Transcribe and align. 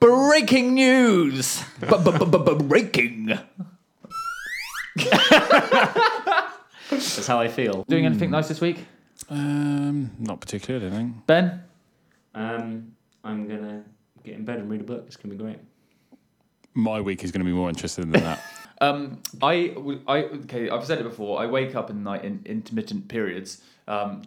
Breaking 0.00 0.74
news! 0.74 1.62
Breaking. 1.80 3.38
That's 6.90 7.26
how 7.26 7.40
I 7.40 7.48
feel. 7.48 7.84
Doing 7.88 8.06
anything 8.06 8.30
nice 8.30 8.48
this 8.48 8.60
week, 8.60 8.84
Um, 9.30 10.10
not 10.18 10.40
particularly, 10.40 10.86
I 10.86 10.90
think. 10.90 11.26
Ben? 11.26 11.62
Um, 12.34 12.92
I'm 13.24 13.48
gonna 13.48 13.82
get 14.24 14.34
in 14.34 14.44
bed 14.44 14.58
and 14.58 14.70
read 14.70 14.82
a 14.82 14.84
book. 14.84 15.04
It's 15.06 15.16
gonna 15.16 15.34
be 15.34 15.42
great. 15.42 15.58
My 16.74 17.00
week 17.00 17.24
is 17.24 17.32
going 17.32 17.40
to 17.40 17.46
be 17.50 17.56
more 17.56 17.70
interesting 17.70 18.10
than 18.10 18.22
that. 18.22 18.42
Um, 18.78 19.22
I, 19.40 19.68
w- 19.68 20.02
I, 20.06 20.18
okay, 20.24 20.68
I've 20.68 20.84
said 20.84 20.98
it 20.98 21.04
before. 21.04 21.40
I 21.40 21.46
wake 21.46 21.74
up 21.74 21.88
in 21.88 21.96
the 21.96 22.02
night 22.10 22.26
in 22.26 22.42
intermittent 22.44 23.08
periods. 23.08 23.62
Um, 23.88 24.20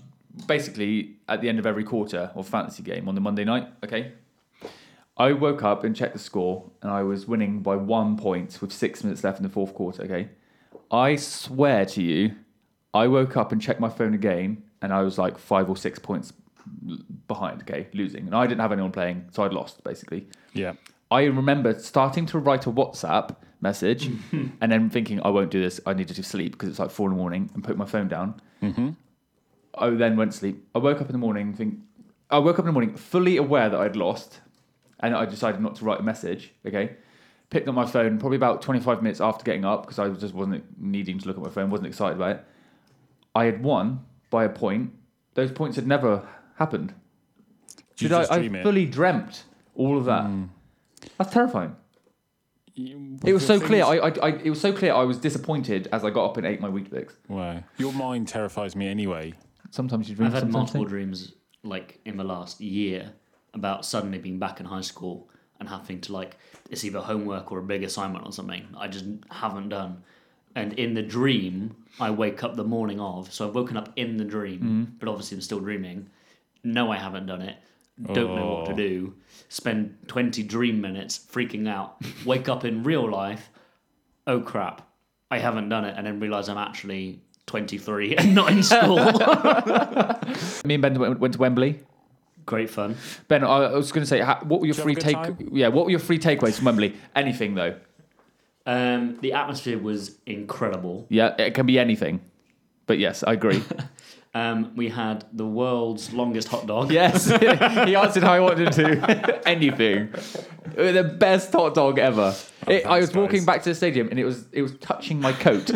basically, 0.48 1.18
at 1.28 1.40
the 1.42 1.50
end 1.50 1.60
of 1.60 1.68
every 1.68 1.84
quarter 1.84 2.32
of 2.34 2.48
fantasy 2.48 2.82
game 2.82 3.08
on 3.08 3.14
the 3.14 3.22
Monday 3.22 3.44
night. 3.44 3.68
Okay, 3.84 4.14
I 5.20 5.34
woke 5.34 5.64
up 5.64 5.84
and 5.84 5.96
checked 5.96 6.14
the 6.14 6.20
score, 6.20 6.72
and 6.82 6.90
I 6.92 7.04
was 7.04 7.28
winning 7.28 7.60
by 7.60 7.76
one 7.76 8.18
point 8.18 8.58
with 8.62 8.72
six 8.72 9.04
minutes 9.04 9.24
left 9.24 9.38
in 9.38 9.44
the 9.44 9.50
fourth 9.50 9.74
quarter. 9.74 10.04
Okay, 10.04 10.30
I 10.90 11.18
swear 11.18 11.86
to 11.88 12.02
you, 12.02 12.36
I 12.94 13.08
woke 13.08 13.36
up 13.38 13.52
and 13.52 13.62
checked 13.62 13.82
my 13.82 13.90
phone 13.90 14.14
again, 14.14 14.64
and 14.82 14.94
I 14.94 15.02
was 15.02 15.18
like 15.18 15.38
five 15.38 15.70
or 15.70 15.76
six 15.76 16.00
points 16.00 16.34
behind. 17.28 17.62
Okay, 17.64 17.88
losing, 17.94 18.26
and 18.26 18.36
I 18.36 18.48
didn't 18.48 18.62
have 18.62 18.72
anyone 18.72 18.92
playing, 18.92 19.28
so 19.32 19.44
I'd 19.44 19.54
lost 19.54 19.84
basically. 19.84 20.28
yeah. 20.54 20.74
I 21.12 21.24
remember 21.24 21.78
starting 21.80 22.28
to 22.28 22.38
write 22.38 22.68
a 22.68 22.72
WhatsApp 22.72 23.36
message 23.62 24.12
and 24.32 24.72
then 24.72 24.92
thinking, 24.92 25.20
I 25.24 25.30
won't 25.30 25.50
do 25.50 25.60
this. 25.60 25.82
I 25.86 25.94
needed 25.94 26.16
to 26.18 26.24
sleep 26.24 26.52
because 26.52 26.70
it's 26.70 26.78
like 26.78 26.92
four 26.92 27.08
in 27.08 27.14
the 27.14 27.18
morning 27.18 27.50
and 27.56 27.64
put 27.64 27.78
my 27.78 27.86
phone 27.86 28.08
down. 28.08 28.40
Mm-hmm. 28.62 28.90
I 29.76 29.90
then 29.90 30.18
went 30.18 30.34
to 30.34 30.38
sleep. 30.38 30.68
I 30.76 30.78
woke 30.78 31.02
up 31.02 31.08
in 31.08 31.14
the 31.14 31.18
morning, 31.18 31.54
think 31.56 31.80
I 32.30 32.38
woke 32.38 32.60
up 32.60 32.60
in 32.60 32.68
the 32.68 32.72
morning 32.72 32.96
fully 32.96 33.38
aware 33.38 33.70
that 33.70 33.80
I'd 33.80 33.96
lost 33.96 34.42
and 35.00 35.16
I 35.16 35.26
decided 35.26 35.62
not 35.62 35.76
to 35.78 35.86
write 35.86 36.00
a 36.00 36.04
message. 36.04 36.52
Okay. 36.66 36.96
Picked 37.50 37.68
up 37.68 37.74
my 37.74 37.86
phone 37.86 38.20
probably 38.20 38.36
about 38.36 38.62
25 38.62 39.02
minutes 39.02 39.20
after 39.20 39.44
getting 39.44 39.66
up 39.66 39.82
because 39.84 39.98
I 39.98 40.08
just 40.10 40.34
wasn't 40.36 40.64
needing 40.80 41.18
to 41.20 41.28
look 41.28 41.38
at 41.38 41.44
my 41.44 41.50
phone, 41.50 41.70
wasn't 41.72 41.88
excited 41.88 42.16
about 42.18 42.36
it. 42.38 42.46
I 43.34 43.46
had 43.46 43.64
won 43.64 44.06
by 44.30 44.44
a 44.44 44.50
point. 44.50 44.92
Those 45.34 45.52
points 45.52 45.76
had 45.76 45.88
never 45.88 46.28
happened. 46.58 46.94
You 47.98 48.08
Did 48.10 48.12
I, 48.14 48.36
I 48.36 48.38
dream 48.38 48.56
it? 48.56 48.64
fully 48.64 48.86
dreamt 48.86 49.44
all 49.76 49.98
of 49.98 50.06
that. 50.06 50.26
Mm. 50.26 50.50
That's 51.18 51.34
terrifying. 51.34 51.76
You- 52.76 53.18
It 53.26 53.34
was 53.34 53.46
the 53.48 53.60
so 53.60 53.66
clear. 53.66 53.84
I, 53.84 53.98
I, 53.98 54.10
I, 54.22 54.28
it 54.44 54.50
was 54.50 54.62
so 54.62 54.72
clear. 54.72 54.94
I 54.94 55.04
was 55.04 55.18
disappointed 55.18 55.88
as 55.92 56.04
I 56.06 56.10
got 56.12 56.26
up 56.26 56.38
and 56.38 56.46
ate 56.46 56.62
my 56.62 56.70
Weetabix. 56.70 57.14
Wow. 57.28 57.64
Your 57.78 57.94
mind 57.94 58.28
terrifies 58.28 58.76
me 58.76 58.88
anyway. 58.88 59.34
Sometimes 59.72 60.10
you 60.10 60.16
dream. 60.16 60.28
I've 60.28 60.34
had 60.34 60.52
multiple 60.52 60.86
dreams 60.86 61.34
like 61.64 62.00
in 62.06 62.16
the 62.18 62.24
last 62.24 62.62
year 62.62 63.12
about 63.54 63.86
suddenly 63.86 64.18
being 64.18 64.40
back 64.40 64.60
in 64.60 64.66
high 64.66 64.82
school 64.82 65.30
and 65.60 65.68
having 65.70 66.00
to 66.02 66.14
like 66.14 66.38
it's 66.70 66.84
either 66.84 67.00
homework 67.00 67.52
or 67.52 67.60
a 67.60 67.64
big 67.64 67.84
assignment 67.84 68.26
or 68.26 68.32
something 68.32 68.66
I 68.78 68.88
just 68.88 69.06
haven't 69.32 69.70
done. 69.70 70.04
And 70.56 70.74
in 70.74 70.94
the 70.96 71.02
dream, 71.04 71.76
I 72.00 72.10
wake 72.12 72.44
up 72.44 72.56
the 72.56 72.64
morning 72.64 73.00
of. 73.00 73.32
So 73.34 73.48
I've 73.48 73.56
woken 73.56 73.78
up 73.78 73.92
in 73.96 74.18
the 74.18 74.26
dream, 74.26 74.60
Mm-hmm. 74.60 74.84
but 75.00 75.08
obviously 75.08 75.36
I'm 75.38 75.42
still 75.42 75.60
dreaming. 75.60 76.10
No, 76.64 76.92
I 76.92 76.98
haven't 76.98 77.28
done 77.28 77.42
it. 77.42 77.58
Don't 78.02 78.36
know 78.36 78.48
what 78.54 78.66
to 78.68 78.72
Oh. 78.74 78.76
do. 78.76 79.14
Spend 79.50 79.96
20 80.08 80.44
dream 80.44 80.80
minutes 80.82 81.20
freaking 81.32 81.68
out. 81.68 81.98
Wake 82.26 82.50
up 82.50 82.66
in 82.66 82.84
real 82.84 83.10
life. 83.10 83.50
Oh 84.26 84.40
crap, 84.42 84.88
I 85.30 85.40
haven't 85.40 85.70
done 85.70 85.86
it. 85.86 85.96
And 85.98 86.06
then 86.08 86.20
realize 86.20 86.50
I'm 86.50 86.58
actually 86.58 87.22
23 87.46 88.16
and 88.16 88.34
not 88.36 88.52
in 88.52 88.64
school. 88.72 88.96
Me 90.66 90.76
and 90.76 90.82
Ben 90.82 91.20
went 91.20 91.34
to 91.34 91.40
Wembley. 91.40 91.80
Great 92.50 92.72
fun. 92.72 92.98
Ben, 93.28 93.44
I, 93.44 93.66
I 93.66 93.76
was 93.76 93.92
going 93.92 94.02
to 94.02 94.08
say, 94.08 94.24
what 94.24 94.60
were 94.60 94.66
your 94.66 94.74
Did 94.74 94.82
free 94.82 94.96
take? 94.96 95.22
good 95.22 95.50
Yeah, 95.52 95.68
what 95.68 95.86
were 95.86 95.92
your 95.92 96.00
free 96.00 96.18
takeaways 96.18 96.56
from 96.56 96.66
Wembley? 96.66 96.96
Anything 97.16 97.54
though. 97.54 97.76
Um, 98.66 99.20
the 99.22 99.34
atmosphere 99.34 99.78
was 99.78 100.18
incredible. 100.26 101.06
Yeah, 101.10 101.36
it 101.38 101.54
can 101.54 101.68
be 101.68 101.78
anything. 101.78 102.22
But 102.88 102.98
yes, 102.98 103.24
I 103.24 103.34
agree. 103.34 103.64
Um, 104.32 104.76
we 104.76 104.90
had 104.90 105.26
the 105.34 105.46
world's 105.46 106.14
longest 106.14 106.50
hot 106.50 106.68
dog. 106.68 106.92
yes, 106.92 107.26
he 107.88 107.96
answered 107.96 108.22
how 108.22 108.34
I 108.34 108.40
wanted 108.40 108.72
to. 108.74 109.42
anything. 109.48 110.14
The 110.76 111.16
best 111.18 111.52
hot 111.52 111.74
dog 111.74 111.98
ever. 111.98 112.36
It, 112.68 112.86
I 112.86 113.00
thanks, 113.00 113.08
was 113.08 113.16
walking 113.16 113.44
back 113.44 113.64
to 113.64 113.70
the 113.70 113.76
stadium 113.76 114.08
and 114.10 114.20
it 114.20 114.26
was 114.26 114.46
it 114.52 114.62
was 114.62 114.76
touching 114.78 115.20
my 115.20 115.34
coat. 115.34 115.72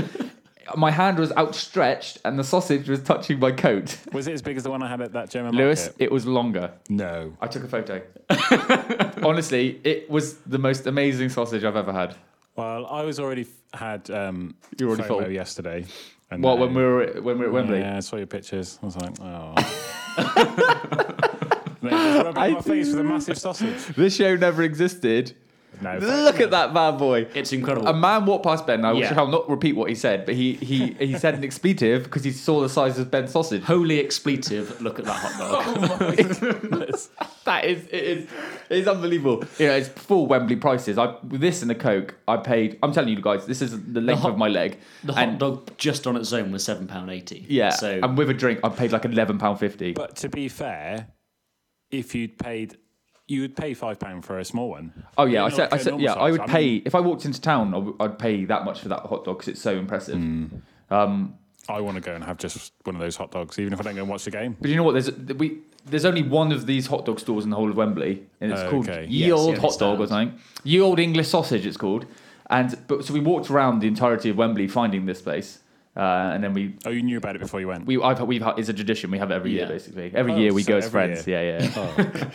My 0.78 0.91
hand 0.91 1.18
was 1.19 1.31
outstretched 1.34 2.19
and 2.25 2.38
the 2.40 2.44
sausage 2.44 2.88
was 2.90 3.01
touching 3.03 3.40
my 3.40 3.51
coat. 3.51 3.97
Was 4.13 4.28
it 4.28 4.34
as 4.34 4.41
big 4.41 4.57
as 4.57 4.63
the 4.63 4.69
one 4.72 4.81
I 4.84 4.88
had 4.88 5.01
at 5.01 5.13
that 5.13 5.29
German 5.29 5.56
Lewis, 5.56 5.85
market? 5.88 6.03
it 6.03 6.12
was 6.12 6.25
longer. 6.25 6.72
No. 6.90 7.34
I 7.41 7.47
took 7.47 7.63
a 7.63 7.68
photo. 7.68 8.01
Honestly, 9.28 9.79
it 9.84 10.09
was 10.09 10.35
the 10.40 10.57
most 10.59 10.85
amazing 10.88 11.29
sausage 11.29 11.63
I've 11.63 11.75
ever 11.75 11.91
had. 11.94 12.16
Well, 12.56 12.85
I 12.85 13.01
was 13.03 13.19
already 13.19 13.41
f- 13.74 13.79
had 13.79 14.09
um, 14.12 14.56
You 14.79 14.88
were 14.88 14.94
already 14.94 15.09
FOMO 15.09 15.24
full. 15.24 15.31
yesterday. 15.31 15.85
And 16.31 16.44
Well, 16.44 16.57
then- 16.57 16.74
when 16.74 16.75
we 16.75 16.84
were 16.84 17.22
when 17.22 17.38
we 17.40 17.45
were 17.45 17.47
at 17.47 17.53
Wembley. 17.53 17.80
Yeah, 17.80 17.97
I 17.97 18.00
saw 18.00 18.16
your 18.18 18.28
pictures. 18.28 18.80
I 18.81 18.85
was 18.85 18.95
like, 18.97 19.16
oh. 19.22 19.56
Then 21.81 21.91
just 21.91 22.25
rubbing 22.25 22.41
I 22.41 22.50
my 22.51 22.62
face 22.62 22.88
with 22.91 23.00
a 23.00 23.03
massive 23.03 23.38
sausage. 23.38 23.88
This 23.95 24.16
show 24.16 24.35
never 24.38 24.63
existed. 24.63 25.35
No, 25.81 25.97
Look 25.97 26.39
at 26.39 26.51
that 26.51 26.73
bad 26.73 26.97
boy. 26.97 27.28
It's 27.34 27.51
incredible. 27.51 27.88
A 27.88 27.94
man 27.94 28.25
walked 28.25 28.45
past 28.45 28.66
Ben. 28.66 28.85
I 28.85 28.94
Yeah. 28.94 29.13
shall 29.13 29.28
not 29.28 29.50
repeat 29.50 29.75
what 29.75 29.89
he 29.89 29.95
said, 29.95 30.25
but 30.25 30.35
he 30.35 30.53
he, 30.53 30.94
he 30.94 31.17
said 31.17 31.34
an 31.34 31.44
expletive 31.44 32.03
because 32.03 32.23
he 32.23 32.31
saw 32.31 32.61
the 32.61 32.69
size 32.69 32.97
of 33.00 33.09
Ben's 33.11 33.31
sausage. 33.31 33.63
Holy 33.63 34.00
expletive, 34.00 34.79
look 34.81 35.00
at 35.00 35.06
that 35.06 35.13
hot 35.16 35.39
dog. 35.39 35.63
Oh 36.73 36.85
that 37.45 37.66
is 37.66 37.83
it 37.88 37.94
is 37.94 38.29
it 38.69 38.78
is 38.78 38.88
unbelievable. 38.88 39.44
You 39.59 39.67
know, 39.67 39.75
it's 39.75 39.89
full 39.89 40.28
Wembley 40.28 40.56
prices. 40.56 40.97
I 40.97 41.16
with 41.28 41.41
this 41.41 41.62
and 41.62 41.69
a 41.72 41.75
Coke, 41.75 42.16
I 42.28 42.38
paid. 42.38 42.79
I'm 42.81 42.94
telling 42.94 43.09
you 43.09 43.22
guys, 43.22 43.45
this 43.45 43.62
is 43.62 43.72
the 43.85 44.00
length 44.01 44.22
hot- 44.22 44.31
of 44.33 44.38
my 44.38 44.47
leg. 44.47 44.79
The 45.03 45.13
hot 45.13 45.23
and, 45.28 45.39
dog 45.39 45.78
just 45.78 46.07
on 46.07 46.16
its 46.16 46.31
own 46.31 46.51
was 46.51 46.63
£7.80. 46.66 47.45
Yeah, 47.50 47.69
So 47.72 48.00
and 48.01 48.17
with 48.17 48.29
a 48.29 48.33
drink, 48.33 48.59
I 48.63 48.69
paid 48.69 48.91
like 48.91 49.06
eleven 49.06 49.38
pound 49.38 49.59
fifty. 49.59 49.91
But 49.94 50.16
to 50.17 50.29
be 50.29 50.47
fair, 50.47 51.07
if 51.91 52.16
you'd 52.16 52.38
paid, 52.39 52.78
you 53.28 53.41
would 53.41 53.56
pay 53.56 53.73
five 53.73 54.00
pound 54.00 54.25
for 54.25 54.38
a 54.39 54.45
small 54.45 54.69
one. 54.69 54.91
Oh 55.17 55.25
yeah, 55.25 55.45
I 55.45 55.50
said, 55.50 55.69
I 55.72 55.78
said, 55.78 56.00
yeah, 56.01 56.13
I 56.13 56.31
would 56.31 56.45
pay 56.45 56.75
if 56.78 56.94
I 56.95 57.00
walked 57.00 57.25
into 57.25 57.39
town. 57.41 57.69
I 57.69 57.78
w- 57.78 57.95
I'd 58.00 58.19
pay 58.19 58.45
that 58.45 58.66
much 58.66 58.81
for 58.81 58.89
that 58.89 59.00
hot 59.01 59.23
dog 59.25 59.38
because 59.38 59.47
it's 59.50 59.61
so 59.61 59.73
impressive. 59.75 60.16
Hmm. 60.17 60.45
Um, 60.89 61.35
I 61.69 61.79
want 61.79 61.95
to 61.95 62.01
go 62.01 62.13
and 62.13 62.23
have 62.23 62.38
just 62.38 62.73
one 62.83 62.95
of 62.95 63.01
those 63.01 63.16
hot 63.16 63.31
dogs, 63.31 63.57
even 63.57 63.72
if 63.72 63.79
I 63.79 63.83
don't 63.83 63.95
go 63.95 64.01
and 64.01 64.09
watch 64.09 64.25
the 64.25 64.31
game. 64.31 64.57
but 64.59 64.69
you 64.69 64.75
know 64.75 64.83
what? 64.83 64.94
There's 64.94 65.12
we 65.35 65.59
there's 65.85 66.06
only 66.06 66.22
one 66.23 66.51
of 66.51 66.66
these 66.66 66.88
hot 66.88 67.06
dog 67.06 67.19
stores 67.19 67.44
in 67.45 67.50
the 67.50 67.56
whole 67.56 67.69
of 67.69 67.78
Wembley, 67.78 68.23
and 68.41 68.51
it's 68.51 68.63
called 68.69 68.89
Okay. 68.89 69.06
Ye 69.09 69.28
Yes, 69.28 69.31
Old 69.39 69.56
yeah, 69.56 69.62
Hot 69.62 69.79
Dog 69.79 70.00
or 70.01 70.07
something. 70.07 70.38
Ye 70.63 70.81
Old 70.81 71.00
English 71.00 71.29
Sausage, 71.29 71.66
it's 71.66 71.78
called. 71.78 72.06
And 72.50 72.78
but 72.88 73.06
so 73.06 73.13
we 73.13 73.22
walked 73.22 73.50
around 73.50 73.79
the 73.79 73.88
entirety 73.88 74.29
of 74.29 74.38
Wembley 74.38 74.67
finding 74.67 75.06
this 75.06 75.22
place, 75.22 75.59
uh, 75.95 76.31
and 76.33 76.43
then 76.43 76.53
we 76.53 76.75
Oh, 76.85 76.89
you 76.89 77.03
knew 77.03 77.17
about 77.17 77.35
it 77.35 77.39
before 77.39 77.59
you 77.59 77.67
went. 77.67 77.85
we 77.85 78.01
I've 78.01 78.19
we've 78.21 78.41
it's 78.57 78.69
a 78.69 78.73
tradition. 78.73 79.11
We 79.11 79.17
have 79.19 79.29
it 79.31 79.35
every 79.35 79.51
year 79.51 79.67
basically. 79.67 80.11
Every 80.13 80.33
Oh, 80.33 80.37
year 80.37 80.53
we 80.53 80.63
so 80.63 80.69
go 80.73 80.77
as 80.77 80.89
friends. 80.89 81.27
year. 81.27 81.43
Yeah, 81.43 81.63
yeah. 81.63 81.73
Oh, 81.75 82.27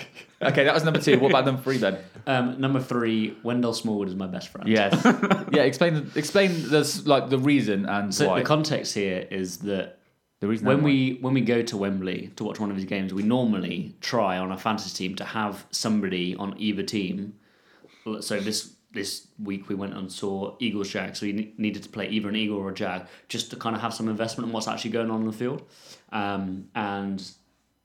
okay, 0.49 0.65
that 0.65 0.75
was 0.75 0.85
number 0.85 1.01
two. 1.01 1.19
What 1.19 1.31
about 1.33 1.45
number 1.47 1.61
three 1.63 1.79
then? 1.79 1.99
um, 2.27 2.61
number 2.61 2.81
three, 2.81 3.37
Wendell 3.43 3.73
Smallwood 3.75 4.09
is 4.09 4.15
my 4.15 4.27
best 4.27 4.49
friend. 4.49 4.69
Yes. 4.69 4.95
yeah. 5.53 5.63
Explain 5.63 6.11
explain 6.15 6.51
the 6.71 7.03
like 7.07 7.31
the 7.31 7.39
reason 7.39 7.87
and 7.87 8.15
So 8.15 8.29
why. 8.29 8.39
the 8.41 8.45
context 8.47 8.95
here 8.95 9.27
is 9.31 9.59
that 9.59 9.99
the 10.41 10.47
reason 10.47 10.67
when 10.67 10.77
and 10.77 10.85
why. 10.85 10.91
we 10.91 11.19
when 11.21 11.35
we 11.35 11.41
go 11.41 11.63
to 11.63 11.77
Wembley 11.77 12.31
to 12.37 12.45
watch 12.45 12.61
one 12.61 12.71
of 12.71 12.77
his 12.77 12.85
games, 12.85 13.13
we 13.13 13.25
normally 13.25 13.97
try 14.01 14.39
on 14.39 14.53
a 14.53 14.57
fantasy 14.59 14.91
team 14.97 15.17
to 15.17 15.25
have 15.25 15.67
somebody 15.73 16.37
on 16.37 16.55
either 16.59 16.85
team. 16.85 17.35
So 18.21 18.39
this 18.39 18.73
this 18.93 19.29
week 19.43 19.69
we 19.69 19.75
went 19.75 19.95
and 19.95 20.11
saw 20.11 20.57
Eagles 20.59 20.89
Jags, 20.89 21.21
so 21.21 21.27
ne- 21.27 21.53
needed 21.59 21.83
to 21.83 21.89
play 21.89 22.09
either 22.09 22.29
an 22.29 22.37
Eagle 22.37 22.57
or 22.57 22.71
a 22.71 22.75
Jag 22.75 23.07
just 23.29 23.51
to 23.51 23.57
kind 23.57 23.77
of 23.77 23.83
have 23.83 23.93
some 23.93 24.09
investment 24.09 24.49
in 24.49 24.53
what's 24.53 24.69
actually 24.69 24.91
going 24.91 25.11
on 25.11 25.21
in 25.21 25.27
the 25.27 25.33
field. 25.33 25.63
Um, 26.11 26.69
and 26.75 27.23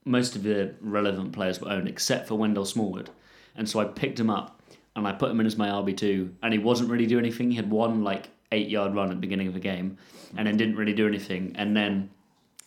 most 0.06 0.36
of 0.36 0.44
the 0.44 0.76
relevant 0.82 1.34
players 1.34 1.60
were 1.60 1.70
owned 1.70 1.88
except 1.88 2.28
for 2.28 2.36
Wendell 2.36 2.66
Smallwood, 2.66 3.10
and 3.56 3.70
so 3.70 3.80
I 3.80 3.86
picked 3.86 4.20
him 4.20 4.30
up 4.30 4.62
and 4.96 5.08
I 5.08 5.12
put 5.12 5.32
him 5.32 5.40
in 5.40 5.46
as 5.46 5.58
my 5.58 5.70
RB 5.70 5.98
two, 5.98 6.36
and 6.42 6.54
he 6.54 6.60
wasn't 6.60 6.90
really 6.90 7.08
doing 7.08 7.26
anything. 7.26 7.52
He 7.52 7.58
had 7.58 7.70
one 7.70 8.04
like 8.04 8.30
eight 8.52 8.70
yard 8.70 8.96
run 8.96 9.10
at 9.10 9.16
the 9.16 9.22
beginning 9.22 9.48
of 9.48 9.54
the 9.54 9.60
game, 9.60 9.98
and 10.38 10.48
then 10.48 10.58
didn't 10.58 10.76
really 10.76 10.94
do 10.94 11.08
anything, 11.08 11.54
and 11.56 11.76
then 11.76 12.10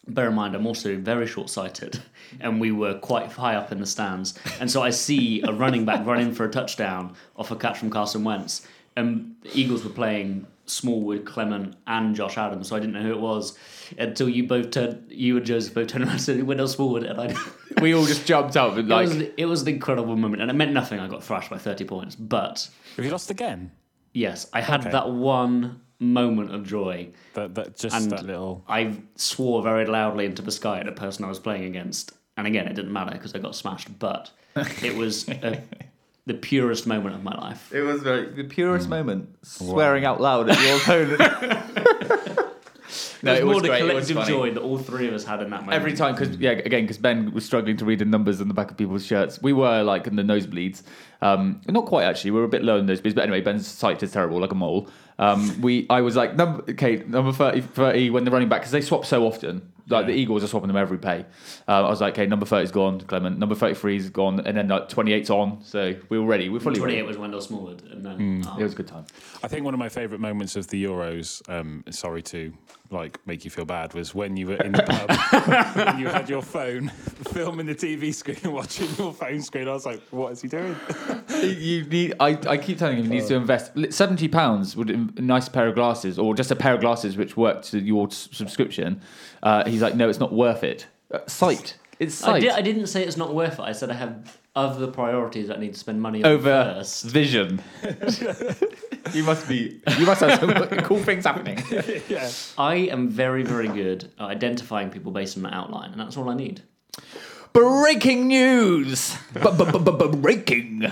bear 0.08 0.28
in 0.28 0.34
mind 0.34 0.54
I'm 0.54 0.66
also 0.66 0.96
very 0.96 1.26
short 1.26 1.50
sighted 1.50 2.00
and 2.40 2.60
we 2.60 2.70
were 2.72 2.94
quite 2.98 3.30
high 3.32 3.56
up 3.56 3.72
in 3.72 3.80
the 3.80 3.86
stands 3.86 4.34
and 4.60 4.70
so 4.70 4.82
I 4.82 4.90
see 4.90 5.42
a 5.42 5.52
running 5.52 5.84
back 5.84 6.06
running 6.12 6.32
for 6.32 6.44
a 6.44 6.50
touchdown 6.50 7.14
off 7.36 7.50
a 7.50 7.56
catch 7.56 7.78
from 7.78 7.90
Carson 7.90 8.22
Wentz 8.24 8.66
and 8.96 9.34
the 9.42 9.50
Eagles 9.58 9.84
were 9.84 9.90
playing 9.90 10.46
Smallwood, 10.68 11.24
Clement 11.26 11.76
and 11.86 12.14
Josh 12.16 12.36
Adams 12.38 12.68
so 12.68 12.76
I 12.76 12.80
didn't 12.80 12.94
know 12.94 13.02
who 13.02 13.12
it 13.12 13.20
was 13.20 13.56
until 13.98 14.28
you 14.28 14.44
both 14.46 14.70
turned 14.70 15.06
you 15.10 15.36
and 15.36 15.46
Joseph 15.46 15.74
both 15.74 15.88
turned 15.88 16.04
around 16.04 16.12
and 16.14 16.20
said 16.22 16.42
Wendell 16.42 16.68
Smallwood 16.68 17.04
and 17.04 17.20
I 17.20 17.34
we 17.80 17.94
all 17.94 18.04
just 18.06 18.26
jumped 18.26 18.56
up 18.56 18.76
and 18.76 18.90
it, 18.90 18.94
was, 18.94 19.16
it 19.36 19.44
was 19.46 19.62
an 19.62 19.68
incredible 19.68 20.16
moment 20.16 20.42
and 20.42 20.50
it 20.50 20.54
meant 20.54 20.72
nothing 20.72 20.98
I 21.00 21.08
got 21.08 21.22
thrashed 21.22 21.50
by 21.50 21.58
30 21.58 21.84
points 21.84 22.14
but 22.16 22.68
have 22.96 23.04
you 23.04 23.10
lost 23.10 23.30
again? 23.30 23.70
yes 24.12 24.48
I 24.52 24.60
had 24.60 24.80
Okay. 24.80 24.90
that 24.92 25.10
one 25.10 25.80
moment 25.98 26.54
of 26.54 26.66
joy 26.66 27.08
That 27.34 27.54
that 27.54 27.76
just 27.76 27.94
And- 27.94 28.10
that 28.10 28.24
little. 28.24 28.64
I 28.68 28.94
swore 29.16 29.62
very 29.62 29.86
loudly 29.86 30.26
into 30.26 30.42
the 30.42 30.50
sky 30.50 30.80
at 30.80 30.86
the 30.86 30.92
person 30.92 31.24
I 31.24 31.28
was 31.28 31.38
playing 31.38 31.64
against, 31.64 32.12
and 32.36 32.46
again, 32.46 32.66
it 32.66 32.74
didn't 32.74 32.92
matter 32.92 33.12
because 33.12 33.34
I 33.34 33.38
got 33.38 33.54
smashed. 33.54 33.98
But 33.98 34.30
it 34.82 34.96
was 34.96 35.28
a 35.28 35.62
the 36.26 36.34
purest 36.34 36.86
moment 36.86 37.14
of 37.14 37.22
my 37.22 37.34
life. 37.36 37.72
It 37.72 37.82
was 37.82 38.02
very 38.02 38.26
the 38.30 38.44
purest 38.44 38.88
moment, 38.88 39.28
swearing 39.42 40.04
out 40.04 40.20
loud 40.20 40.50
at 40.50 40.60
your 40.60 40.76
opponent. 40.76 41.20
no, 43.22 43.34
it 43.34 43.44
was 43.44 43.54
more 43.54 43.62
the 43.62 43.68
great, 43.68 43.80
collective 43.80 44.26
joy 44.26 44.50
that 44.52 44.60
all 44.60 44.78
three 44.78 45.08
of 45.08 45.14
us 45.14 45.24
had 45.24 45.42
in 45.42 45.50
that 45.50 45.60
moment. 45.60 45.74
Every 45.74 45.94
time, 45.94 46.14
because 46.14 46.36
yeah, 46.36 46.50
again, 46.50 46.82
because 46.84 46.98
Ben 46.98 47.32
was 47.32 47.44
struggling 47.44 47.76
to 47.78 47.84
read 47.84 47.98
the 47.98 48.04
numbers 48.04 48.40
on 48.40 48.48
the 48.48 48.54
back 48.54 48.70
of 48.70 48.76
people's 48.76 49.04
shirts. 49.04 49.40
We 49.42 49.52
were 49.52 49.82
like 49.82 50.06
in 50.06 50.16
the 50.16 50.22
nosebleeds. 50.22 50.82
Um, 51.22 51.60
not 51.68 51.86
quite 51.86 52.04
actually. 52.04 52.32
We 52.32 52.40
were 52.40 52.46
a 52.46 52.48
bit 52.48 52.62
low 52.62 52.78
in 52.78 52.86
nosebleeds, 52.86 53.14
but 53.14 53.22
anyway, 53.22 53.40
Ben's 53.40 53.66
sight 53.66 54.02
is 54.02 54.12
terrible, 54.12 54.40
like 54.40 54.52
a 54.52 54.56
mole. 54.56 54.88
Um, 55.18 55.60
we, 55.62 55.86
I 55.88 56.02
was 56.02 56.16
like 56.16 56.36
number 56.36 56.62
okay, 56.70 57.02
number 57.06 57.32
30, 57.32 57.62
30 57.62 58.10
when 58.10 58.24
the 58.24 58.30
running 58.30 58.48
back 58.48 58.60
because 58.60 58.72
they 58.72 58.80
swap 58.80 59.06
so 59.06 59.26
often. 59.26 59.72
Like 59.88 60.06
the 60.06 60.12
Eagles 60.12 60.42
are 60.42 60.48
swapping 60.48 60.68
them 60.68 60.76
every 60.76 60.98
pay. 60.98 61.24
Uh, 61.68 61.86
I 61.86 61.88
was 61.88 62.00
like, 62.00 62.14
okay, 62.14 62.26
number 62.26 62.44
30's 62.44 62.72
gone, 62.72 63.00
Clement. 63.00 63.38
Number 63.38 63.54
33 63.54 63.96
is 63.96 64.10
gone, 64.10 64.40
and 64.40 64.56
then 64.56 64.68
like 64.68 64.88
28's 64.88 65.30
on. 65.30 65.62
So 65.62 65.94
we 66.08 66.18
were 66.18 66.26
ready. 66.26 66.48
We 66.48 66.54
were 66.54 66.60
fully 66.60 66.80
ready. 66.80 66.94
28 66.94 67.06
was 67.06 67.18
Wendell 67.18 67.40
Smallwood. 67.40 67.82
And 67.92 68.04
then, 68.04 68.44
oh. 68.46 68.58
It 68.58 68.62
was 68.64 68.72
a 68.72 68.76
good 68.76 68.88
time. 68.88 69.06
I 69.42 69.48
think 69.48 69.64
one 69.64 69.74
of 69.74 69.78
my 69.78 69.88
favourite 69.88 70.20
moments 70.20 70.56
of 70.56 70.66
the 70.68 70.84
Euros, 70.84 71.48
um, 71.48 71.84
sorry 71.90 72.22
to 72.22 72.52
like 72.90 73.18
make 73.26 73.44
you 73.44 73.50
feel 73.50 73.64
bad, 73.64 73.94
was 73.94 74.14
when 74.14 74.36
you 74.36 74.48
were 74.48 74.56
in 74.56 74.72
the 74.72 74.82
pub 75.76 75.88
and 75.88 75.98
you 76.00 76.08
had 76.08 76.28
your 76.28 76.42
phone 76.42 76.88
filming 77.32 77.66
the 77.66 77.74
TV 77.74 78.14
screen 78.14 78.38
and 78.42 78.52
watching 78.52 78.88
your 78.96 79.12
phone 79.12 79.42
screen. 79.42 79.68
I 79.68 79.72
was 79.72 79.86
like, 79.86 80.00
what 80.10 80.32
is 80.32 80.42
he 80.42 80.48
doing? 80.48 80.76
you 81.42 81.84
need. 81.84 82.14
I, 82.20 82.38
I 82.46 82.56
keep 82.58 82.78
telling 82.78 82.98
him 82.98 83.04
he 83.04 83.10
needs 83.10 83.28
to 83.28 83.34
invest 83.34 83.72
seventy 83.90 84.28
pounds 84.28 84.76
would 84.76 84.90
a 84.90 85.20
nice 85.20 85.48
pair 85.48 85.68
of 85.68 85.74
glasses 85.74 86.18
or 86.18 86.34
just 86.34 86.50
a 86.50 86.56
pair 86.56 86.74
of 86.74 86.80
glasses 86.80 87.16
which 87.16 87.36
work 87.36 87.62
to 87.64 87.78
your 87.78 88.10
subscription. 88.10 89.00
Uh, 89.42 89.64
he's 89.76 89.82
like, 89.82 89.94
no, 89.94 90.08
it's 90.08 90.18
not 90.18 90.32
worth 90.32 90.64
it. 90.64 90.86
Uh, 91.10 91.18
sight. 91.26 91.76
It's 91.98 92.22
I, 92.22 92.26
sight 92.26 92.40
did, 92.40 92.50
I 92.52 92.62
didn't 92.62 92.86
say 92.86 93.04
it's 93.04 93.18
not 93.18 93.34
worth 93.34 93.58
it. 93.58 93.62
I 93.62 93.72
said 93.72 93.90
I 93.90 93.94
have 93.94 94.38
other 94.54 94.86
priorities 94.86 95.48
that 95.48 95.58
I 95.58 95.60
need 95.60 95.74
to 95.74 95.78
spend 95.78 96.00
money 96.00 96.24
on 96.24 96.30
over 96.30 96.74
first. 96.76 97.04
vision. 97.04 97.62
you 99.12 99.22
must 99.22 99.46
be. 99.46 99.82
You 99.98 100.06
must 100.06 100.22
have 100.22 100.40
some 100.40 100.54
cool 100.84 101.02
things 101.02 101.26
happening. 101.26 101.62
yeah. 102.08 102.30
I 102.56 102.76
am 102.76 103.10
very, 103.10 103.42
very 103.42 103.68
good 103.68 104.10
at 104.18 104.24
identifying 104.30 104.88
people 104.90 105.12
based 105.12 105.36
on 105.36 105.42
the 105.42 105.54
outline, 105.54 105.90
and 105.92 106.00
that's 106.00 106.16
all 106.16 106.30
I 106.30 106.34
need. 106.34 106.62
Breaking 107.52 108.28
news. 108.28 109.16
Breaking. 109.34 110.90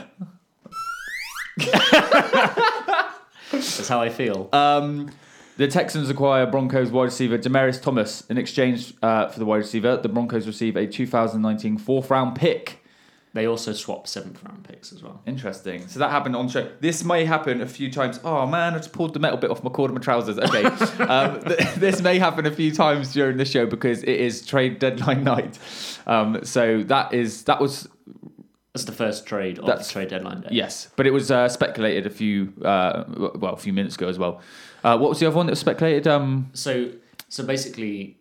That's 3.50 3.88
how 3.88 4.00
I 4.00 4.10
feel. 4.10 4.48
Um, 4.52 5.10
the 5.56 5.68
Texans 5.68 6.10
acquire 6.10 6.46
Broncos 6.46 6.90
wide 6.90 7.04
receiver 7.04 7.38
Demaryius 7.38 7.80
Thomas 7.80 8.22
in 8.28 8.38
exchange 8.38 8.94
uh, 9.02 9.28
for 9.28 9.38
the 9.38 9.44
wide 9.44 9.58
receiver. 9.58 9.96
The 9.96 10.08
Broncos 10.08 10.46
receive 10.46 10.76
a 10.76 10.86
2019 10.86 11.78
fourth 11.78 12.10
round 12.10 12.34
pick. 12.36 12.80
they 13.34 13.46
also 13.46 13.72
swap 13.72 14.06
seventh 14.06 14.42
round 14.44 14.64
picks 14.64 14.92
as 14.92 15.02
well. 15.02 15.20
Interesting. 15.26 15.86
So 15.88 15.98
that 16.00 16.10
happened 16.10 16.34
on 16.36 16.48
show. 16.48 16.68
This 16.80 17.04
may 17.04 17.24
happen 17.24 17.60
a 17.60 17.66
few 17.66 17.90
times. 17.90 18.18
Oh 18.24 18.46
man, 18.46 18.74
I 18.74 18.78
just 18.78 18.92
pulled 18.92 19.12
the 19.14 19.20
metal 19.20 19.36
bit 19.38 19.50
off 19.50 19.62
my 19.62 19.70
cord 19.70 19.90
of 19.90 19.94
my 19.96 20.00
trousers. 20.02 20.38
Okay. 20.38 20.64
um, 21.04 21.40
th- 21.42 21.74
this 21.76 22.00
may 22.02 22.18
happen 22.18 22.46
a 22.46 22.50
few 22.50 22.72
times 22.72 23.12
during 23.12 23.36
the 23.36 23.44
show 23.44 23.66
because 23.66 24.02
it 24.02 24.08
is 24.20 24.44
trade 24.46 24.78
deadline 24.78 25.22
night. 25.34 25.58
Um, 26.06 26.44
so 26.44 26.82
that 26.84 27.12
is 27.14 27.44
that 27.44 27.60
was 27.60 27.88
That's 28.72 28.84
the 28.86 28.92
first 28.92 29.24
trade 29.26 29.58
of 29.58 29.66
That's- 29.66 29.86
the 29.86 29.92
trade 29.92 30.08
deadline 30.08 30.40
day. 30.42 30.48
yes, 30.50 30.88
but 30.96 31.06
it 31.06 31.12
was 31.12 31.30
uh, 31.30 31.48
speculated 31.48 32.06
a 32.06 32.10
few 32.10 32.52
uh, 32.64 33.04
well 33.36 33.54
a 33.54 33.56
few 33.56 33.72
minutes 33.72 33.94
ago 33.94 34.08
as 34.08 34.18
well. 34.18 34.40
Uh, 34.84 34.98
what 34.98 35.08
was 35.08 35.18
the 35.18 35.26
other 35.26 35.36
one 35.36 35.46
that 35.46 35.52
was 35.52 35.58
speculated? 35.60 36.06
Um, 36.06 36.50
So, 36.52 36.90
so 37.28 37.44
basically, 37.44 38.18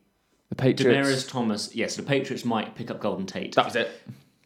the 0.50 0.56
Patriots. 0.56 1.10
Demaryius 1.10 1.30
Thomas. 1.30 1.76
Yes, 1.76 1.96
the 1.96 2.04
Patriots 2.04 2.46
might 2.46 2.74
pick 2.76 2.90
up 2.90 3.00
Golden 3.00 3.26
Tate. 3.26 3.54
That 3.56 3.66
was 3.66 3.76
it. 3.76 3.92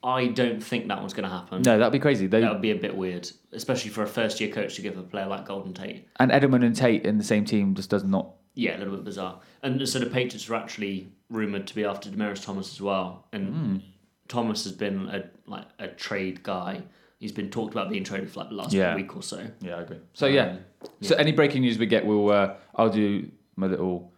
I 0.04 0.28
don't 0.28 0.64
think 0.64 0.88
that 0.88 1.00
one's 1.00 1.14
going 1.14 1.28
to 1.30 1.36
happen. 1.36 1.62
No, 1.64 1.78
that'd 1.78 1.92
be 1.92 2.00
crazy. 2.00 2.28
They, 2.28 2.42
That 2.42 2.54
would 2.54 2.62
be 2.62 2.72
a 2.72 2.76
bit 2.76 2.96
weird, 2.96 3.30
especially 3.52 3.92
for 3.92 4.04
a 4.04 4.08
first 4.08 4.40
year 4.40 4.50
coach 4.52 4.76
to 4.76 4.82
give 4.82 4.98
a 4.98 5.02
player 5.04 5.26
like 5.28 5.46
Golden 5.46 5.74
Tate. 5.74 6.08
and 6.20 6.32
Edelman 6.32 6.64
and 6.66 6.76
Tate 6.76 7.06
in 7.06 7.18
the 7.18 7.24
same 7.24 7.46
team 7.46 7.76
just 7.76 7.90
does 7.90 8.04
not. 8.04 8.30
Yeah, 8.56 8.78
a 8.78 8.80
little 8.80 8.96
bit 8.96 9.04
bizarre. 9.06 9.40
And 9.64 9.88
so 9.88 10.00
the 10.00 10.06
Patriots 10.08 10.50
are 10.50 10.56
actually 10.56 11.08
rumored 11.30 11.68
to 11.68 11.76
be 11.76 11.84
after 11.86 12.10
Demaryius 12.10 12.44
Thomas 12.44 12.72
as 12.72 12.82
well. 12.82 13.28
And 13.34 13.48
Hmm. 13.54 13.78
Thomas 14.28 14.64
has 14.64 14.74
been 14.74 15.08
a 15.10 15.24
like 15.46 15.66
a 15.80 15.88
trade 15.88 16.42
guy. 16.44 16.82
He's 17.20 17.32
been 17.32 17.50
talked 17.50 17.74
about 17.74 17.90
being 17.90 18.04
traded 18.04 18.30
for 18.30 18.42
like 18.42 18.50
the 18.50 18.56
last 18.56 18.74
Yeah. 18.74 18.96
week 18.96 19.16
or 19.16 19.24
so. 19.24 19.44
Yeah, 19.62 19.78
I 19.78 19.82
agree. 19.82 19.98
So 20.14 20.28
yeah. 20.28 20.58
So 21.02 21.16
any 21.16 21.32
breaking 21.32 21.62
news 21.62 21.80
we 21.80 21.88
get, 21.88 22.06
we'll 22.06 22.30
uh, 22.30 22.54
I'll 22.76 22.90
do 22.92 23.30
my 23.56 23.66
little 23.68 24.12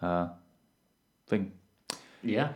uh, 0.00 0.28
thing. 1.26 1.52
Yeah. 2.22 2.52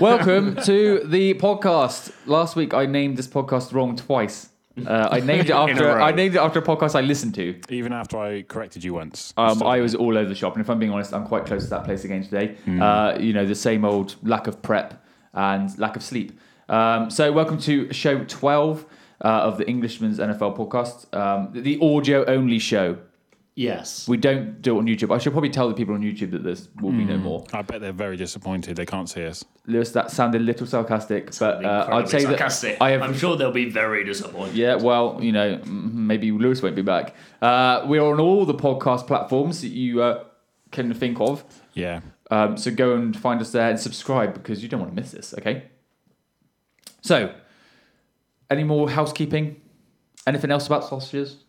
Welcome 0.00 0.56
to 0.64 1.04
the 1.04 1.34
podcast. 1.34 2.12
Last 2.26 2.56
week 2.56 2.74
I 2.74 2.86
named 2.86 3.16
this 3.16 3.28
podcast 3.28 3.72
wrong 3.72 3.94
twice. 3.94 4.48
Uh, 4.84 5.08
I 5.12 5.20
named 5.20 5.48
it 5.48 5.52
after. 5.54 6.00
I 6.00 6.10
named 6.10 6.34
it 6.34 6.38
after 6.38 6.58
a 6.58 6.62
podcast 6.62 6.96
I 6.96 7.00
listened 7.00 7.36
to. 7.36 7.60
Even 7.68 7.92
after 7.92 8.18
I 8.18 8.42
corrected 8.42 8.82
you 8.82 8.92
once. 8.94 9.32
Um, 9.36 9.62
I 9.62 9.80
was 9.80 9.94
all 9.94 10.18
over 10.18 10.28
the 10.28 10.34
shop, 10.34 10.54
and 10.56 10.60
if 10.64 10.68
I'm 10.68 10.80
being 10.80 10.90
honest, 10.92 11.14
I'm 11.14 11.26
quite 11.26 11.46
close 11.46 11.64
to 11.64 11.70
that 11.70 11.84
place 11.84 12.04
again 12.04 12.24
today. 12.24 12.56
Uh, 12.66 13.16
you 13.20 13.32
know, 13.32 13.46
the 13.46 13.54
same 13.54 13.84
old 13.84 14.16
lack 14.24 14.48
of 14.48 14.60
prep 14.62 15.02
and 15.32 15.78
lack 15.78 15.94
of 15.96 16.02
sleep. 16.02 16.38
Um, 16.68 17.08
so, 17.10 17.30
welcome 17.30 17.56
to 17.60 17.90
show 17.92 18.24
12 18.24 18.84
uh, 19.24 19.28
of 19.28 19.58
the 19.58 19.66
Englishman's 19.68 20.18
NFL 20.18 20.56
podcast, 20.56 21.12
um, 21.16 21.50
the- 21.52 21.60
the 21.60 21.78
audio 21.80 22.24
only 22.26 22.58
show. 22.58 22.98
Yes. 23.58 24.06
We 24.06 24.18
don't 24.18 24.60
do 24.60 24.76
it 24.76 24.80
on 24.80 24.86
YouTube. 24.86 25.14
I 25.14 25.16
should 25.16 25.32
probably 25.32 25.48
tell 25.48 25.66
the 25.66 25.74
people 25.74 25.94
on 25.94 26.02
YouTube 26.02 26.30
that 26.32 26.44
this 26.44 26.68
will 26.82 26.92
be 26.92 27.06
no 27.06 27.16
more. 27.16 27.42
I 27.54 27.62
bet 27.62 27.80
they're 27.80 27.90
very 27.90 28.18
disappointed. 28.18 28.76
They 28.76 28.84
can't 28.84 29.08
see 29.08 29.24
us. 29.24 29.46
Lewis, 29.66 29.92
that 29.92 30.10
sounded 30.10 30.42
a 30.42 30.44
little 30.44 30.66
sarcastic, 30.66 31.30
but 31.38 31.64
uh, 31.64 31.88
I'd 31.90 32.06
say 32.06 32.20
sarcastic. 32.20 32.78
that 32.78 32.84
I 32.84 32.90
have. 32.90 33.00
I'm 33.00 33.14
sure 33.16 33.34
they'll 33.34 33.50
be 33.52 33.70
very 33.70 34.04
disappointed. 34.04 34.56
Yeah, 34.56 34.74
well, 34.74 35.18
you 35.22 35.32
know, 35.32 35.58
maybe 35.64 36.30
Lewis 36.32 36.60
won't 36.62 36.76
be 36.76 36.82
back. 36.82 37.14
Uh, 37.40 37.82
we're 37.86 38.02
on 38.04 38.20
all 38.20 38.44
the 38.44 38.52
podcast 38.54 39.06
platforms 39.06 39.62
that 39.62 39.68
you 39.68 40.02
uh, 40.02 40.24
can 40.70 40.92
think 40.92 41.18
of. 41.18 41.42
Yeah. 41.72 42.00
Um, 42.30 42.58
so 42.58 42.70
go 42.70 42.94
and 42.94 43.16
find 43.16 43.40
us 43.40 43.52
there 43.52 43.70
and 43.70 43.80
subscribe 43.80 44.34
because 44.34 44.62
you 44.62 44.68
don't 44.68 44.80
want 44.80 44.94
to 44.94 45.00
miss 45.00 45.12
this, 45.12 45.32
okay? 45.38 45.62
So, 47.00 47.32
any 48.50 48.64
more 48.64 48.90
housekeeping? 48.90 49.60
Anything 50.26 50.50
else 50.50 50.66
about 50.66 50.84
sausages? 50.84 51.44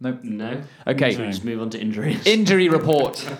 No. 0.00 0.18
No. 0.22 0.62
Okay. 0.86 1.12
Should 1.12 1.20
we 1.20 1.26
just 1.26 1.44
move 1.44 1.60
on 1.62 1.70
to 1.70 1.80
injuries? 1.80 2.26
Injury 2.26 2.68
report. 2.68 3.26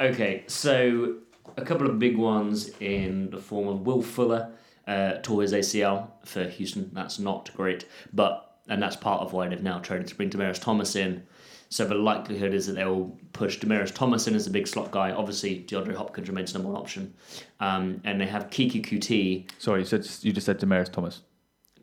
Okay, 0.00 0.42
so 0.48 1.14
a 1.56 1.64
couple 1.64 1.88
of 1.88 1.98
big 2.00 2.16
ones 2.16 2.70
in 2.80 3.30
the 3.30 3.38
form 3.38 3.68
of 3.68 3.86
Will 3.86 4.02
Fuller 4.02 4.50
uh, 4.88 5.14
tore 5.22 5.42
his 5.42 5.52
ACL 5.52 6.08
for 6.24 6.44
Houston. 6.44 6.90
That's 6.92 7.18
not 7.18 7.50
great, 7.54 7.86
but 8.12 8.56
and 8.68 8.82
that's 8.82 8.96
part 8.96 9.22
of 9.22 9.32
why 9.32 9.46
they've 9.48 9.62
now 9.62 9.78
traded 9.78 10.08
to 10.08 10.14
bring 10.16 10.30
Demaryius 10.30 10.60
Thomas 10.60 10.96
in. 10.96 11.22
So 11.68 11.86
the 11.86 11.94
likelihood 11.94 12.54
is 12.54 12.66
that 12.66 12.74
they 12.74 12.84
will 12.84 13.18
push 13.32 13.58
Demaryius 13.58 13.94
Thomas 13.94 14.26
in 14.26 14.34
as 14.34 14.46
a 14.46 14.50
big 14.50 14.66
slot 14.66 14.90
guy. 14.90 15.12
Obviously, 15.12 15.64
DeAndre 15.66 15.94
Hopkins 15.94 16.28
remains 16.28 16.52
the 16.52 16.58
number 16.58 16.72
one 16.72 16.80
option, 16.80 17.14
um, 17.60 18.00
and 18.04 18.20
they 18.20 18.26
have 18.26 18.50
Keke 18.50 18.84
Coutee 18.84 19.48
Sorry, 19.58 19.80
you, 19.80 19.86
said, 19.86 20.06
you 20.22 20.32
just 20.32 20.46
said 20.46 20.58
Demaryius 20.58 20.92
Thomas. 20.92 21.22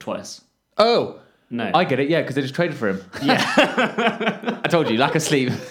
Twice. 0.01 0.41
Oh, 0.77 1.19
No, 1.51 1.69
I 1.73 1.83
get 1.85 1.99
it. 1.99 2.09
Yeah, 2.09 2.21
because 2.21 2.35
they 2.35 2.41
just 2.41 2.55
traded 2.55 2.75
for 2.75 2.89
him. 2.89 3.03
yeah, 3.21 3.41
I 4.63 4.67
told 4.67 4.89
you, 4.89 4.97
lack 4.97 5.15
of 5.15 5.21
sleep. 5.21 5.51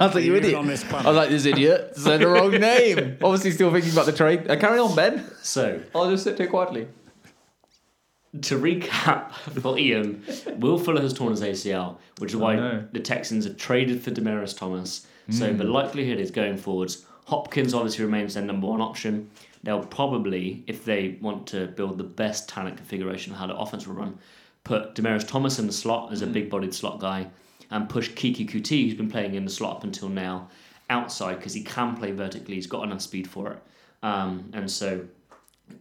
I 0.00 0.06
was 0.06 0.14
like, 0.14 0.24
you 0.24 0.36
idiot. 0.36 0.54
on 0.54 0.68
this. 0.68 0.84
I 0.92 1.02
was 1.08 1.16
like, 1.16 1.28
this 1.28 1.44
idiot 1.44 1.96
said 1.96 2.20
the 2.20 2.28
wrong 2.28 2.52
name. 2.52 3.16
Obviously, 3.22 3.50
still 3.50 3.72
thinking 3.72 3.90
about 3.90 4.06
the 4.06 4.12
trade. 4.12 4.48
Uh, 4.48 4.54
carry 4.56 4.78
on, 4.78 4.94
Ben. 4.94 5.24
so 5.42 5.80
I'll 5.94 6.08
just 6.08 6.22
sit 6.22 6.38
here 6.38 6.46
quietly. 6.46 6.86
to 8.42 8.56
recap 8.60 9.32
for 9.60 9.76
Ian, 9.76 10.22
Will 10.58 10.78
Fuller 10.78 11.00
has 11.02 11.12
torn 11.14 11.32
his 11.32 11.40
ACL, 11.42 11.96
which 12.18 12.30
is 12.30 12.36
why 12.36 12.54
no. 12.54 12.84
the 12.92 13.00
Texans 13.00 13.44
have 13.44 13.56
traded 13.56 14.02
for 14.02 14.10
Demaryius 14.12 14.56
Thomas. 14.56 15.06
So 15.30 15.52
the 15.52 15.64
likelihood 15.64 16.18
is 16.20 16.30
going 16.30 16.56
forwards. 16.56 17.04
Hopkins 17.26 17.74
obviously 17.74 18.02
remains 18.04 18.32
their 18.34 18.42
number 18.44 18.66
one 18.68 18.80
option. 18.80 19.30
They'll 19.62 19.84
probably, 19.84 20.64
if 20.66 20.84
they 20.84 21.18
want 21.20 21.46
to 21.48 21.66
build 21.66 21.98
the 21.98 22.04
best 22.04 22.48
talent 22.48 22.76
configuration 22.76 23.32
of 23.32 23.38
how 23.38 23.46
the 23.46 23.56
offense 23.56 23.86
will 23.86 23.96
run, 23.96 24.18
put 24.64 24.94
Demaryius 24.94 25.26
Thomas 25.26 25.58
in 25.58 25.66
the 25.66 25.72
slot 25.72 26.12
as 26.12 26.22
a 26.22 26.26
big-bodied 26.26 26.74
slot 26.74 27.00
guy, 27.00 27.28
and 27.70 27.88
push 27.88 28.10
Keke 28.10 28.48
Coutee, 28.48 28.84
who's 28.84 28.94
been 28.94 29.10
playing 29.10 29.34
in 29.34 29.44
the 29.44 29.50
slot 29.50 29.76
up 29.76 29.84
until 29.84 30.08
now, 30.08 30.48
outside 30.90 31.36
because 31.36 31.54
he 31.54 31.62
can 31.62 31.96
play 31.96 32.12
vertically. 32.12 32.54
He's 32.54 32.66
got 32.66 32.84
enough 32.84 33.02
speed 33.02 33.28
for 33.28 33.52
it, 33.52 33.62
um, 34.02 34.50
and 34.52 34.70
so 34.70 35.04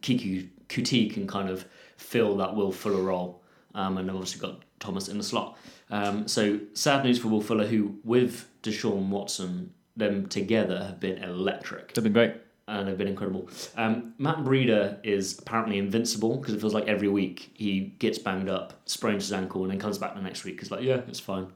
Keke 0.01 0.49
Coutee 0.67 1.13
can 1.13 1.27
kind 1.27 1.49
of 1.49 1.65
fill 1.97 2.37
that 2.37 2.55
Will 2.55 2.71
Fuller 2.71 3.03
role. 3.03 3.41
Um, 3.75 3.97
and 3.97 4.09
they've 4.09 4.15
obviously 4.15 4.41
got 4.41 4.63
Thomas 4.79 5.07
in 5.07 5.19
the 5.19 5.23
slot. 5.23 5.55
Um, 5.91 6.27
so 6.27 6.59
sad 6.73 7.03
news 7.03 7.19
for 7.19 7.27
Will 7.27 7.41
Fuller, 7.41 7.67
who 7.67 7.99
with 8.03 8.49
Deshaun 8.63 9.09
Watson, 9.09 9.71
them 9.95 10.27
together 10.27 10.83
have 10.83 10.99
been 10.99 11.23
electric 11.23 11.93
They've 11.93 12.03
been 12.03 12.13
great. 12.13 12.33
And 12.69 12.87
they've 12.87 12.97
been 12.97 13.07
incredible. 13.07 13.49
Um, 13.77 14.13
Matt 14.17 14.39
Breida 14.39 14.97
is 15.03 15.39
apparently 15.39 15.77
invincible 15.77 16.35
because 16.37 16.53
it 16.53 16.59
feels 16.59 16.73
like 16.73 16.85
every 16.87 17.07
week 17.07 17.51
he 17.53 17.93
gets 17.99 18.19
banged 18.19 18.49
up, 18.49 18.73
sprains 18.85 19.23
his 19.23 19.31
ankle, 19.31 19.63
and 19.63 19.71
then 19.71 19.79
comes 19.79 19.97
back 19.97 20.15
the 20.15 20.21
next 20.21 20.43
week 20.43 20.55
because 20.55 20.69
like 20.69 20.81
yeah, 20.83 21.01
it's 21.07 21.19
fine. 21.19 21.47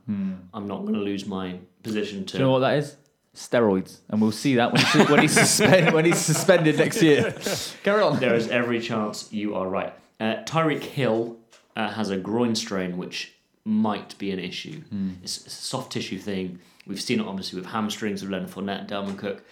I'm 0.54 0.68
not 0.68 0.82
going 0.84 0.94
to 0.94 1.02
lose 1.02 1.26
my 1.26 1.60
position 1.84 2.26
to. 2.28 2.34
Do 2.34 2.38
you 2.38 2.46
know 2.46 2.52
what 2.52 2.60
that 2.60 2.78
is? 2.78 2.96
Steroids, 3.36 4.00
and 4.10 4.22
we'll 4.22 4.32
see 4.32 4.56
that 4.56 4.74
when 4.74 4.82
he's, 4.82 5.10
when 5.10 5.22
he's, 5.22 5.34
suspend, 5.34 5.94
when 5.94 6.06
he's 6.06 6.18
suspended 6.18 6.78
next 6.78 7.02
year. 7.02 7.34
Carry 7.84 8.02
on. 8.02 8.20
There 8.20 8.36
is 8.36 8.50
every 8.50 8.80
chance 8.82 9.32
you 9.32 9.56
are 9.56 9.68
right. 9.70 9.94
Uh, 10.20 10.44
Tyreek 10.46 10.84
Hill 10.84 11.38
uh, 11.76 11.90
has 11.90 12.10
a 12.10 12.18
groin 12.18 12.56
strain, 12.56 12.98
which 12.98 13.34
might 13.64 14.18
be 14.18 14.32
an 14.32 14.40
issue. 14.40 14.82
It's, 15.24 15.38
it's 15.46 15.48
a 15.48 15.50
soft 15.50 15.92
tissue 15.94 16.18
thing. 16.18 16.60
We've 16.88 17.02
seen 17.02 17.20
it 17.20 17.26
obviously 17.26 17.60
with 17.60 17.70
hamstrings 17.70 18.22
with 18.22 18.32
Leonard 18.32 18.50
Fournette, 18.50 18.88
Dalvin 18.90 19.18
Cook. 19.18 19.44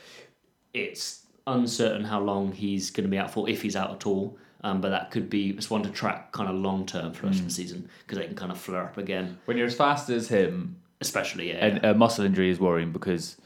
It's 0.73 1.25
uncertain 1.53 2.03
how 2.03 2.19
long 2.19 2.51
he's 2.51 2.91
going 2.91 3.03
to 3.03 3.09
be 3.09 3.17
out 3.17 3.31
for, 3.31 3.49
if 3.49 3.61
he's 3.61 3.75
out 3.75 3.91
at 3.91 4.05
all. 4.05 4.37
Um, 4.61 4.81
but 4.81 4.89
that 4.89 5.09
could 5.09 5.29
be 5.29 5.51
it's 5.51 5.69
one 5.69 5.83
to 5.83 5.89
track 5.89 6.33
kind 6.33 6.49
of 6.49 6.55
long 6.55 6.85
term 6.85 7.13
for 7.13 7.21
the 7.21 7.27
rest 7.27 7.39
of 7.39 7.45
the 7.45 7.51
season 7.51 7.89
because 7.99 8.17
they 8.17 8.25
can 8.25 8.35
kind 8.35 8.51
of 8.51 8.57
flare 8.57 8.83
up 8.83 8.97
again, 8.97 9.37
When 9.45 9.55
you're 9.55 9.67
as 9.67 9.75
fast 9.75 10.09
as 10.09 10.27
him, 10.27 10.75
especially 10.99 11.49
yeah. 11.49 11.65
and 11.65 11.85
a 11.85 11.93
muscle 11.93 12.25
injury 12.25 12.49
is 12.49 12.59
worrying 12.59 12.91
because 12.91 13.37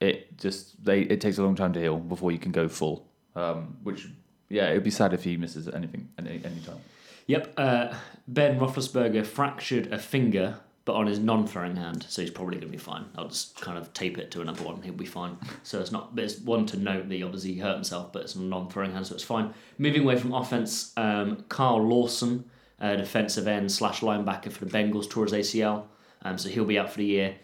it 0.00 0.36
just 0.36 0.84
they 0.84 1.00
it 1.02 1.20
takes 1.20 1.38
a 1.38 1.42
long 1.42 1.54
time 1.54 1.72
to 1.72 1.80
heal 1.80 1.96
before 1.96 2.30
you 2.30 2.38
can 2.38 2.52
go 2.52 2.68
full. 2.68 3.06
Um, 3.34 3.78
which 3.84 4.08
yeah, 4.50 4.68
it'd 4.70 4.84
be 4.84 4.90
sad 4.90 5.14
if 5.14 5.24
he 5.24 5.38
misses 5.38 5.66
anything 5.68 6.08
any 6.18 6.42
any 6.44 6.60
time. 6.60 6.80
Yep. 7.26 7.54
Uh, 7.56 7.94
ben 8.26 8.58
Roethlisberger 8.58 9.24
fractured 9.24 9.92
a 9.92 9.98
finger, 9.98 10.58
but 10.84 10.94
on 10.94 11.06
his 11.06 11.18
non-throwing 11.18 11.76
hand, 11.76 12.06
so 12.08 12.22
he's 12.22 12.30
probably 12.30 12.56
going 12.56 12.66
to 12.66 12.72
be 12.72 12.78
fine. 12.78 13.04
I'll 13.16 13.28
just 13.28 13.60
kind 13.60 13.76
of 13.76 13.92
tape 13.92 14.18
it 14.18 14.30
to 14.32 14.40
another 14.40 14.64
one; 14.64 14.82
he'll 14.82 14.94
be 14.94 15.06
fine. 15.06 15.36
So 15.62 15.80
it's 15.80 15.92
not. 15.92 16.14
But 16.14 16.24
it's 16.24 16.38
one 16.38 16.66
to 16.66 16.78
note 16.78 17.08
that 17.08 17.14
he 17.14 17.22
obviously 17.22 17.56
hurt 17.56 17.74
himself, 17.74 18.12
but 18.12 18.22
it's 18.22 18.34
a 18.34 18.40
non-throwing 18.40 18.92
hand, 18.92 19.06
so 19.06 19.14
it's 19.14 19.24
fine. 19.24 19.52
Moving 19.78 20.02
away 20.02 20.16
from 20.16 20.32
offense, 20.32 20.92
um, 20.96 21.44
Carl 21.48 21.86
Lawson, 21.86 22.44
uh, 22.80 22.96
defensive 22.96 23.46
end 23.46 23.70
slash 23.70 24.00
linebacker 24.00 24.50
for 24.50 24.64
the 24.64 24.70
Bengals, 24.70 25.08
tore 25.08 25.24
his 25.24 25.32
ACL, 25.32 25.84
um, 26.22 26.38
so 26.38 26.48
he'll 26.48 26.64
be 26.64 26.78
out 26.78 26.90
for 26.90 26.98
the 26.98 27.04
year. 27.04 27.36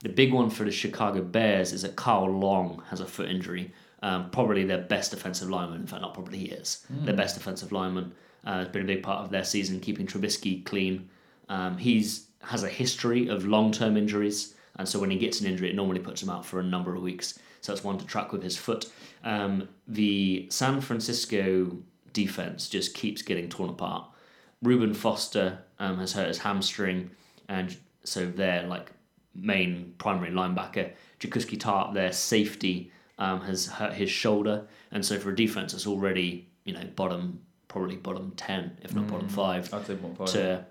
The 0.00 0.10
big 0.10 0.32
one 0.32 0.50
for 0.50 0.64
the 0.64 0.70
Chicago 0.70 1.22
Bears 1.22 1.72
is 1.72 1.82
that 1.82 1.96
Kyle 1.96 2.26
Long 2.26 2.82
has 2.90 3.00
a 3.00 3.06
foot 3.06 3.28
injury. 3.28 3.72
Um, 4.02 4.28
probably 4.28 4.64
their 4.64 4.82
best 4.82 5.12
defensive 5.12 5.48
lineman. 5.48 5.80
In 5.80 5.86
fact, 5.86 6.02
not 6.02 6.12
probably 6.12 6.36
he 6.36 6.44
is 6.46 6.86
their 6.90 7.14
best 7.14 7.36
defensive 7.36 7.72
lineman. 7.72 8.12
Uh, 8.44 8.58
has 8.58 8.68
been 8.68 8.82
a 8.82 8.84
big 8.84 9.02
part 9.02 9.24
of 9.24 9.30
their 9.30 9.44
season, 9.44 9.80
keeping 9.80 10.06
Trubisky 10.06 10.62
clean. 10.62 11.08
Um, 11.48 11.78
he's 11.78 12.26
has 12.46 12.62
a 12.62 12.68
history 12.68 13.28
of 13.28 13.46
long 13.46 13.72
term 13.72 13.96
injuries, 13.96 14.54
and 14.76 14.88
so 14.88 14.98
when 14.98 15.10
he 15.10 15.18
gets 15.18 15.40
an 15.40 15.46
injury, 15.46 15.70
it 15.70 15.76
normally 15.76 16.00
puts 16.00 16.22
him 16.22 16.30
out 16.30 16.44
for 16.44 16.60
a 16.60 16.62
number 16.62 16.94
of 16.94 17.02
weeks. 17.02 17.38
So 17.60 17.72
that's 17.72 17.84
one 17.84 17.98
to 17.98 18.06
track 18.06 18.32
with 18.32 18.42
his 18.42 18.56
foot. 18.56 18.90
Um, 19.22 19.68
the 19.88 20.46
San 20.50 20.80
Francisco 20.80 21.78
defense 22.12 22.68
just 22.68 22.94
keeps 22.94 23.22
getting 23.22 23.48
torn 23.48 23.70
apart. 23.70 24.06
Reuben 24.62 24.94
Foster 24.94 25.58
um, 25.78 25.98
has 25.98 26.12
hurt 26.12 26.28
his 26.28 26.38
hamstring, 26.38 27.10
and 27.48 27.76
so 28.04 28.26
their 28.26 28.66
like 28.66 28.92
main 29.34 29.94
primary 29.98 30.30
linebacker, 30.30 30.92
Jaquiski 31.20 31.58
Tartt, 31.58 31.94
their 31.94 32.12
safety, 32.12 32.92
um, 33.18 33.40
has 33.42 33.66
hurt 33.66 33.92
his 33.94 34.10
shoulder, 34.10 34.66
and 34.90 35.04
so 35.04 35.18
for 35.18 35.30
a 35.30 35.36
defense 35.36 35.72
that's 35.72 35.86
already 35.86 36.48
you 36.64 36.72
know 36.72 36.84
bottom 36.96 37.40
probably 37.68 37.96
bottom 37.96 38.32
ten, 38.36 38.76
if 38.82 38.94
not 38.94 39.06
bottom 39.08 39.28
five, 39.28 39.72
I'd 39.72 39.86
say 39.86 39.94
one 39.94 40.26
to 40.28 40.64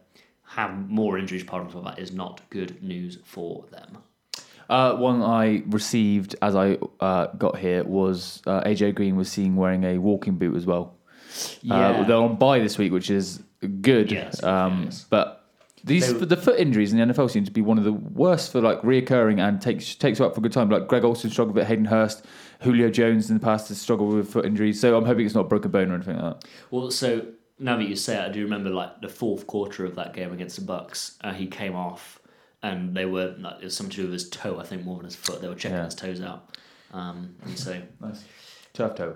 have 0.56 0.90
more 0.90 1.18
injuries 1.18 1.44
part 1.44 1.66
of 1.74 1.84
that 1.84 2.00
is 2.00 2.12
not 2.12 2.42
good 2.50 2.82
news 2.84 3.18
for 3.24 3.66
them. 3.72 3.98
Uh, 4.70 4.96
one 4.96 5.22
I 5.22 5.64
received 5.68 6.36
as 6.42 6.56
I 6.56 6.78
uh, 7.00 7.28
got 7.38 7.58
here 7.58 7.84
was 7.84 8.42
uh, 8.46 8.62
AJ 8.64 8.96
Green 8.96 9.16
was 9.16 9.32
seen 9.32 9.56
wearing 9.56 9.84
a 9.84 9.98
walking 9.98 10.36
boot 10.36 10.56
as 10.56 10.66
well. 10.66 10.96
Yeah. 11.62 11.76
Uh, 11.76 12.04
they're 12.04 12.18
on 12.18 12.38
bye 12.38 12.60
this 12.60 12.78
week, 12.78 12.92
which 12.92 13.10
is 13.10 13.44
good. 13.82 14.12
Yes, 14.12 14.42
um, 14.44 14.84
yes. 14.86 15.06
But 15.10 15.44
these 15.84 16.14
They- 16.14 16.26
the 16.26 16.38
foot 16.38 16.60
injuries 16.60 16.94
in 16.94 17.00
the 17.00 17.14
NFL 17.14 17.30
seem 17.30 17.44
to 17.46 17.52
be 17.52 17.62
one 17.62 17.78
of 17.78 17.84
the 17.84 17.92
worst 17.94 18.52
for 18.52 18.62
like 18.62 18.82
reoccurring 18.84 19.46
and 19.46 19.60
takes 19.60 19.96
takes 19.96 20.20
you 20.20 20.26
up 20.26 20.34
for 20.34 20.40
a 20.40 20.44
good 20.44 20.54
time. 20.54 20.70
Like 20.70 20.88
Greg 20.88 21.04
Olsen 21.04 21.30
struggled 21.30 21.56
with 21.56 21.66
it, 21.66 21.68
Hayden 21.68 21.86
Hurst, 21.86 22.26
Julio 22.62 22.90
Jones 22.90 23.30
in 23.30 23.38
the 23.38 23.44
past 23.44 23.68
has 23.70 23.82
struggled 23.82 24.14
with 24.14 24.32
foot 24.32 24.46
injuries. 24.46 24.80
So 24.80 24.96
I'm 24.96 25.06
hoping 25.06 25.26
it's 25.26 25.36
not 25.36 25.46
a 25.46 25.50
broken 25.50 25.72
bone 25.72 25.92
or 25.92 25.96
anything 25.96 26.18
like 26.18 26.40
that. 26.40 26.50
Well, 26.72 26.90
so 26.92 27.26
now 27.64 27.78
that 27.78 27.88
you 27.88 27.96
say 27.96 28.16
it, 28.18 28.22
I 28.22 28.30
do 28.30 28.44
remember 28.44 28.70
like 28.70 29.02
the 29.02 29.10
fourth 29.10 29.48
quarter 29.48 29.86
of 29.86 29.96
that 29.96 30.14
game 30.14 30.32
against 30.34 30.58
the 30.58 30.62
Bucks. 30.64 31.18
Uh, 31.22 31.34
he 31.34 31.48
came 31.48 31.76
off, 31.76 32.20
and 32.62 32.96
they 32.96 33.06
were 33.06 33.34
like, 33.40 33.56
it 33.62 33.64
was 33.66 33.76
something 33.76 33.92
to 33.96 33.98
do 33.98 34.04
with 34.04 34.14
his 34.14 34.30
toe, 34.30 34.60
I 34.60 34.64
think, 34.64 34.84
more 34.86 34.98
than 34.98 35.06
his 35.06 35.16
foot. 35.16 35.42
They 35.42 35.48
were 35.48 35.56
checking 35.56 35.78
Yeah. 35.78 35.86
his 35.86 35.96
toes 35.96 36.22
out, 36.22 36.56
um, 36.94 37.36
and 37.44 37.58
so 37.58 37.82
Nice. 38.02 38.24
Turf 38.74 38.96
toe. 38.96 39.16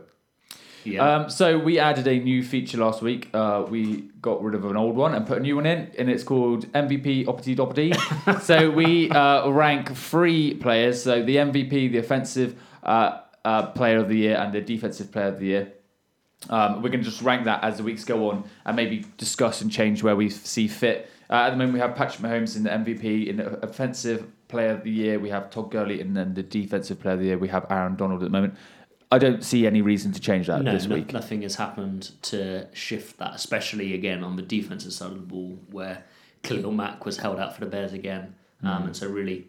yeah, 0.84 1.16
Um, 1.16 1.30
so 1.30 1.58
we 1.58 1.80
added 1.80 2.08
a 2.08 2.20
new 2.20 2.44
feature 2.44 2.78
last 2.78 3.02
week. 3.02 3.30
Uh, 3.34 3.66
we 3.68 4.10
got 4.22 4.42
rid 4.44 4.56
of 4.56 4.66
an 4.66 4.78
old 4.78 4.96
one 4.96 5.14
and 5.16 5.26
put 5.28 5.40
a 5.40 5.42
new 5.42 5.56
one 5.56 5.66
in, 5.66 5.92
and 5.98 6.10
it's 6.10 6.24
called 6.24 6.72
MVP 6.74 7.26
Oppity 7.26 7.56
Doppity. 7.56 8.42
so 8.42 8.70
we 8.72 9.10
uh, 9.10 9.50
rank 9.50 9.94
three 9.96 10.54
players. 10.54 11.02
So 11.04 11.24
the 11.24 11.38
MVP, 11.38 11.92
the 11.92 11.98
offensive 11.98 12.56
uh, 12.84 13.20
uh, 13.44 13.68
player 13.72 13.98
of 13.98 14.10
the 14.10 14.18
year, 14.18 14.38
and 14.38 14.54
the 14.54 14.62
defensive 14.62 15.12
player 15.12 15.28
of 15.30 15.40
the 15.40 15.46
year. 15.48 15.74
Um, 16.50 16.82
we're 16.82 16.90
going 16.90 17.04
to 17.04 17.10
just 17.10 17.22
rank 17.22 17.46
that 17.46 17.64
as 17.64 17.78
the 17.78 17.84
weeks 17.84 18.04
go 18.04 18.30
on 18.30 18.44
and 18.66 18.76
maybe 18.76 19.06
discuss 19.18 19.62
and 19.62 19.72
change 19.72 20.04
where 20.04 20.16
we 20.16 20.30
see 20.30 20.68
fit. 20.68 21.10
Uh, 21.30 21.34
at 21.34 21.50
the 21.50 21.58
moment, 21.58 21.74
we 21.74 21.80
have 21.80 21.96
Patrick 21.96 22.22
Mahomes 22.22 22.56
in 22.56 22.64
the 22.64 22.70
MVP. 22.70 23.28
In 23.28 23.38
the 23.38 23.66
offensive 23.66 24.28
player 24.48 24.70
of 24.70 24.84
the 24.84 24.92
year, 24.92 25.20
we 25.20 25.30
have 25.30 25.50
Todd 25.50 25.72
Gurley, 25.72 26.00
and 26.00 26.16
then 26.16 26.34
the 26.34 26.44
defensive 26.44 27.00
player 27.00 27.16
of 27.16 27.20
the 27.20 27.26
year, 27.26 27.38
we 27.38 27.50
have 27.50 27.66
Aaron 27.70 27.96
Donald 27.96 28.22
at 28.22 28.26
the 28.26 28.32
moment. 28.32 28.56
I 29.12 29.18
don't 29.18 29.44
see 29.44 29.66
any 29.66 29.82
reason 29.82 30.12
to 30.14 30.20
change 30.20 30.48
that 30.48 30.62
no, 30.62 30.72
this 30.72 30.86
no- 30.86 30.96
week. 30.96 31.14
nothing 31.14 31.42
has 31.42 31.56
happened 31.56 32.12
to 32.24 32.68
shift 32.74 33.18
that, 33.20 33.36
especially 33.36 33.94
again 33.94 34.24
on 34.24 34.36
the 34.36 34.42
defensive 34.42 34.94
side 34.94 35.12
of 35.12 35.16
the 35.16 35.26
ball, 35.26 35.58
where 35.72 36.04
Khalil 36.44 36.72
Mack 36.72 37.06
was 37.06 37.18
held 37.18 37.40
out 37.40 37.56
for 37.56 37.62
the 37.62 37.72
Bears 37.72 37.94
again, 37.94 38.36
um, 38.64 38.86
and 38.86 38.96
so 38.96 39.08
really. 39.08 39.48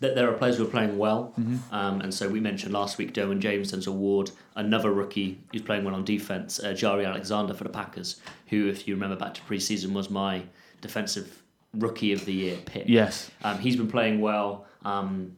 That 0.00 0.14
there 0.14 0.28
are 0.30 0.32
players 0.34 0.56
who 0.58 0.64
are 0.64 0.70
playing 0.70 0.96
well, 0.96 1.34
um, 1.72 2.00
and 2.02 2.14
so 2.14 2.28
we 2.28 2.38
mentioned 2.38 2.72
last 2.72 2.98
week 2.98 3.12
Derwin 3.14 3.40
Jameson's 3.40 3.88
award, 3.88 4.30
another 4.54 4.92
rookie 4.92 5.40
who's 5.50 5.62
playing 5.62 5.84
well 5.84 5.94
on 5.96 6.04
defense, 6.04 6.60
uh, 6.60 6.66
Jaire 6.68 7.04
Alexander 7.04 7.52
for 7.52 7.64
the 7.64 7.70
Packers, 7.70 8.20
who, 8.46 8.68
if 8.68 8.86
you 8.86 8.94
remember 8.94 9.16
back 9.16 9.34
to 9.34 9.40
preseason, 9.42 9.92
was 9.92 10.08
my 10.08 10.42
defensive 10.80 11.42
rookie 11.74 12.12
of 12.12 12.24
the 12.26 12.32
year 12.32 12.56
pick. 12.64 12.84
Yes. 12.86 13.28
Um, 13.42 13.58
he's 13.58 13.74
been 13.74 13.90
playing 13.90 14.20
well. 14.20 14.66
Um, 14.84 15.36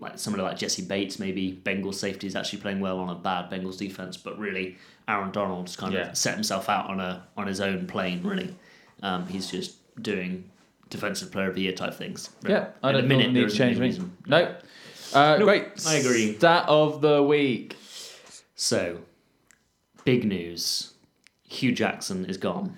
like 0.00 0.18
somebody 0.18 0.42
like 0.42 0.58
Jessie 0.58 0.82
Bates, 0.84 1.20
maybe 1.20 1.60
Bengals 1.62 1.94
safety 1.94 2.26
is 2.26 2.34
actually 2.34 2.58
playing 2.60 2.80
well 2.80 2.98
on 2.98 3.10
a 3.10 3.14
bad 3.14 3.48
Bengals 3.48 3.78
defense, 3.78 4.16
but 4.16 4.36
really 4.40 4.76
Aaron 5.06 5.30
Donald's 5.30 5.76
kind 5.76 5.94
Yeah. 5.94 6.10
of 6.10 6.16
set 6.18 6.34
himself 6.34 6.68
out 6.68 6.90
on 6.90 6.98
a 6.98 7.22
on 7.36 7.46
his 7.46 7.60
own 7.60 7.86
plane. 7.86 8.24
Really, 8.24 8.56
um, 9.04 9.28
he's 9.28 9.48
just 9.48 9.76
doing 10.02 10.50
defensive 10.92 11.32
player 11.32 11.48
of 11.48 11.54
the 11.56 11.62
year 11.62 11.72
type 11.72 11.94
things. 11.94 12.30
Yeah, 12.46 12.68
I 12.82 12.92
don't 12.92 13.02
the 13.02 13.08
minute, 13.08 13.32
need 13.32 13.48
to 13.48 13.56
change 13.56 13.78
me. 13.78 13.98
No. 14.26 14.54
Uh, 15.12 15.36
Nope, 15.38 15.46
great. 15.46 15.66
I 15.86 15.94
agree. 15.96 16.36
Stat 16.36 16.64
of 16.68 17.00
the 17.00 17.22
week. 17.22 17.76
So, 18.54 18.98
big 20.04 20.24
news: 20.24 20.94
Hue 21.48 21.72
Jackson 21.72 22.26
is 22.26 22.36
gone. 22.36 22.76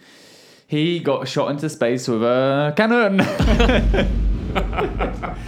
He 0.67 0.99
got 0.99 1.29
shot 1.29 1.51
into 1.51 1.69
space 1.69 2.09
with 2.09 2.23
a 2.23 2.73
cannon. 2.77 3.21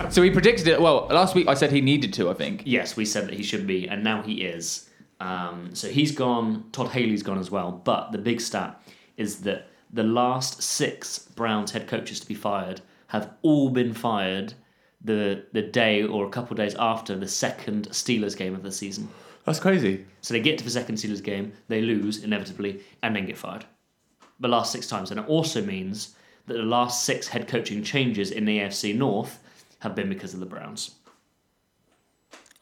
so 0.11 0.21
we 0.21 0.31
predicted 0.31 0.69
it. 0.69 0.81
Well, 0.81 1.07
last 1.11 1.35
week 1.35 1.49
I 1.49 1.55
said 1.55 1.73
he 1.73 1.81
needed 1.81 2.13
to. 2.15 2.29
I 2.29 2.35
think. 2.35 2.63
Yes, 2.67 2.97
we 2.97 3.05
said 3.05 3.27
that 3.29 3.35
he 3.35 3.43
should 3.43 3.67
be, 3.67 3.89
and 3.89 4.05
now 4.05 4.23
he 4.23 4.43
is. 4.43 4.89
Um, 5.21 5.75
so 5.75 5.89
he's 5.89 6.13
gone. 6.13 6.65
Todd 6.73 6.89
Haley's 6.89 7.23
gone 7.23 7.39
as 7.39 7.51
well. 7.51 7.73
But 7.73 8.13
the 8.13 8.19
big 8.19 8.41
stat 8.41 8.81
is 9.17 9.41
that 9.41 9.69
the 9.97 10.05
last 10.05 10.63
six 10.63 11.19
Browns 11.19 11.73
head 11.73 11.89
coaches 11.89 12.21
to 12.21 12.29
be 12.29 12.35
fired 12.35 12.81
have 13.09 13.33
all 13.43 13.71
been 13.71 13.93
fired 13.93 14.55
the 15.03 15.45
the 15.53 15.63
day 15.63 16.03
or 16.05 16.27
a 16.27 16.31
couple 16.31 16.53
of 16.53 16.59
days 16.59 16.75
after 16.79 17.17
the 17.17 17.29
second 17.29 17.89
Steelers 17.91 18.37
game 18.37 18.55
of 18.55 18.63
the 18.63 18.73
season. 18.73 19.09
That's 19.45 19.61
crazy. 19.61 20.05
So 20.21 20.35
they 20.35 20.41
get 20.41 20.59
to 20.59 20.65
the 20.65 20.71
second 20.71 20.97
Steelers 20.97 21.23
game, 21.23 21.53
they 21.69 21.81
lose 21.81 22.25
inevitably, 22.25 22.81
and 23.03 23.15
then 23.15 23.27
get 23.27 23.39
fired. 23.39 23.65
The 24.41 24.49
last 24.49 24.73
six 24.73 24.87
times, 24.87 25.11
and 25.11 25.21
it 25.21 25.29
also 25.29 25.63
means 25.63 26.15
that 26.47 26.55
the 26.55 26.63
last 26.63 27.05
six 27.05 27.29
head 27.29 27.49
coaching 27.49 27.83
changes 27.83 28.31
in 28.31 28.45
the 28.45 28.59
AFC 28.59 28.95
North 28.95 29.39
have 29.79 29.95
been 29.95 30.09
because 30.09 30.35
of 30.35 30.41
the 30.41 30.47
Browns. 30.47 30.97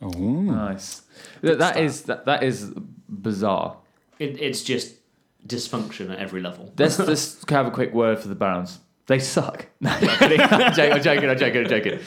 Oh, 0.02 0.08
Nice. 0.10 1.02
That, 1.40 1.58
that 1.58 1.78
is 1.78 2.02
that, 2.02 2.26
that 2.26 2.42
is 2.42 2.72
bizarre. 3.08 3.78
It, 4.18 4.40
it's 4.40 4.62
just 4.62 4.96
dysfunction 5.46 6.10
at 6.12 6.18
every 6.18 6.40
level. 6.40 6.72
Let's 6.78 6.96
just 7.12 7.48
have 7.50 7.66
a 7.66 7.70
quick 7.70 7.92
word 7.92 8.18
for 8.18 8.28
the 8.28 8.34
Browns. 8.34 8.78
They 9.06 9.18
suck. 9.18 9.66
No, 9.80 9.90
I'm 10.00 10.74
joking. 10.74 10.92
I'm 10.92 11.02
joking. 11.02 11.28
I'm 11.30 11.38
joking. 11.38 11.60
I'm 11.64 11.68
joking. 11.68 11.98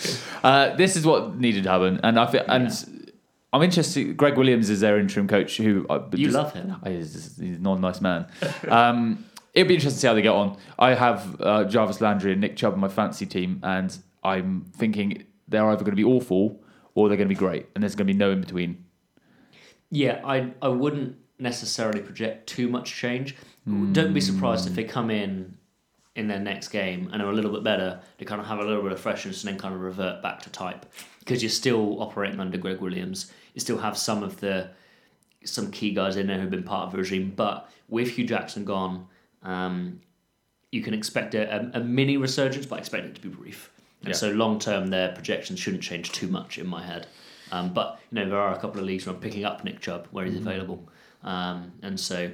Uh, 0.44 0.76
this 0.76 0.96
is 0.96 1.06
what 1.06 1.36
needed 1.38 1.64
to 1.64 1.70
happen, 1.70 2.00
and 2.04 2.20
I 2.20 2.26
feel, 2.32 2.44
and 2.48 2.72
I'm 3.54 3.62
interested. 3.62 4.18
Gregg 4.18 4.36
Williams 4.38 4.70
is 4.72 4.80
their 4.80 4.98
interim 4.98 5.28
coach, 5.28 5.58
who 5.58 5.86
I, 5.90 5.98
You 6.14 6.26
just- 6.26 6.34
love 6.36 6.54
him. 6.54 6.76
Oh, 6.84 6.90
He's, 6.90 7.38
he's 7.40 7.60
not 7.60 7.78
a 7.78 7.82
nice 7.82 8.02
man. 8.02 8.26
Um, 8.68 9.26
it'll 9.54 9.68
be 9.68 9.76
interesting 9.76 9.96
to 9.98 10.00
see 10.02 10.08
how 10.08 10.14
they 10.16 10.22
get 10.24 10.34
on. 10.34 10.58
I 10.80 10.96
have 10.96 11.40
uh, 11.40 11.64
Jarvis 11.66 12.02
Landry 12.02 12.32
and 12.32 12.42
Nick 12.42 12.56
Chubb 12.58 12.74
on 12.74 12.80
my 12.80 12.88
fantasy 12.88 13.26
team, 13.28 13.60
and 13.64 13.96
I'm 14.24 14.66
thinking 14.76 15.24
they're 15.48 15.66
either 15.68 15.84
going 15.84 15.96
to 15.96 16.04
be 16.04 16.04
awful 16.04 16.60
or 16.96 17.08
they're 17.10 17.18
going 17.18 17.30
to 17.30 17.34
be 17.36 17.38
great, 17.40 17.68
and 17.76 17.84
there's 17.84 17.94
going 17.96 18.08
to 18.08 18.14
be 18.14 18.18
no 18.18 18.32
in 18.32 18.42
between. 18.42 18.84
Yeah, 19.92 20.20
I 20.26 20.52
I 20.62 20.68
wouldn't 20.70 21.16
necessarily 21.40 22.02
project 22.02 22.48
too 22.48 22.68
much 22.68 22.94
change. 22.94 23.36
Don't 23.92 24.14
be 24.14 24.22
surprised 24.22 24.66
if 24.68 24.76
they 24.76 24.86
come 24.86 25.10
in 25.12 25.58
in 26.16 26.28
their 26.30 26.40
next 26.40 26.70
game 26.70 27.10
and 27.12 27.22
are 27.22 27.30
a 27.30 27.34
little 27.34 27.52
bit 27.52 27.64
better. 27.64 28.00
to 28.18 28.26
kind 28.26 28.40
of 28.42 28.48
have 28.48 28.60
a 28.60 28.64
little 28.64 28.82
bit 28.82 28.92
of 28.94 29.00
freshness 29.00 29.44
and 29.44 29.52
then 29.52 29.60
kind 29.60 29.74
of 29.76 29.82
revert 29.82 30.22
back 30.24 30.42
to 30.42 30.50
type 30.50 30.86
because 31.20 31.44
you're 31.44 31.50
still 31.50 32.02
operating 32.02 32.40
under 32.40 32.58
Gregg 32.58 32.80
Williams. 32.80 33.32
You 33.54 33.60
still 33.62 33.78
have 33.78 33.98
some 33.98 34.24
of 34.24 34.40
the 34.40 34.70
some 35.44 35.70
key 35.72 35.94
guys 35.94 36.16
in 36.16 36.28
there 36.28 36.40
who've 36.40 36.50
been 36.50 36.64
part 36.64 36.86
of 36.88 36.92
the 36.94 36.98
regime, 36.98 37.34
but 37.36 37.70
with 37.90 38.10
Hue 38.12 38.26
Jackson 38.26 38.66
gone. 38.66 39.08
Um, 39.44 40.02
you 40.72 40.82
can 40.82 40.94
expect 40.94 41.34
a, 41.36 41.56
a, 41.56 41.80
a 41.80 41.84
mini 41.84 42.18
resurgence, 42.18 42.66
but 42.66 42.76
I 42.76 42.80
expect 42.80 43.06
it 43.06 43.16
to 43.16 43.22
be 43.22 43.30
brief. 43.30 43.70
And 44.02 44.10
Yeah. 44.10 44.16
so 44.16 44.32
long 44.32 44.60
term, 44.60 44.88
their 44.88 45.14
projections 45.14 45.60
shouldn't 45.60 45.84
change 45.84 46.12
too 46.12 46.28
much 46.28 46.58
in 46.58 46.68
my 46.68 46.84
head. 46.86 47.08
Um, 47.52 47.74
but 47.74 48.00
you 48.12 48.16
know, 48.20 48.30
there 48.30 48.40
are 48.40 48.54
a 48.54 48.60
couple 48.60 48.80
of 48.82 48.86
leagues 48.86 49.06
where 49.06 49.16
I'm 49.16 49.22
picking 49.22 49.46
up 49.46 49.64
Nick 49.64 49.80
Chubb 49.80 50.08
where 50.12 50.26
he's 50.26 50.36
Mm-hmm. 50.36 50.48
available, 50.48 50.90
um, 51.24 51.72
and 51.82 52.00
so 52.00 52.32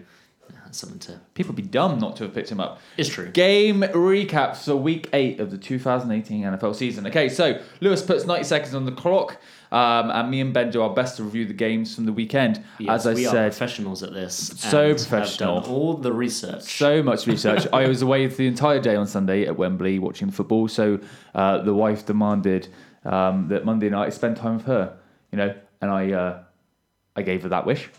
that's 0.66 0.78
something 0.78 1.00
to. 1.00 1.20
People 1.34 1.54
be 1.54 1.62
dumb 1.62 2.00
not 2.00 2.16
to 2.18 2.24
have 2.24 2.34
picked 2.34 2.52
him 2.52 2.60
up. 2.60 2.80
It's 2.98 3.10
true. 3.10 3.30
Game 3.30 3.82
recaps 3.82 4.66
for 4.66 4.76
week 4.76 5.10
eight 5.14 5.40
of 5.40 5.52
the 5.52 5.58
2018 5.58 6.44
NFL 6.44 6.76
season. 6.76 7.08
Okay, 7.08 7.30
so 7.30 7.62
Lewis 7.82 8.02
puts 8.02 8.26
90 8.26 8.44
seconds 8.44 8.76
on 8.76 8.86
the 8.86 8.92
clock, 8.92 9.38
um, 9.72 10.10
and 10.12 10.30
me 10.30 10.42
and 10.42 10.54
Ben 10.54 10.70
do 10.70 10.82
our 10.82 10.94
best 10.94 11.18
to 11.18 11.24
review 11.24 11.46
the 11.46 11.54
games 11.54 11.96
from 11.96 12.06
the 12.06 12.14
weekend. 12.14 12.64
Yes, 12.80 13.06
As 13.06 13.08
I 13.08 13.14
we 13.14 13.26
are 13.26 13.32
said, 13.32 13.52
professionals 13.52 14.04
at 14.04 14.14
this. 14.14 14.36
So 14.36 14.94
professional. 14.94 15.56
Have 15.56 15.64
done 15.66 15.74
all 15.74 15.94
the 15.96 16.12
research. 16.12 16.64
so 16.64 17.02
much 17.02 17.26
research. 17.26 17.66
I 17.72 17.88
was 17.88 18.02
away 18.02 18.28
the 18.28 18.48
entire 18.48 18.80
day 18.80 18.96
on 18.96 19.08
Sunday 19.08 19.46
at 19.46 19.58
Wembley 19.58 20.00
watching 20.00 20.30
football, 20.30 20.68
so 20.68 21.00
uh, 21.34 21.60
the 21.60 21.74
wife 21.74 22.06
demanded 22.06 22.68
um, 23.06 23.48
that 23.48 23.66
Monday 23.66 23.90
night 23.90 24.08
I 24.08 24.10
spend 24.10 24.38
time 24.38 24.58
with 24.58 24.66
her, 24.66 24.98
you 25.32 25.38
know, 25.38 25.56
and 25.82 25.90
I 25.92 26.12
uh, 26.12 26.44
I 27.16 27.22
gave 27.22 27.44
her 27.44 27.50
that 27.50 27.66
wish. 27.66 27.90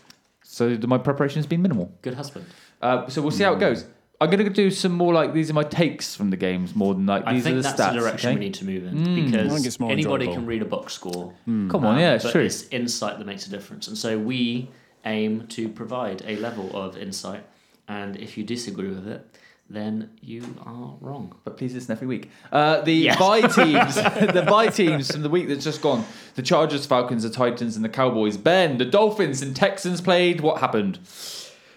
So 0.55 0.77
my 0.87 0.97
preparation 0.97 1.39
has 1.39 1.45
been 1.45 1.61
minimal. 1.61 1.91
Good 2.01 2.13
husband. 2.13 2.45
Uh, 2.81 3.09
so 3.09 3.21
we'll 3.21 3.31
see 3.31 3.43
how 3.43 3.53
it 3.53 3.59
goes. 3.59 3.83
I'm 4.21 4.29
going 4.29 4.41
to 4.41 4.49
do 4.49 4.71
some 4.71 4.93
more 4.93 5.13
like 5.13 5.33
these 5.33 5.49
are 5.49 5.53
my 5.53 5.63
takes 5.65 6.15
from 6.15 6.29
the 6.29 6.37
games 6.37 6.73
more 6.73 6.93
than 6.93 7.05
like 7.05 7.23
I 7.25 7.33
these 7.33 7.43
think 7.43 7.55
are 7.55 7.57
the 7.57 7.61
that's 7.63 7.81
stats. 7.81 7.93
the 7.93 7.99
direction 7.99 8.29
okay? 8.29 8.39
we 8.39 8.45
need 8.45 8.53
to 8.53 8.65
move 8.65 8.85
in 8.85 9.01
I 9.01 9.03
think 9.03 9.31
because 9.31 9.79
more 9.81 9.91
anybody 9.91 10.23
enjoyable. 10.23 10.33
can 10.35 10.45
read 10.45 10.61
a 10.61 10.65
box 10.65 10.93
score. 10.93 11.33
Come 11.45 11.75
on, 11.75 11.95
Um, 11.95 11.99
yeah, 11.99 12.13
it's 12.13 12.23
but 12.23 12.31
true. 12.31 12.43
It's 12.43 12.69
insight 12.69 13.17
that 13.17 13.27
makes 13.27 13.45
a 13.47 13.49
difference, 13.49 13.89
and 13.89 13.97
so 13.97 14.17
we 14.17 14.69
aim 15.03 15.45
to 15.47 15.67
provide 15.67 16.23
a 16.25 16.37
level 16.37 16.73
of 16.73 16.95
insight. 16.97 17.43
And 17.89 18.15
if 18.15 18.37
you 18.37 18.45
disagree 18.45 18.87
with 18.87 19.05
it, 19.09 19.27
then 19.69 20.11
you 20.21 20.43
are 20.65 20.95
wrong. 21.01 21.35
but 21.43 21.57
please 21.57 21.73
listen 21.73 21.91
every 21.91 22.07
week. 22.07 22.29
Uh, 22.51 22.81
the 22.81 22.93
Yes. 22.93 23.17
bye 23.19 23.41
teams, 23.47 23.95
the 23.95 24.45
bye 24.47 24.67
teams 24.67 25.11
from 25.11 25.23
the 25.23 25.29
week 25.29 25.47
that's 25.47 25.63
just 25.63 25.81
gone: 25.81 26.05
the 26.35 26.41
Chargers, 26.43 26.85
Falcons, 26.85 27.23
the 27.23 27.29
Titans, 27.29 27.75
and 27.75 27.83
the 27.83 27.89
Cowboys. 27.89 28.37
Ben, 28.37 28.77
the 28.77 28.85
Dolphins 28.85 29.41
and 29.41 29.55
Texans 29.55 30.01
played. 30.01 30.41
What 30.41 30.59
happened? 30.59 30.99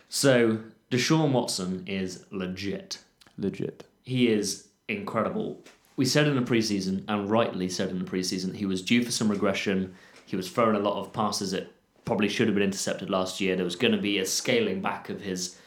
So 0.08 0.58
Deshaun 0.90 1.32
Watson 1.32 1.84
is 1.86 2.24
legit. 2.30 2.98
Legit. 3.36 3.84
He 4.02 4.28
is 4.28 4.68
incredible. 4.88 5.62
We 5.96 6.04
said 6.04 6.26
in 6.28 6.36
the 6.36 6.42
preseason, 6.42 7.04
and 7.08 7.30
rightly 7.30 7.68
said 7.68 7.90
in 7.90 7.98
the 7.98 8.04
preseason, 8.04 8.54
he 8.54 8.66
was 8.66 8.82
due 8.82 9.02
for 9.04 9.10
some 9.10 9.28
regression. 9.30 9.94
He 10.26 10.36
was 10.36 10.50
throwing 10.50 10.76
a 10.76 10.80
lot 10.80 11.00
of 11.00 11.12
passes 11.12 11.50
that 11.50 11.72
probably 12.04 12.28
should 12.28 12.46
have 12.48 12.54
been 12.54 12.64
intercepted 12.64 13.10
last 13.10 13.40
year. 13.40 13.56
There 13.56 13.64
was 13.64 13.76
going 13.76 13.92
to 13.92 14.00
be 14.00 14.18
a 14.18 14.24
scaling 14.26 14.80
back 14.80 15.08
of 15.10 15.20
his 15.20 15.57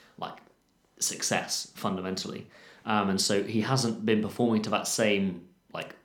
success 1.01 1.71
fundamentally, 1.75 2.47
um, 2.85 3.09
and 3.09 3.19
so 3.19 3.43
he 3.43 3.61
hasn't 3.61 4.05
been 4.05 4.21
performing 4.21 4.61
to 4.63 4.69
that 4.71 4.87
same 4.87 5.41
like 5.73 5.95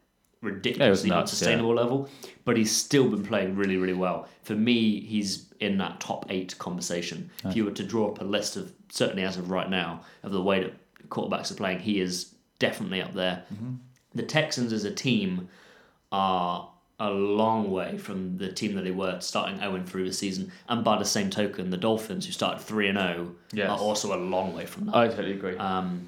ridiculously 0.43 1.09
nuts, 1.11 1.33
unsustainable 1.33 1.75
level. 1.75 2.09
But 2.45 2.57
he's 2.57 2.75
still 2.75 3.09
been 3.09 3.25
playing 3.25 3.57
really, 3.57 3.76
really 3.76 3.95
well. 3.95 4.29
For 4.43 4.55
me, 4.55 5.00
he's 5.00 5.53
in 5.61 5.79
that 5.79 6.00
top 6.00 6.26
eight 6.29 6.57
conversation. 6.59 7.31
If 7.45 7.57
you 7.57 7.65
were 7.65 7.71
to 7.73 7.83
draw 7.85 8.09
up 8.11 8.21
a 8.21 8.25
list 8.25 8.57
of 8.57 8.73
certainly 8.91 9.23
as 9.25 9.37
of 9.37 9.50
right 9.50 9.69
now 9.71 10.03
of 10.23 10.33
the 10.33 10.43
way 10.43 10.62
that 10.62 10.75
quarterbacks 11.09 11.50
are 11.50 11.55
playing, 11.55 11.81
he 11.81 12.00
is 12.00 12.35
definitely 12.59 13.00
up 13.03 13.15
there. 13.15 13.45
The 14.15 14.23
Texans 14.23 14.73
as 14.73 14.85
a 14.85 14.91
team 14.91 15.49
are 16.12 16.71
a 16.99 17.11
long 17.11 17.71
way 17.71 17.99
from 17.99 18.38
the 18.38 18.50
team 18.50 18.75
that 18.75 18.83
they 18.83 18.91
were 18.91 19.21
starting 19.21 19.59
0 19.59 19.83
through 19.85 20.07
the 20.07 20.12
season. 20.12 20.50
And 20.69 20.83
by 20.83 20.99
the 20.99 21.05
same 21.05 21.29
token, 21.29 21.71
the 21.71 21.76
Dolphins, 21.76 22.25
who 22.25 22.33
started 22.33 22.61
3 22.61 22.88
and 22.88 22.99
0, 22.99 23.35
are 23.69 23.79
also 23.79 24.15
a 24.15 24.21
long 24.21 24.55
way 24.55 24.65
from 24.65 24.87
that. 24.87 24.97
I 24.97 25.09
totally 25.09 25.33
agree. 25.33 25.57
Um, 25.59 26.07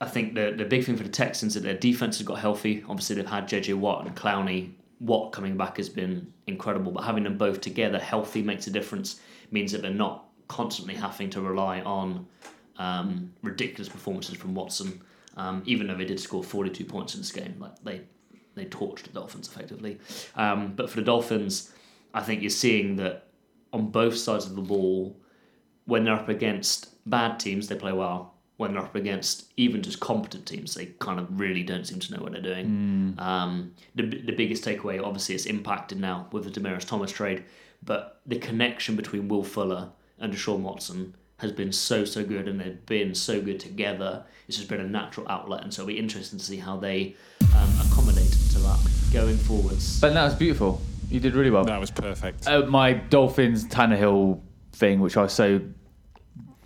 I 0.00 0.06
think 0.06 0.34
the 0.34 0.54
the 0.56 0.64
big 0.64 0.84
thing 0.84 0.96
for 0.96 1.02
the 1.02 1.08
Texans 1.08 1.56
is 1.56 1.62
that 1.62 1.68
their 1.68 1.78
defense 1.78 2.18
has 2.18 2.26
got 2.26 2.38
healthy. 2.38 2.84
Obviously, 2.88 3.16
they've 3.16 3.26
had 3.26 3.48
JJ 3.48 3.74
Watt 3.74 4.06
and 4.06 4.14
Clowney. 4.14 4.72
Watt 5.00 5.32
coming 5.32 5.56
back 5.56 5.76
has 5.78 5.88
been 5.88 6.32
incredible, 6.46 6.92
but 6.92 7.04
having 7.04 7.24
them 7.24 7.36
both 7.38 7.60
together 7.60 7.98
healthy 7.98 8.42
makes 8.42 8.66
a 8.66 8.70
difference. 8.70 9.20
Means 9.50 9.72
that 9.72 9.82
they're 9.82 9.90
not 9.90 10.26
constantly 10.48 10.94
having 10.94 11.30
to 11.30 11.40
rely 11.40 11.80
on 11.80 12.26
um, 12.78 13.32
ridiculous 13.42 13.88
performances 13.88 14.36
from 14.36 14.54
Watson. 14.54 15.00
Um, 15.36 15.62
even 15.66 15.86
though 15.86 15.96
they 15.96 16.04
did 16.04 16.20
score 16.20 16.44
forty 16.44 16.70
two 16.70 16.84
points 16.84 17.14
in 17.14 17.20
this 17.20 17.32
game, 17.32 17.56
like 17.58 17.72
they 17.82 18.02
they 18.54 18.66
torched 18.66 19.04
the 19.04 19.10
Dolphins 19.10 19.48
effectively. 19.48 19.98
Um, 20.36 20.74
but 20.74 20.90
for 20.90 20.96
the 20.96 21.04
Dolphins, 21.04 21.72
I 22.12 22.20
think 22.20 22.42
you're 22.42 22.50
seeing 22.50 22.96
that 22.96 23.26
on 23.72 23.90
both 23.90 24.16
sides 24.16 24.46
of 24.46 24.54
the 24.54 24.62
ball, 24.62 25.16
when 25.86 26.04
they're 26.04 26.14
up 26.14 26.28
against 26.28 26.90
bad 27.08 27.40
teams, 27.40 27.68
they 27.68 27.74
play 27.74 27.92
well. 27.92 28.34
When 28.56 28.72
they're 28.72 28.82
up 28.82 28.94
against 28.94 29.52
even 29.56 29.82
just 29.82 29.98
competent 29.98 30.46
teams, 30.46 30.74
they 30.74 30.86
kind 31.00 31.18
of 31.18 31.40
really 31.40 31.64
don't 31.64 31.84
seem 31.84 31.98
to 31.98 32.14
know 32.14 32.22
what 32.22 32.32
they're 32.32 32.40
doing. 32.40 32.66
Um, 33.18 33.74
the, 33.96 34.04
the 34.04 34.32
biggest 34.32 34.64
takeaway, 34.64 35.02
obviously, 35.02 35.34
it's 35.34 35.46
impacted 35.46 35.98
now 35.98 36.28
with 36.30 36.44
the 36.44 36.60
Demaryius 36.60 36.86
Thomas 36.86 37.10
trade, 37.10 37.44
but 37.82 38.20
the 38.26 38.38
connection 38.38 38.94
between 38.94 39.26
Will 39.26 39.42
Fuller 39.42 39.90
and 40.20 40.32
Deshaun 40.32 40.60
Watson 40.60 41.16
has 41.38 41.50
been 41.50 41.72
so, 41.72 42.04
so 42.04 42.24
good, 42.24 42.46
and 42.46 42.60
they've 42.60 42.86
been 42.86 43.12
so 43.12 43.42
good 43.42 43.58
together. 43.58 44.24
It's 44.46 44.56
just 44.56 44.68
been 44.68 44.80
a 44.80 44.86
natural 44.86 45.28
outlet, 45.28 45.64
and 45.64 45.74
so 45.74 45.82
it'll 45.82 45.88
be 45.88 45.98
interesting 45.98 46.38
to 46.38 46.44
see 46.44 46.58
how 46.58 46.76
they 46.76 47.16
um, 47.56 47.70
accommodate 47.90 48.30
to 48.52 48.58
that 48.60 48.78
going 49.12 49.36
forwards. 49.36 50.00
But 50.00 50.14
that 50.14 50.24
was 50.24 50.34
beautiful. 50.34 50.80
You 51.10 51.20
did 51.20 51.34
really 51.34 51.50
well. 51.50 51.64
That 51.64 51.80
was 51.80 51.90
perfect. 51.90 52.46
Uh, 52.48 52.62
my 52.66 52.92
Dolphins 52.94 53.64
Tannehill 53.66 54.40
thing, 54.72 55.00
which 55.00 55.16
I 55.16 55.22
was 55.22 55.32
so 55.32 55.60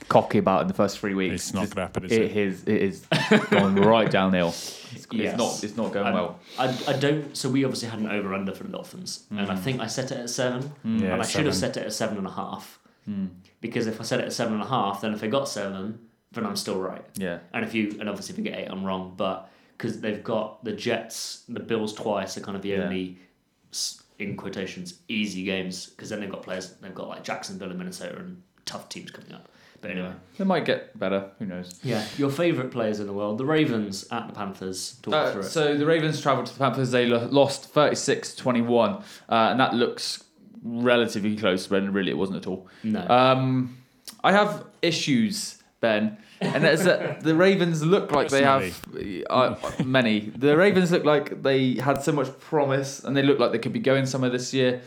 cocky 0.09 0.38
about 0.38 0.62
in 0.62 0.68
the 0.68 0.74
first 0.74 0.98
three 0.98 1.12
weeks, 1.14 1.35
It's 1.35 1.55
not 1.55 1.62
just- 1.62 1.74
gonna 1.74 1.87
happen, 1.87 2.05
is 2.07 2.12
it 2.12 2.22
it? 2.22 2.37
is. 2.37 2.64
It 2.64 2.83
is 2.83 3.07
gone 3.51 3.74
right 3.77 4.11
downhill. 4.11 4.48
It's, 4.48 5.07
Yes. 5.11 5.33
it's 5.33 5.38
not. 5.38 5.64
It's 5.64 5.77
not 5.77 5.92
going 5.92 6.07
Um, 6.07 6.14
well. 6.14 6.40
I, 6.59 6.68
I 6.88 6.92
don't. 6.94 7.37
So 7.37 7.48
we 7.51 7.64
obviously 7.64 7.88
had 7.88 7.98
an 7.98 8.09
over 8.09 8.33
under 8.33 8.55
for 8.55 8.62
the 8.64 8.70
Dolphins, 8.70 9.24
and 9.31 9.51
I 9.51 9.57
think 9.57 9.81
I 9.81 9.87
set 9.87 10.11
it 10.12 10.18
at 10.18 10.31
seven, 10.31 10.72
Mm. 10.87 11.01
Yeah, 11.03 11.12
and 11.14 11.22
I 11.22 11.27
should 11.27 11.44
have 11.46 11.55
set 11.55 11.77
it 11.77 11.85
at 11.85 11.92
seven 11.92 12.16
and 12.16 12.27
a 12.27 12.31
half, 12.31 12.79
because 13.61 13.87
if 13.87 14.01
I 14.01 14.05
set 14.05 14.20
it 14.20 14.27
at 14.27 14.33
seven 14.33 14.55
and 14.55 14.62
a 14.62 14.66
half, 14.66 15.01
then 15.03 15.12
if 15.12 15.22
I 15.22 15.27
got 15.27 15.48
seven, 15.48 15.98
then 16.33 16.46
I'm 16.46 16.57
still 16.57 16.79
right. 16.81 17.05
Yeah. 17.16 17.38
And 17.53 17.64
if 17.64 17.74
you 17.74 17.96
and 18.01 18.09
obviously 18.09 18.33
if 18.35 18.38
you 18.38 18.44
get 18.44 18.59
eight, 18.59 18.68
I'm 18.70 18.85
wrong, 18.85 19.14
but 19.16 19.51
because 19.78 20.00
they've 20.00 20.22
got 20.24 20.62
the 20.64 20.72
Jets, 20.72 21.44
the 21.48 21.60
Bills 21.60 21.94
twice 21.94 22.36
are 22.36 22.40
kind 22.40 22.56
of 22.56 22.62
the 22.62 22.70
Yeah. 22.70 22.82
only 22.84 23.16
in 24.18 24.36
quotations 24.36 24.94
easy 25.08 25.44
games 25.44 25.86
because 25.86 26.10
then 26.10 26.18
they've 26.20 26.30
got 26.30 26.42
players 26.42 26.72
they've 26.82 26.94
got 26.94 27.08
like 27.08 27.22
Jacksonville 27.22 27.70
and 27.70 27.78
Minnesota 27.78 28.18
and 28.18 28.42
tough 28.66 28.88
teams 28.88 29.10
coming 29.12 29.32
up. 29.32 29.48
But 29.80 29.92
anyway, 29.92 30.10
They 30.36 30.44
might 30.44 30.64
get 30.64 30.98
better. 30.98 31.30
Who 31.38 31.46
knows? 31.46 31.78
yeah, 31.84 32.04
your 32.16 32.30
favourite 32.30 32.72
players 32.72 32.98
in 32.98 33.06
the 33.06 33.12
world, 33.12 33.38
the 33.38 33.44
Ravens 33.46 34.08
at 34.10 34.26
the 34.26 34.32
Panthers. 34.34 34.98
Talk 35.02 35.14
Uh, 35.14 35.32
through 35.32 35.42
it. 35.42 35.44
so 35.44 35.76
the 35.76 35.86
Ravens 35.86 36.20
travelled 36.20 36.46
to 36.46 36.52
the 36.52 36.58
Panthers. 36.58 36.90
They 36.90 37.06
lost 37.06 37.72
36-21, 37.72 38.94
uh, 39.28 39.34
and 39.52 39.60
that 39.60 39.74
looks 39.74 40.24
relatively 40.64 41.36
close, 41.36 41.68
but 41.68 41.82
really 41.92 42.10
it 42.10 42.18
wasn't 42.18 42.38
at 42.38 42.48
all. 42.48 42.66
No. 42.82 43.06
Um, 43.08 43.76
I 44.24 44.32
have 44.32 44.64
issues, 44.82 45.62
Ben, 45.80 46.18
and 46.40 46.62
that's 46.64 46.85
that 46.85 47.22
the 47.22 47.35
Ravens 47.35 47.85
look 47.85 48.12
like 48.12 48.29
they 48.29 48.42
have 48.42 48.81
uh, 49.31 49.57
many. 49.85 50.20
The 50.20 50.57
Ravens 50.57 50.90
look 50.92 51.05
like 51.05 51.42
they 51.42 51.74
had 51.74 52.03
so 52.03 52.12
much 52.12 52.37
promise, 52.38 53.03
and 53.05 53.16
they 53.16 53.22
look 53.22 53.38
like 53.38 53.53
they 53.53 53.59
could 53.59 53.72
be 53.72 53.81
going 53.81 54.07
somewhere 54.07 54.31
this 54.31 54.53
year. 54.55 54.81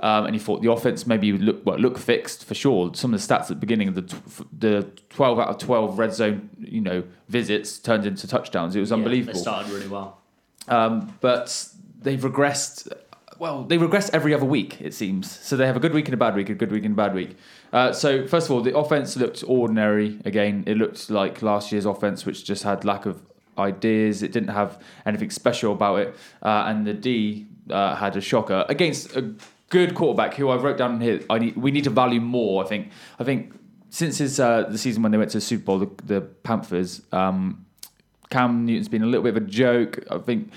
Um, 0.00 0.24
and 0.26 0.34
you 0.34 0.40
thought 0.40 0.62
the 0.62 0.70
offense 0.72 1.06
maybe 1.06 1.30
would 1.30 1.42
look 1.42 1.64
well, 1.66 1.78
look 1.78 1.98
fixed 1.98 2.44
for 2.44 2.54
sure. 2.54 2.92
Some 2.94 3.14
of 3.14 3.20
the 3.20 3.34
stats 3.34 3.42
at 3.42 3.48
the 3.48 3.54
beginning 3.56 3.88
of 3.88 3.94
the 3.94 4.02
tw- 4.02 4.60
the 4.60 4.90
twelve 5.10 5.38
out 5.38 5.48
of 5.48 5.58
twelve 5.58 5.98
red 5.98 6.12
zone 6.12 6.48
you 6.58 6.80
know 6.80 7.04
visits 7.28 7.78
turned 7.78 8.04
into 8.06 8.26
touchdowns. 8.26 8.74
It 8.74 8.80
was 8.80 8.90
Yeah, 8.90 8.96
unbelievable. 8.96 9.34
they 9.34 9.38
started 9.40 9.70
really 9.70 9.88
well. 9.88 10.18
Um, 10.66 11.16
but 11.20 11.68
they've 12.00 12.20
regressed. 12.20 12.90
Well, 13.38 13.64
they 13.64 13.76
regress 13.76 14.08
every 14.12 14.34
other 14.34 14.44
week, 14.44 14.80
it 14.80 14.94
seems. 14.94 15.30
So 15.40 15.56
they 15.56 15.66
have 15.66 15.76
a 15.76 15.80
good 15.80 15.92
week 15.92 16.06
and 16.06 16.14
a 16.14 16.16
bad 16.16 16.36
week, 16.36 16.48
a 16.48 16.54
good 16.54 16.70
week 16.72 16.84
and 16.84 16.94
a 16.94 16.96
bad 16.96 17.12
week. 17.14 17.36
Uh, 17.72 17.92
so 17.92 18.26
first 18.26 18.46
of 18.46 18.52
all, 18.52 18.60
the 18.60 18.76
offense 18.76 19.16
looked 19.16 19.42
ordinary. 19.46 20.18
Again, 20.24 20.64
it 20.66 20.76
looked 20.76 21.10
like 21.10 21.42
last 21.42 21.72
year's 21.72 21.86
offense, 21.86 22.26
which 22.26 22.44
just 22.44 22.62
had 22.64 22.84
lack 22.84 23.06
of 23.06 23.22
ideas. 23.58 24.22
It 24.22 24.32
didn't 24.32 24.50
have 24.50 24.82
anything 25.06 25.30
special 25.30 25.72
about 25.72 26.00
it. 26.00 26.16
Uh, 26.42 26.64
and 26.66 26.86
the 26.86 26.94
D 26.94 27.46
uh, 27.70 27.94
had 27.96 28.16
a 28.16 28.20
shocker 28.20 28.64
against 28.68 29.16
a 29.16 29.34
good 29.70 29.94
quarterback 29.94 30.34
who 30.34 30.48
I 30.50 30.56
wrote 30.56 30.76
down 30.76 31.00
here. 31.00 31.20
I 31.30 31.38
need, 31.38 31.56
we 31.56 31.70
need 31.70 31.84
to 31.84 31.90
value 31.90 32.20
more. 32.20 32.64
I 32.64 32.66
think. 32.66 32.90
I 33.18 33.24
think 33.24 33.54
since 33.90 34.18
his 34.18 34.38
uh, 34.38 34.64
the 34.68 34.78
season 34.78 35.02
when 35.02 35.12
they 35.12 35.18
went 35.18 35.30
to 35.30 35.38
the 35.38 35.42
Super 35.42 35.64
Bowl, 35.64 35.78
the, 35.78 35.90
the 36.04 36.20
Panthers. 36.20 37.02
Um, 37.12 37.66
Cam 38.30 38.64
Newton's 38.64 38.88
been 38.88 39.02
a 39.02 39.06
little 39.06 39.22
bit 39.22 39.36
of 39.36 39.42
a 39.42 39.46
joke. 39.46 40.02
I 40.10 40.16
think 40.16 40.50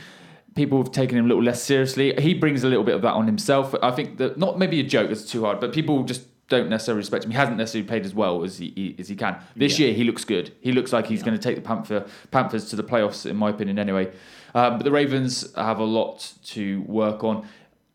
people 0.56 0.78
have 0.78 0.93
taken 0.93 1.17
him 1.17 1.25
a 1.25 1.28
little 1.28 1.43
less 1.43 1.62
seriously. 1.62 2.13
He 2.17 2.34
brings 2.34 2.63
a 2.63 2.69
little 2.69 2.86
bit 2.86 2.95
of 2.95 3.01
that 3.01 3.12
on 3.12 3.25
himself. 3.28 3.75
I 3.84 3.91
think 3.91 4.17
that 4.17 4.38
not 4.38 4.58
maybe 4.58 4.80
a 4.80 4.84
joke 4.84 5.10
that's 5.10 5.30
too 5.30 5.43
hard, 5.43 5.60
but 5.60 5.73
people 5.73 6.04
just 6.04 6.23
don't 6.47 6.69
necessarily 6.69 6.99
respect 6.99 7.25
him. 7.25 7.31
He 7.31 7.38
hasn't 7.38 7.58
necessarily 7.58 7.88
played 7.88 8.05
as 8.05 8.13
well 8.13 8.43
as 8.43 8.58
he, 8.60 8.71
he 8.75 8.95
as 8.99 9.08
he 9.08 9.15
can. 9.15 9.38
This 9.55 9.79
Yeah. 9.79 9.88
year 9.88 9.95
he 9.95 10.03
looks 10.03 10.23
good. 10.25 10.51
He 10.62 10.71
looks 10.71 10.93
like 10.93 11.08
he's 11.08 11.19
Yeah. 11.21 11.25
going 11.27 11.38
to 11.39 11.43
take 11.43 11.55
the 11.55 11.62
Panther 11.62 12.05
Panthers 12.31 12.69
to 12.69 12.75
the 12.75 12.84
playoffs, 12.84 13.25
in 13.29 13.36
my 13.36 13.49
opinion. 13.49 13.79
Anyway, 13.79 14.12
um, 14.53 14.77
but 14.77 14.84
the 14.84 14.91
Ravens 14.91 15.53
have 15.55 15.79
a 15.79 15.84
lot 15.84 16.34
to 16.45 16.81
work 16.84 17.23
on, 17.23 17.47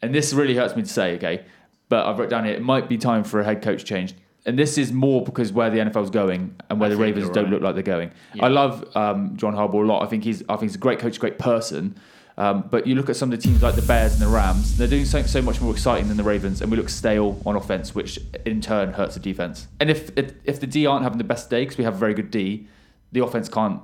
and 0.02 0.14
this 0.14 0.32
really 0.32 0.56
hurts 0.56 0.74
me 0.74 0.82
to 0.82 0.88
say. 0.88 1.14
Okay, 1.16 1.44
but 1.88 2.06
I've 2.06 2.18
wrote 2.18 2.30
down 2.30 2.44
here 2.44 2.54
it 2.54 2.62
might 2.62 2.88
be 2.88 2.98
time 2.98 3.22
for 3.24 3.40
a 3.40 3.44
head 3.44 3.62
coach 3.62 3.84
change. 3.84 4.14
and 4.46 4.58
this 4.58 4.78
is 4.78 4.90
more 4.90 5.22
because 5.22 5.52
where 5.52 5.68
the 5.68 5.78
NFL's 5.78 6.08
going 6.08 6.54
and 6.70 6.80
where 6.80 6.86
I 6.90 6.94
the 6.94 6.96
Ravens 6.96 7.26
you're 7.26 7.34
don't 7.34 7.50
look 7.50 7.60
like 7.60 7.74
they're 7.74 7.82
going. 7.96 8.10
Yeah. 8.32 8.46
I 8.46 8.48
love 8.48 8.84
um, 8.96 9.36
John 9.36 9.54
Harbaugh 9.54 9.84
a 9.84 9.86
lot. 9.86 10.02
I 10.02 10.06
think 10.06 10.24
he's 10.24 10.42
I 10.48 10.54
think 10.56 10.70
he's 10.70 10.76
a 10.76 10.78
great 10.78 10.98
coach, 10.98 11.20
great 11.20 11.38
person. 11.38 11.94
Um, 12.40 12.64
but 12.70 12.86
you 12.86 12.94
look 12.94 13.10
at 13.10 13.16
some 13.16 13.30
of 13.30 13.38
the 13.38 13.46
teams 13.46 13.62
like 13.62 13.74
the 13.74 13.82
Bears 13.82 14.14
and 14.14 14.22
the 14.22 14.34
Rams; 14.34 14.78
they're 14.78 14.88
doing 14.88 15.04
something 15.04 15.28
so 15.28 15.42
much 15.42 15.60
more 15.60 15.72
exciting 15.72 16.08
than 16.08 16.16
the 16.16 16.22
Ravens, 16.22 16.62
and 16.62 16.70
we 16.70 16.78
look 16.78 16.88
stale 16.88 17.38
on 17.44 17.54
offense, 17.54 17.94
which 17.94 18.18
in 18.46 18.62
turn 18.62 18.94
hurts 18.94 19.12
the 19.12 19.20
defense. 19.20 19.68
And 19.78 19.90
if 19.90 20.10
if, 20.16 20.32
if 20.44 20.58
the 20.58 20.66
D 20.66 20.86
aren't 20.86 21.02
having 21.02 21.18
the 21.18 21.24
best 21.24 21.50
day, 21.50 21.60
because 21.60 21.76
we 21.76 21.84
have 21.84 21.96
a 21.96 21.98
very 21.98 22.14
good 22.14 22.30
D, 22.30 22.66
the 23.12 23.22
offense 23.22 23.50
can't 23.50 23.82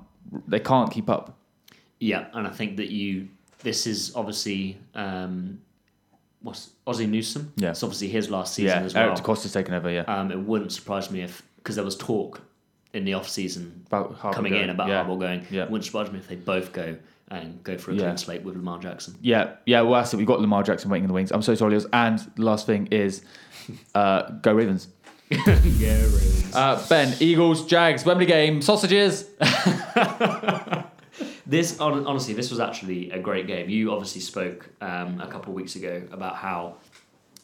they 0.49 0.59
can't 0.59 0.91
keep 0.91 1.11
up. 1.11 1.37
Yeah, 2.01 2.29
and 2.33 2.47
I 2.47 2.51
think 2.51 2.79
that 2.79 2.89
you. 2.89 3.29
This 3.59 3.87
is 3.87 4.17
obviously 4.17 4.79
um, 4.95 5.61
what's 6.41 6.71
Ozzie 6.87 7.07
Newsome. 7.07 7.53
Yeah. 7.57 7.71
it's 7.71 7.83
obviously 7.83 8.09
his 8.09 8.31
last 8.31 8.55
season 8.55 8.81
yeah, 8.81 8.87
as 8.87 8.95
well. 8.95 9.05
Eric 9.09 9.19
DeCosta's 9.19 9.53
taken 9.53 9.75
over. 9.75 9.91
Yeah, 9.91 10.03
Um, 10.03 10.33
it 10.33 10.39
wouldn't 10.39 10.73
surprise 10.73 11.11
me 11.11 11.21
if 11.21 11.43
because 11.57 11.75
there 11.77 11.85
was 11.85 11.97
talk 11.97 12.41
in 12.95 13.05
the 13.05 13.13
off 13.13 13.29
season 13.29 13.83
about 13.87 14.19
coming 14.33 14.53
going. 14.53 14.65
in 14.65 14.71
about 14.71 14.89
yeah. 14.89 15.05
Harbaugh 15.05 15.21
going. 15.21 15.47
Yeah. 15.51 15.65
It 15.65 15.71
wouldn't 15.71 15.85
surprise 15.85 16.11
me 16.11 16.21
if 16.21 16.29
they 16.29 16.37
both 16.37 16.73
go 16.73 16.97
and 17.31 17.63
go 17.65 17.77
for 17.77 17.91
a 17.91 17.95
Yeah. 17.95 18.03
clean 18.05 18.17
slate 18.19 18.43
with 18.43 18.57
Lamar 18.57 18.79
Jackson. 18.79 19.15
Yeah, 19.21 19.55
yeah. 19.67 19.81
Well, 19.83 20.01
that's 20.01 20.15
it. 20.15 20.17
We've 20.17 20.27
got 20.27 20.41
Lamar 20.41 20.63
Jackson 20.63 20.91
waiting 20.91 21.05
in 21.05 21.09
the 21.09 21.15
wings. 21.15 21.33
I'm 21.33 21.43
so 21.43 21.55
sorry, 21.55 21.73
Leos. 21.73 21.87
And 21.93 22.19
the 22.37 22.43
last 22.43 22.67
thing 22.67 22.87
is, 22.91 23.23
uh, 23.95 24.23
go 24.43 24.53
Ravens. 24.53 24.89
yeah, 25.31 25.39
Ravens. 25.45 26.55
Uh, 26.55 26.85
ben, 26.89 27.15
Eagles, 27.21 27.67
Jags, 27.67 28.05
Wembley 28.05 28.27
game, 28.27 28.63
sausages. 28.63 29.27
This 31.49 31.79
hon- 31.79 32.07
honestly, 32.07 32.35
this 32.35 32.51
was 32.51 32.59
actually 32.59 33.11
a 33.13 33.21
great 33.21 33.47
game. 33.47 33.69
You 33.71 33.93
obviously 33.93 34.21
spoke 34.21 34.69
um, 34.81 35.21
a 35.21 35.29
couple 35.29 35.51
of 35.51 35.55
weeks 35.55 35.77
ago 35.77 36.03
about 36.11 36.35
how 36.35 36.75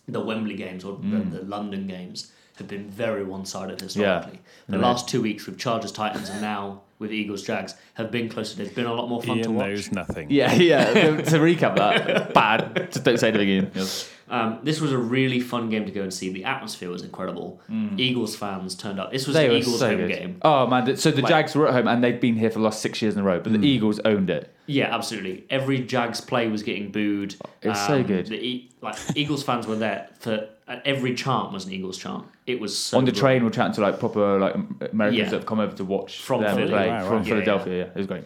the 0.08 0.20
Wembley 0.20 0.56
games 0.56 0.84
or 0.84 0.96
Mm. 0.96 1.30
the, 1.30 1.38
the 1.38 1.44
London 1.44 1.86
games 1.86 2.32
have 2.58 2.66
been 2.66 2.90
very 2.90 3.22
one-sided 3.22 3.80
historically. 3.80 4.40
The 4.68 4.76
Yeah. 4.76 4.82
last 4.82 5.08
two 5.08 5.22
weeks 5.22 5.46
with 5.46 5.56
Chargers 5.56 5.92
Titans 5.92 6.28
and 6.30 6.40
now 6.42 6.80
with 7.02 7.12
Eagles 7.12 7.42
Jags 7.42 7.74
have 7.94 8.10
been 8.10 8.30
closer. 8.30 8.56
There's 8.56 8.70
been 8.72 8.86
a 8.86 8.94
lot 8.94 9.08
more 9.10 9.22
fun 9.22 9.36
to 9.38 9.42
Ian 9.42 9.54
watch. 9.56 9.66
knows 9.66 9.92
nothing. 9.92 10.30
Yeah, 10.30 10.54
yeah. 10.54 10.84
to, 10.94 11.22
to 11.22 11.36
recap 11.38 11.76
that, 11.76 12.32
bad. 12.34 12.88
Just 12.92 13.04
don't 13.04 13.18
say 13.18 13.28
anything 13.28 13.50
again. 13.50 13.72
Yes. 13.74 14.08
Um, 14.30 14.60
this 14.62 14.80
was 14.80 14.92
a 14.92 14.96
really 14.98 15.40
fun 15.40 15.68
game 15.68 15.84
to 15.84 15.90
go 15.92 16.00
and 16.00 16.14
see. 16.14 16.32
The 16.32 16.44
atmosphere 16.44 16.88
was 16.88 17.02
incredible. 17.02 17.60
Eagles 17.98 18.34
fans 18.34 18.74
turned 18.74 18.98
up. 18.98 19.12
This 19.12 19.26
was 19.26 19.36
Mm. 19.36 19.40
They 19.40 19.48
the 19.48 19.54
Eagles 19.56 19.78
so 19.78 19.88
home 19.90 19.96
good. 19.98 20.08
game. 20.08 20.36
Oh 20.40 20.66
man! 20.66 20.96
So 20.96 21.10
the 21.10 21.20
Like- 21.20 21.28
Jags 21.28 21.54
were 21.54 21.68
at 21.68 21.74
home 21.74 21.86
and 21.86 22.02
they've 22.02 22.18
been 22.18 22.36
here 22.36 22.48
for 22.48 22.58
the 22.58 22.64
last 22.64 22.80
six 22.80 23.02
years 23.02 23.14
in 23.14 23.20
a 23.20 23.24
row, 23.24 23.40
but 23.40 23.52
the 23.52 23.58
Eagles 23.66 23.98
owned 24.06 24.30
it. 24.30 24.50
Yeah, 24.66 24.94
absolutely. 24.94 25.44
Every 25.50 25.80
Jags 25.80 26.22
play 26.22 26.48
was 26.48 26.62
getting 26.62 26.90
booed. 26.90 27.34
Um, 27.64 27.74
so 27.74 28.02
good. 28.02 28.26
The 28.26 28.36
e- 28.42 28.70
like 28.80 28.96
Eagles 29.14 29.42
fans 29.42 29.66
were 29.66 29.76
there 29.76 30.08
for 30.18 30.48
every 30.85 31.14
chant 31.14 31.52
was 31.52 31.66
an 31.66 31.72
Eagles 31.72 31.98
chant. 31.98 32.24
It 32.46 32.61
was 32.61 32.76
so 32.76 32.98
On 32.98 33.04
the 33.04 33.12
good. 33.12 33.18
train, 33.20 33.44
we're 33.44 33.50
chatting 33.50 33.74
to 33.74 33.80
like 33.80 33.98
proper 33.98 34.38
like 34.38 34.54
Americans 34.92 35.18
Yeah. 35.18 35.24
that 35.30 35.37
have 35.37 35.46
come 35.46 35.61
over 35.61 35.74
to 35.76 35.85
watch 35.85 36.18
From 36.20 36.42
them 36.42 36.56
Philly. 36.56 36.68
play 36.70 36.88
Wow, 36.88 37.06
from 37.06 37.16
wow. 37.18 37.22
Philadelphia. 37.24 37.76
Yeah, 37.78 37.90
it 37.90 37.96
was 37.96 38.06
great. 38.06 38.24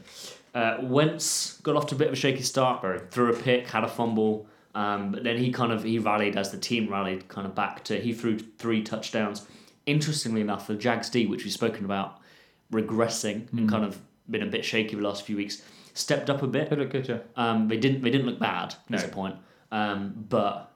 Uh, 0.55 0.79
Wentz 0.83 1.61
got 1.63 1.77
off 1.77 1.87
to 1.89 1.95
a 1.95 1.99
bit 1.99 2.09
of 2.09 2.15
a 2.15 2.17
shaky 2.17 2.43
start. 2.43 2.83
Threw 3.11 3.31
a 3.33 3.37
pick, 3.37 3.67
had 3.69 3.85
a 3.85 3.89
fumble, 3.89 4.47
um, 4.75 5.13
but 5.13 5.23
then 5.25 5.37
he 5.39 5.53
kind 5.53 5.71
of 5.73 5.83
he 5.85 5.99
rallied 5.99 6.37
as 6.37 6.51
the 6.51 6.59
team 6.59 6.89
rallied 6.89 7.29
kind 7.29 7.47
of 7.47 7.55
back 7.55 7.85
to. 7.85 7.99
He 8.01 8.13
threw 8.13 8.39
three 8.39 8.83
touchdowns. 8.83 9.47
Interestingly 9.85 10.41
enough, 10.41 10.67
the 10.67 10.75
Jags 10.75 11.11
D, 11.11 11.27
which 11.27 11.45
we've 11.45 11.53
spoken 11.53 11.85
about, 11.85 12.19
regressing 12.73 13.49
Hmm. 13.51 13.59
and 13.59 13.69
kind 13.71 13.85
of 13.85 13.99
been 14.31 14.43
a 14.43 14.47
bit 14.47 14.65
shaky 14.65 14.97
the 14.97 15.03
last 15.03 15.23
few 15.25 15.37
weeks, 15.37 15.63
stepped 15.95 16.29
up 16.31 16.43
a 16.43 16.47
bit. 16.47 16.71
They 16.71 16.77
look 16.77 16.91
good, 16.91 17.09
yeah. 17.09 17.19
Um, 17.37 17.69
they 17.69 17.77
didn't 17.77 18.03
they 18.03 18.11
didn't 18.11 18.27
look 18.27 18.39
bad. 18.41 18.75
That's 18.91 19.03
No. 19.03 19.09
the 19.09 19.15
point. 19.15 19.37
Um, 19.71 20.27
but 20.29 20.73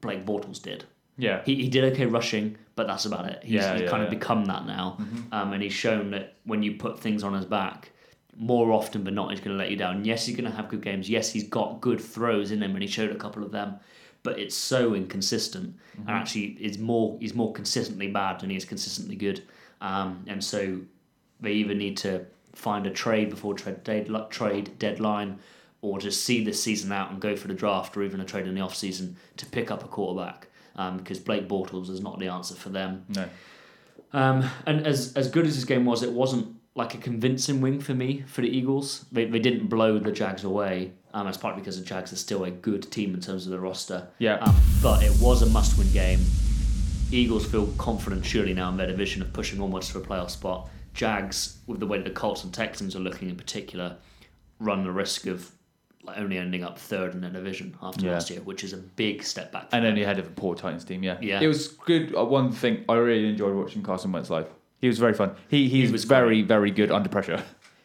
Blake 0.00 0.24
Bortles 0.26 0.60
did. 0.62 0.84
Yeah, 1.20 1.42
He, 1.44 1.56
he 1.56 1.68
did 1.68 1.84
okay 1.92 2.06
rushing, 2.06 2.56
but 2.76 2.86
that's 2.86 3.04
about 3.04 3.26
it. 3.26 3.40
He's, 3.42 3.52
Yeah, 3.52 3.72
he's 3.74 3.82
yeah, 3.82 3.88
kind 3.88 4.02
of 4.02 4.08
yeah. 4.08 4.18
Mm-hmm. 4.18 4.20
become 4.20 4.44
that 4.46 4.66
now, 4.66 4.98
um, 5.32 5.52
and 5.52 5.62
he's 5.62 5.72
shown 5.72 6.10
that 6.12 6.34
when 6.44 6.62
you 6.62 6.76
put 6.76 6.98
things 6.98 7.22
on 7.22 7.34
his 7.34 7.44
back, 7.44 7.90
more 8.36 8.72
often 8.72 9.04
than 9.04 9.14
not, 9.14 9.30
he's 9.30 9.40
going 9.40 9.56
to 9.56 9.62
let 9.62 9.70
you 9.70 9.76
down. 9.76 10.04
Yes, 10.04 10.24
he's 10.26 10.34
going 10.34 10.50
to 10.50 10.56
have 10.56 10.68
good 10.68 10.80
games. 10.80 11.10
Yes, 11.10 11.30
he's 11.30 11.48
got 11.48 11.80
good 11.80 12.00
throws 12.00 12.50
in 12.50 12.62
him, 12.62 12.72
and 12.72 12.82
he 12.82 12.88
showed 12.88 13.10
a 13.10 13.16
couple 13.16 13.44
of 13.44 13.52
them, 13.52 13.76
but 14.22 14.38
it's 14.38 14.54
so 14.56 14.94
inconsistent. 14.94 15.76
Mm-hmm. 15.76 16.08
And 16.08 16.10
actually, 16.10 16.46
is 16.60 16.78
more 16.78 17.18
he's 17.20 17.34
more 17.34 17.52
consistently 17.52 18.08
bad 18.08 18.40
than 18.40 18.50
he 18.50 18.56
is 18.56 18.64
consistently 18.64 19.16
good. 19.16 19.42
Um, 19.80 20.24
and 20.26 20.42
so 20.42 20.80
they 21.40 21.52
either 21.52 21.74
need 21.74 21.96
to 21.98 22.26
find 22.54 22.86
a 22.86 22.90
trade 22.90 23.30
before 23.30 23.54
trade 23.54 23.84
trade 24.30 24.78
deadline, 24.78 25.38
or 25.82 25.98
just 25.98 26.24
see 26.24 26.42
this 26.44 26.62
season 26.62 26.92
out 26.92 27.10
and 27.10 27.20
go 27.20 27.36
for 27.36 27.48
the 27.48 27.54
draft, 27.54 27.96
or 27.96 28.02
even 28.02 28.20
a 28.20 28.24
trade 28.24 28.46
in 28.46 28.54
the 28.54 28.60
off 28.60 28.74
season 28.74 29.16
to 29.36 29.46
pick 29.46 29.70
up 29.70 29.84
a 29.84 29.88
quarterback. 29.88 30.46
Um, 30.76 30.98
because 30.98 31.18
Blake 31.18 31.48
Bortles 31.48 31.90
is 31.90 32.00
not 32.00 32.18
the 32.18 32.28
answer 32.28 32.54
for 32.54 32.68
them. 32.70 33.04
no. 33.08 33.28
Um, 34.12 34.48
and 34.66 34.86
as 34.86 35.12
as 35.14 35.30
good 35.30 35.46
as 35.46 35.54
this 35.54 35.64
game 35.64 35.84
was, 35.84 36.02
it 36.02 36.12
wasn't 36.12 36.56
like 36.74 36.94
a 36.94 36.98
convincing 36.98 37.60
win 37.60 37.80
for 37.80 37.94
me 37.94 38.22
for 38.26 38.40
the 38.40 38.48
Eagles. 38.48 39.04
They, 39.12 39.24
they 39.24 39.38
didn't 39.38 39.68
blow 39.68 39.98
the 39.98 40.12
Jags 40.12 40.44
away. 40.44 40.92
Um, 41.12 41.26
that's 41.26 41.36
partly 41.36 41.60
because 41.60 41.78
the 41.78 41.84
Jags 41.84 42.12
are 42.12 42.16
still 42.16 42.44
a 42.44 42.50
good 42.50 42.90
team 42.90 43.14
in 43.14 43.20
terms 43.20 43.46
of 43.46 43.52
the 43.52 43.58
roster. 43.60 44.08
Yeah. 44.18 44.36
Um, 44.36 44.54
but 44.82 45.02
it 45.02 45.12
was 45.20 45.42
a 45.42 45.46
must-win 45.46 45.90
game. 45.92 46.20
Eagles 47.10 47.44
feel 47.44 47.66
confident 47.76 48.24
surely 48.24 48.54
now 48.54 48.68
in 48.70 48.76
their 48.76 48.86
division 48.86 49.20
of 49.20 49.32
pushing 49.32 49.60
onwards 49.60 49.88
for 49.88 49.98
a 49.98 50.02
playoff 50.02 50.30
spot. 50.30 50.68
Jags, 50.94 51.58
with 51.66 51.80
the 51.80 51.86
way 51.86 52.00
the 52.00 52.10
Colts 52.10 52.44
and 52.44 52.54
Texans 52.54 52.94
are 52.94 53.00
looking 53.00 53.28
in 53.28 53.36
particular, 53.36 53.96
run 54.60 54.84
the 54.84 54.92
risk 54.92 55.26
of 55.26 55.50
like, 56.02 56.18
only 56.18 56.38
ending 56.38 56.64
up 56.64 56.78
third 56.78 57.14
in 57.14 57.20
their 57.20 57.30
division 57.30 57.76
after 57.82 58.06
Yeah. 58.06 58.12
last 58.12 58.30
year, 58.30 58.40
which 58.40 58.64
is 58.64 58.72
a 58.72 58.78
big 58.78 59.22
step 59.22 59.52
back. 59.52 59.70
For 59.70 59.76
And 59.76 59.84
them. 59.84 59.90
only 59.90 60.02
ahead 60.02 60.18
of 60.18 60.26
a 60.26 60.30
poor 60.30 60.54
Titans 60.54 60.84
team. 60.84 61.02
Yeah, 61.02 61.18
Yeah. 61.20 61.40
It 61.40 61.46
was 61.46 61.68
good. 61.68 62.14
Uh, 62.16 62.24
one 62.24 62.52
thing 62.52 62.84
I 62.88 62.94
really 62.94 63.28
enjoyed 63.28 63.54
watching 63.54 63.82
Carson 63.82 64.12
Wentz 64.12 64.30
live. 64.30 64.46
He 64.80 64.88
was 64.88 64.98
very 64.98 65.12
fun. 65.12 65.32
He 65.48 65.68
he, 65.68 65.82
was 65.82 65.92
was 65.92 66.04
very 66.04 66.40
very 66.42 66.70
good 66.70 66.90
under 66.90 67.08
pressure. 67.08 67.42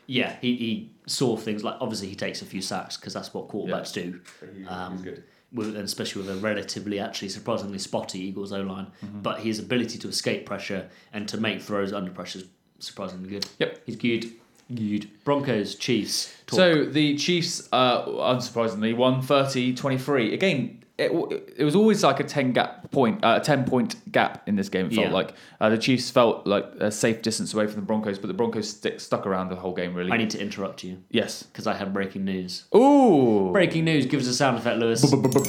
Yeah, 0.07 0.35
he, 0.39 0.55
he 0.55 0.91
saw 1.07 1.35
things 1.35 1.63
like 1.63 1.75
obviously 1.81 2.07
he 2.07 2.15
takes 2.15 2.41
a 2.41 2.45
few 2.45 2.61
sacks 2.61 2.95
because 2.95 3.13
that's 3.13 3.33
what 3.33 3.49
quarterbacks 3.49 3.91
do. 3.91 4.21
He- 4.55 4.65
Um, 4.65 4.93
he's 4.93 5.01
good. 5.01 5.23
With, 5.51 5.67
and 5.69 5.77
especially 5.85 6.21
with 6.23 6.37
a 6.37 6.39
relatively, 6.39 6.99
actually 6.99 7.29
surprisingly 7.29 7.79
spotty 7.79 8.19
Eagles 8.19 8.51
O 8.51 8.61
line, 8.61 8.87
but 9.23 9.39
his 9.39 9.57
ability 9.59 9.97
to 9.99 10.07
escape 10.09 10.45
pressure 10.45 10.89
and 11.13 11.27
to 11.29 11.37
make 11.39 11.61
throws 11.61 11.91
under 11.93 12.11
pressure 12.11 12.39
is 12.39 12.45
surprisingly 12.79 13.29
good. 13.29 13.45
Yep. 13.59 13.81
he's 13.85 13.95
good. 13.95 14.31
Good. 14.73 15.09
Broncos, 15.23 15.75
Chiefs. 15.75 16.35
Talk. 16.47 16.57
So 16.57 16.85
the 16.85 17.15
Chiefs, 17.17 17.69
uh, 17.71 18.05
unsurprisingly, 18.05 18.95
won 18.95 19.21
30-23. 19.21 20.33
Again, 20.33 20.83
it, 20.97 21.11
it 21.57 21.63
was 21.65 21.75
always 21.75 22.03
like 22.03 22.19
a 22.21 22.23
ten 22.23 22.53
gap 22.53 22.89
point, 22.89 23.23
uh, 23.23 23.39
a 23.41 23.43
ten 23.43 23.65
point 23.65 23.95
gap 24.13 24.47
in 24.47 24.55
this 24.55 24.69
game. 24.69 24.85
It 24.87 24.93
felt 24.95 25.07
Yeah. 25.07 25.13
like 25.13 25.33
uh, 25.59 25.69
the 25.69 25.77
Chiefs 25.77 26.09
felt 26.09 26.47
like 26.47 26.65
a 26.79 26.89
safe 26.89 27.21
distance 27.21 27.53
away 27.53 27.67
from 27.67 27.75
the 27.75 27.85
Broncos, 27.85 28.17
but 28.17 28.27
the 28.27 28.33
Broncos 28.33 28.69
stick, 28.69 28.99
stuck 29.01 29.27
around 29.27 29.49
the 29.49 29.55
whole 29.57 29.73
game. 29.73 29.93
Really, 29.93 30.11
I 30.11 30.17
need 30.17 30.29
to 30.31 30.41
interrupt 30.41 30.83
you 30.85 31.03
yes. 31.11 31.43
because 31.43 31.67
I 31.67 31.73
have 31.75 31.93
breaking 31.93 32.23
news. 32.23 32.63
Ooh, 32.73 33.49
Breaking 33.51 33.83
news 33.83 34.05
gives 34.05 34.25
a 34.27 34.33
sound 34.33 34.57
effect, 34.57 34.77
Lewis. 34.79 35.03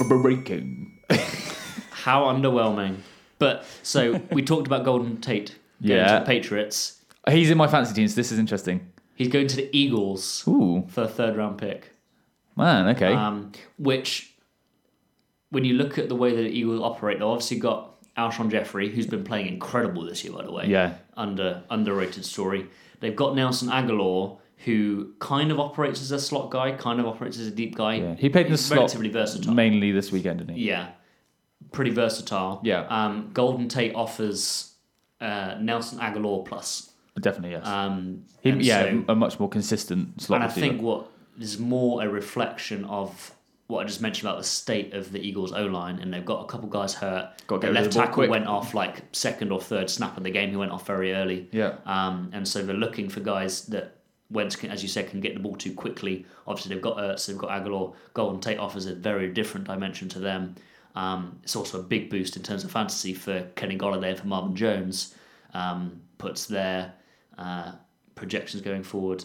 breaking. 0.09 0.99
How 1.91 2.25
underwhelming. 2.25 2.97
But 3.39 3.65
so 3.83 4.21
we 4.33 4.43
talked 4.43 4.67
about 4.67 4.85
Golden 4.85 5.21
Tate 5.21 5.55
going 5.81 5.99
Yeah. 5.99 6.19
to 6.19 6.21
the 6.21 6.27
Patriots. 6.27 7.01
He's 7.31 7.51
in 7.51 7.59
my 7.59 7.67
fantasy 7.69 7.95
team, 7.95 8.09
so 8.09 8.15
this 8.17 8.33
is 8.33 8.39
interesting. 8.39 8.87
He's 9.17 9.29
going 9.29 9.47
to 9.49 9.57
the 9.57 9.69
Eagles 9.77 10.45
Ooh, 10.47 10.85
for 10.89 11.03
a 11.03 11.09
third 11.09 11.37
round 11.37 11.59
pick. 11.59 11.91
man. 12.57 12.89
Okay. 12.95 13.13
Um, 13.13 13.53
which, 13.79 14.35
when 15.51 15.65
you 15.65 15.75
look 15.75 15.99
at 15.99 16.09
the 16.09 16.15
way 16.17 16.31
that 16.37 16.43
the 16.43 16.49
Eagles 16.51 16.81
operate, 16.83 17.19
they've 17.19 17.27
obviously 17.27 17.59
got 17.59 17.95
Alshon 18.17 18.51
Jeffery, 18.51 18.89
who's 18.91 19.07
been 19.07 19.25
playing 19.25 19.47
incredible 19.49 20.05
this 20.05 20.23
year, 20.25 20.33
by 20.33 20.43
the 20.45 20.53
way. 20.53 20.67
Yeah. 20.67 20.95
Under 21.17 21.63
underrated 21.71 22.25
story. 22.25 22.67
They've 23.01 23.17
got 23.17 23.35
Nelson 23.35 23.69
Agholor, 23.69 24.39
who 24.65 25.13
kind 25.19 25.51
of 25.51 25.61
operates 25.61 26.01
as 26.01 26.11
a 26.13 26.19
slot 26.19 26.51
guy, 26.51 26.73
kind 26.73 26.99
of 27.01 27.07
operates 27.07 27.39
as 27.39 27.47
a 27.47 27.51
deep 27.51 27.75
guy. 27.77 27.97
yeah. 27.97 28.15
He 28.15 28.29
played 28.29 28.47
in 28.47 28.53
the 28.53 28.57
He's 28.59 28.65
slot 28.65 28.79
relatively 28.79 29.11
versatile. 29.11 29.53
mainly 29.55 29.93
this 29.93 30.11
weekend, 30.13 30.39
didn't 30.41 30.57
he? 30.57 30.67
Yeah, 30.69 30.89
pretty 31.73 31.91
versatile. 31.91 32.61
Yeah. 32.65 32.87
Um, 32.89 33.31
Golden 33.35 33.69
Tate 33.69 33.95
offers 33.95 34.73
uh, 35.21 35.57
Nelson 35.61 35.99
Agholor 35.99 36.45
plus. 36.47 36.91
Definitely, 37.21 37.51
yes. 37.53 37.67
Um, 37.67 38.25
yeah, 38.43 38.83
so- 38.83 39.05
a 39.09 39.15
much 39.15 39.41
more 39.41 39.49
consistent 39.49 40.21
slot 40.21 40.43
and 40.43 40.51
I 40.51 40.53
think 40.53 40.83
what 40.83 41.11
is 41.41 41.59
more 41.59 42.03
a 42.03 42.09
reflection 42.09 42.85
of 42.85 43.33
what 43.69 43.83
I 43.83 43.87
just 43.87 44.01
mentioned 44.01 44.29
about 44.29 44.39
the 44.39 44.45
state 44.45 44.95
of 44.95 45.11
the 45.11 45.21
Eagles 45.21 45.53
O 45.53 45.67
line, 45.67 45.99
and 45.99 46.15
they've 46.15 46.25
got 46.25 46.45
a 46.45 46.47
couple 46.47 46.69
guys 46.69 46.95
hurt. 46.95 47.31
Gotta 47.49 47.67
the 47.67 47.73
left 47.73 47.91
the 47.93 47.99
tackle 47.99 48.15
quick. 48.15 48.31
went 48.31 48.47
off 48.47 48.75
like 48.75 49.03
second 49.13 49.51
or 49.51 49.61
third 49.61 49.91
snap 49.91 50.17
of 50.17 50.23
the 50.23 50.31
game. 50.31 50.51
He 50.51 50.57
went 50.57 50.71
off 50.71 50.87
very 50.87 51.13
early. 51.15 51.49
Yeah. 51.51 51.75
Um, 51.85 52.31
and 52.33 52.47
so 52.47 52.63
they're 52.63 52.77
looking 52.77 53.09
for 53.09 53.21
guys 53.21 53.67
that 53.67 53.97
Wentz 54.31 54.63
as 54.65 54.83
you 54.83 54.89
said, 54.89 55.09
can 55.11 55.21
get 55.21 55.35
the 55.35 55.41
ball 55.41 55.57
too 55.57 55.73
quickly. 55.73 56.27
Obviously, 56.47 56.75
they've 56.75 56.83
got 56.83 56.97
Ertz, 56.97 57.27
they've 57.27 57.39
got 57.39 57.51
Agholor. 57.51 57.95
Golden 58.15 58.41
Tate 58.41 58.59
offers 58.59 58.87
a 58.87 58.95
very 58.95 59.29
different 59.33 59.67
dimension 59.67 60.09
to 60.11 60.19
them. 60.19 60.55
Um, 60.95 61.39
it's 61.43 61.55
also 61.57 61.81
a 61.81 61.83
big 61.83 62.09
boost 62.09 62.37
in 62.37 62.43
terms 62.43 62.65
of 62.65 62.71
fantasy 62.71 63.15
for 63.15 63.43
Kenny 63.55 63.77
Golladay 63.77 64.11
and 64.11 64.19
for 64.19 64.27
Marvin 64.27 64.57
Jones. 64.57 65.15
Um, 65.55 66.01
puts 66.19 66.47
their 66.47 66.93
uh, 67.39 67.73
projections 68.15 68.63
going 68.63 68.83
forward 68.83 69.25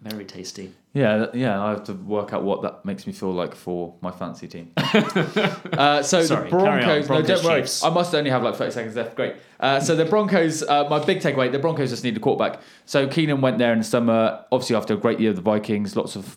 Very 0.00 0.24
tasty. 0.24 0.72
Yeah, 0.92 1.26
yeah. 1.32 1.62
I 1.64 1.70
have 1.70 1.84
to 1.84 1.94
work 1.94 2.32
out 2.32 2.44
what 2.44 2.62
that 2.62 2.84
makes 2.84 3.06
me 3.06 3.12
feel 3.12 3.32
like 3.32 3.54
for 3.54 3.94
my 4.02 4.10
fancy 4.10 4.46
team. 4.46 4.72
uh, 4.76 6.02
so 6.02 6.22
Sorry, 6.22 6.50
the. 6.50 6.50
Broncos. 6.50 7.06
Broncos, 7.06 7.28
no, 7.28 7.34
don't 7.34 7.44
worry. 7.44 7.60
Chiefs. 7.62 7.82
I 7.82 7.90
must 7.90 8.14
only 8.14 8.30
have 8.30 8.42
like 8.42 8.54
thirty 8.54 8.70
seconds 8.70 8.94
left. 8.96 9.16
Great. 9.16 9.36
Uh, 9.58 9.80
so 9.80 9.96
the 9.96 10.04
Broncos. 10.04 10.62
Uh, 10.62 10.86
my 10.90 11.02
big 11.04 11.20
takeaway: 11.20 11.50
the 11.50 11.58
Broncos 11.58 11.90
just 11.90 12.04
need 12.04 12.16
a 12.16 12.20
quarterback. 12.20 12.60
So 12.84 13.06
Keenum 13.06 13.40
went 13.40 13.58
there 13.58 13.72
in 13.72 13.78
the 13.78 13.84
summer. 13.84 14.44
Obviously, 14.52 14.76
after 14.76 14.94
a 14.94 14.96
great 14.98 15.20
year 15.20 15.30
of 15.30 15.36
the 15.36 15.42
Vikings, 15.42 15.96
lots 15.96 16.16
of 16.16 16.36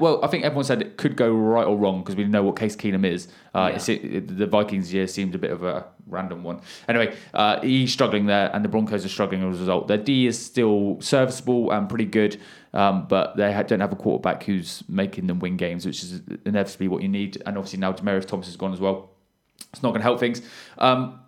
Well, 0.00 0.24
I 0.24 0.28
think 0.28 0.44
everyone 0.44 0.64
said 0.64 0.80
it 0.80 0.96
could 0.96 1.14
go 1.14 1.30
right 1.30 1.66
or 1.66 1.76
wrong 1.76 1.98
because 2.00 2.16
we 2.16 2.24
know 2.24 2.42
what 2.42 2.56
Case 2.56 2.74
Keenum 2.74 3.04
is. 3.04 3.28
Uh, 3.54 3.72
Yeah. 3.74 3.94
it, 3.94 4.38
the 4.38 4.46
Vikings 4.46 4.94
year 4.94 5.06
seemed 5.06 5.34
a 5.34 5.38
bit 5.38 5.50
of 5.50 5.62
a 5.62 5.84
random 6.06 6.42
one. 6.42 6.60
Anyway, 6.88 7.14
uh, 7.34 7.60
he's 7.60 7.92
struggling 7.92 8.24
there, 8.26 8.50
and 8.54 8.64
the 8.64 8.68
Broncos 8.68 9.04
are 9.04 9.08
struggling 9.10 9.42
as 9.46 9.56
a 9.58 9.60
result. 9.60 9.86
Their 9.88 9.98
D 9.98 10.26
is 10.26 10.42
still 10.42 10.96
serviceable 11.02 11.70
and 11.70 11.86
pretty 11.86 12.06
good, 12.06 12.40
um, 12.72 13.06
but 13.08 13.36
they 13.36 13.52
ha- 13.52 13.62
don't 13.62 13.80
have 13.80 13.92
a 13.92 13.96
quarterback 13.96 14.44
who's 14.44 14.82
making 14.88 15.26
them 15.26 15.38
win 15.38 15.58
games, 15.58 15.84
which 15.84 16.02
is 16.02 16.22
inevitably 16.46 16.88
what 16.88 17.02
you 17.02 17.08
need. 17.08 17.42
And 17.44 17.58
obviously 17.58 17.78
now 17.78 17.92
Demaryius 17.92 18.26
Thomas 18.26 18.46
has 18.46 18.56
gone 18.56 18.72
as 18.72 18.80
well. 18.80 19.10
It's 19.74 19.82
not 19.82 19.90
going 19.90 20.00
to 20.00 20.04
help 20.04 20.18
things. 20.18 20.40
Um, 20.78 21.20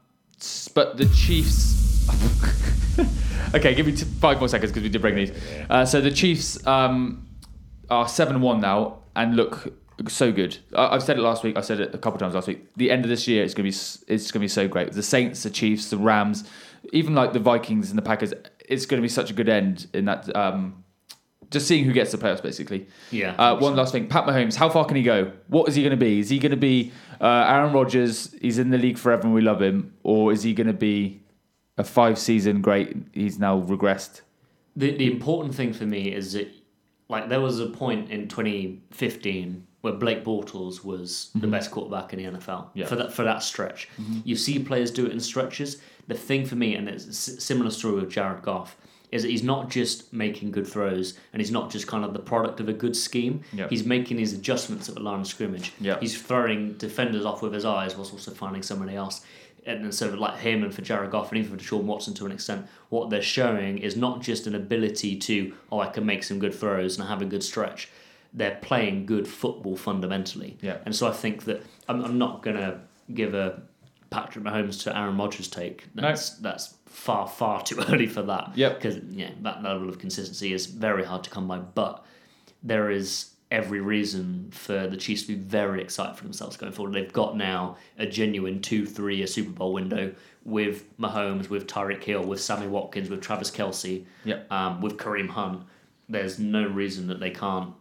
but 0.75 0.97
the 0.97 1.05
Chiefs. 1.15 1.77
okay, 3.55 3.75
give 3.75 3.85
me 3.87 3.93
t- 3.93 4.05
five 4.19 4.39
more 4.39 4.49
seconds 4.49 4.71
because 4.73 4.83
we 4.83 4.89
did 4.89 5.03
bring 5.03 5.15
these. 5.17 5.33
Uh, 5.69 5.85
so 5.85 6.01
the 6.01 6.11
Chiefs 6.11 6.65
um, 6.67 7.27
are 7.91 8.09
seven 8.09 8.41
one 8.41 8.61
now 8.61 8.99
and 9.17 9.37
look 9.37 9.75
so 10.09 10.33
good. 10.33 10.57
I- 10.75 10.95
I've 10.95 11.03
said 11.03 11.19
it 11.19 11.23
last 11.23 11.43
week. 11.45 11.57
I 11.57 11.61
said 11.61 11.81
it 11.81 11.95
a 11.95 11.99
couple 11.99 12.19
times 12.19 12.35
last 12.35 12.49
week. 12.49 12.67
The 12.77 12.91
end 12.91 13.05
of 13.05 13.09
this 13.11 13.29
year 13.29 13.45
is 13.45 13.55
going 13.55 13.71
to 13.71 13.77
be 13.77 14.13
it's 14.13 14.31
going 14.31 14.41
to 14.41 14.45
be 14.45 14.49
so 14.49 14.69
great. 14.69 14.93
The 14.93 15.03
Saints, 15.03 15.43
the 15.43 15.51
Chiefs, 15.51 15.91
the 15.91 15.99
Rams, 15.99 16.45
even 16.93 17.15
like 17.15 17.33
the 17.33 17.39
Vikings 17.41 17.91
and 17.91 17.99
the 17.99 18.03
Packers. 18.03 18.33
It's 18.69 18.87
going 18.87 19.01
to 19.01 19.03
be 19.03 19.09
such 19.09 19.31
a 19.31 19.35
good 19.35 19.49
end 19.49 19.89
in 19.93 20.05
that. 20.07 20.35
Um, 20.35 20.85
just 21.51 21.67
seeing 21.67 21.85
who 21.85 21.93
gets 21.93 22.13
the 22.13 22.19
playoffs, 22.19 22.41
basically. 22.41 22.87
Yeah. 23.11 23.35
Uh, 23.37 23.59
one 23.59 23.75
last 23.75 23.91
thing, 23.91 24.07
Pat 24.07 24.25
Mahomes. 24.25 24.55
How 24.55 24.69
far 24.69 24.85
can 24.85 24.97
he 24.97 25.03
go? 25.03 25.33
What 25.49 25.69
is 25.69 25.75
he 25.75 25.83
going 25.83 25.91
to 25.91 25.97
be? 25.97 26.21
Is 26.21 26.29
he 26.31 26.39
going 26.39 26.53
to 26.53 26.57
be 26.57 26.93
uh, 27.21 27.27
Aaron 27.49 27.73
Rodgers? 27.73 28.33
He's 28.41 28.59
in 28.59 28.71
the 28.71 28.79
league 28.79 28.97
forever, 28.99 29.23
and 29.25 29.35
we 29.35 29.41
love 29.41 29.61
him, 29.61 29.93
or 30.05 30.31
is 30.33 30.45
he 30.45 30.55
going 30.55 30.69
to 30.69 30.73
be 30.73 31.21
a 31.77 31.83
five-season 31.83 32.61
great? 32.61 32.97
He's 33.13 33.41
now 33.41 33.61
regressed. 33.61 34.21
The 34.77 34.93
the 34.97 35.11
important 35.11 35.57
thing 35.57 35.73
for 35.73 35.85
me 35.87 36.13
is 36.13 36.35
that 36.35 36.49
like 37.11 37.29
there 37.29 37.41
was 37.41 37.61
a 37.61 37.67
point 37.67 38.11
in 38.11 38.29
2015 38.29 39.67
where 39.83 39.93
Blake 39.95 40.25
Bortles 40.25 40.85
was 40.85 41.31
the 41.35 41.47
best 41.47 41.71
quarterback 41.71 42.13
in 42.13 42.19
the 42.19 42.39
NFL 42.39 42.47
Mm-hmm. 42.47 42.79
Yeah. 42.79 42.85
Mm-hmm. 42.85 42.89
for 42.91 42.97
that 42.97 43.13
for 43.13 43.23
that 43.25 43.43
stretch. 43.43 43.89
You 44.25 44.37
see 44.37 44.59
players 44.59 44.91
do 44.91 45.07
it 45.07 45.13
in 45.13 45.21
stretches. 45.21 45.81
The 46.09 46.15
thing 46.15 46.45
for 46.45 46.57
me, 46.57 46.75
and 46.75 46.89
it's 46.89 47.07
a 47.29 47.41
similar 47.41 47.71
story 47.71 47.95
with 48.01 48.11
Jared 48.11 48.43
Goff, 48.43 48.77
is 49.11 49.23
that 49.23 49.31
he's 49.31 49.43
not 49.43 49.71
just 49.71 50.13
making 50.13 50.51
good 50.51 50.67
throws 50.67 51.19
and 51.33 51.41
he's 51.41 51.51
not 51.51 51.71
just 51.71 51.87
kind 51.87 52.05
of 52.05 52.13
the 52.13 52.19
product 52.19 52.61
of 52.61 52.69
a 52.69 52.73
good 52.73 52.95
scheme. 52.97 53.43
Yeah. 53.53 53.69
He's 53.69 53.85
making 53.85 54.19
his 54.19 54.33
adjustments 54.33 54.89
at 54.89 54.95
the 54.97 55.01
line 55.01 55.21
of 55.21 55.27
scrimmage. 55.27 55.73
Yeah. 55.81 55.99
He's 56.01 56.21
throwing 56.21 56.75
defenders 56.75 57.25
off 57.25 57.43
with 57.43 57.53
his 57.55 57.65
eyes 57.65 57.97
whilst 57.97 58.13
also 58.13 58.31
finding 58.33 58.63
somebody 58.63 58.95
else. 58.97 59.23
And 59.79 59.95
so 59.95 60.09
like 60.11 60.39
him 60.39 60.63
and 60.63 60.75
for 60.75 60.83
Jared 60.83 61.11
Goff 61.11 61.31
and 61.31 61.39
even 61.39 61.57
for 61.57 61.63
Deshaun 61.63 61.85
Watson 61.85 62.15
to 62.15 62.27
an 62.27 62.33
extent, 62.33 62.67
what 62.89 63.11
they're 63.11 63.23
showing 63.23 63.79
is 63.79 63.97
not 63.97 64.21
just 64.21 64.47
an 64.47 64.55
ability 64.55 65.17
to, 65.17 65.55
oh, 65.71 65.81
I 65.81 65.87
can 65.87 66.05
make 66.07 66.25
some 66.25 66.39
good 66.39 66.55
throws 66.55 66.99
and 66.99 67.07
I 67.07 67.11
have 67.11 67.23
a 67.23 67.27
good 67.27 67.43
stretch. 67.43 67.89
They're 68.33 68.59
playing 68.63 69.07
good 69.07 69.27
football 69.27 69.77
fundamentally. 69.77 70.57
Yeah. 70.61 70.79
And 70.85 70.95
so 70.95 71.09
I 71.09 71.13
think 71.13 71.45
that 71.45 71.63
I'm, 71.89 72.05
I'm 72.05 72.19
not 72.19 72.43
going 72.43 72.57
to 72.57 72.81
give 73.13 73.35
a 73.35 73.63
Patrick 74.11 74.45
Mahomes 74.45 74.83
to 74.85 74.97
Aaron 74.97 75.17
Rodgers 75.17 75.49
take. 75.49 75.87
That's 75.95 76.31
that's 76.31 76.75
far 76.87 77.29
far 77.29 77.63
too 77.63 77.81
early 77.89 78.07
for 78.07 78.23
that. 78.23 78.53
Yep. 78.57 78.75
Because 78.81 78.99
yeah, 79.11 79.31
that 79.43 79.63
level 79.63 79.89
of 79.89 79.99
consistency 79.99 80.53
is 80.53 80.67
very 80.67 81.05
hard 81.05 81.25
to 81.25 81.31
come 81.31 81.47
by. 81.49 81.59
But 81.59 82.05
there 82.63 82.91
is 82.91 83.31
every 83.51 83.81
reason 83.81 84.49
for 84.53 84.87
the 84.87 84.97
Chiefs 84.97 85.23
to 85.23 85.29
be 85.29 85.35
very 85.35 85.83
excited 85.83 86.17
for 86.17 86.23
themselves 86.25 86.57
going 86.57 86.73
forward. 86.73 86.95
They've 86.95 87.13
got 87.13 87.37
now 87.37 87.77
a 87.99 88.07
genuine 88.07 88.61
two 88.61 88.87
three 88.87 89.17
year 89.17 89.27
Super 89.27 89.51
Bowl 89.51 89.73
window 89.73 90.15
with 90.45 90.85
Mahomes, 90.99 91.49
with 91.49 91.67
Tyreek 91.67 92.03
Hill, 92.03 92.23
with 92.25 92.41
Sammy 92.41 92.67
Watkins, 92.67 93.11
with 93.11 93.21
Travis 93.21 93.51
Kelce, 93.51 94.05
Yep. 94.25 94.51
um, 94.53 94.81
with 94.81 94.97
Kareem 94.97 95.29
Hunt. 95.29 95.63
There's 96.09 96.39
no 96.39 96.67
reason 96.67 97.09
that 97.09 97.21
they 97.21 97.31
can't 97.31 97.75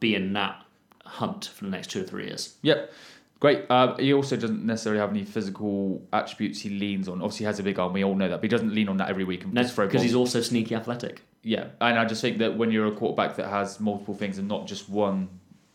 be 0.00 0.14
in 0.14 0.32
that 0.34 0.62
hunt 1.04 1.46
for 1.54 1.64
the 1.64 1.70
next 1.70 1.90
two 1.90 2.02
or 2.02 2.04
three 2.04 2.26
years. 2.26 2.56
Yep. 2.62 2.92
Great. 3.38 3.64
Uh, 3.70 3.94
he 3.98 4.12
also 4.14 4.34
doesn't 4.36 4.64
necessarily 4.64 4.98
have 5.00 5.10
any 5.10 5.22
physical 5.24 6.02
attributes 6.12 6.60
he 6.60 6.70
leans 6.70 7.06
on. 7.06 7.20
Obviously, 7.20 7.38
he 7.40 7.44
has 7.44 7.58
a 7.58 7.62
big 7.62 7.78
arm. 7.78 7.92
We 7.92 8.02
all 8.02 8.14
know 8.14 8.28
that, 8.28 8.36
but 8.36 8.42
he 8.44 8.48
doesn't 8.48 8.74
lean 8.74 8.88
on 8.88 8.96
that 8.96 9.08
every 9.10 9.24
week 9.24 9.44
and 9.44 9.52
No, 9.54 9.62
just 9.62 9.74
throw 9.74 9.86
because 9.86 10.02
he's 10.02 10.14
also 10.14 10.40
sneaky 10.40 10.74
athletic. 10.74 11.22
Yeah, 11.46 11.68
and 11.80 11.96
I 11.96 12.04
just 12.04 12.20
think 12.20 12.38
that 12.38 12.58
when 12.58 12.72
you're 12.72 12.88
a 12.88 12.92
quarterback 12.96 13.36
that 13.36 13.48
has 13.48 13.78
multiple 13.78 14.14
things 14.14 14.38
and 14.38 14.48
not 14.48 14.66
just 14.66 14.88
one, 14.88 15.28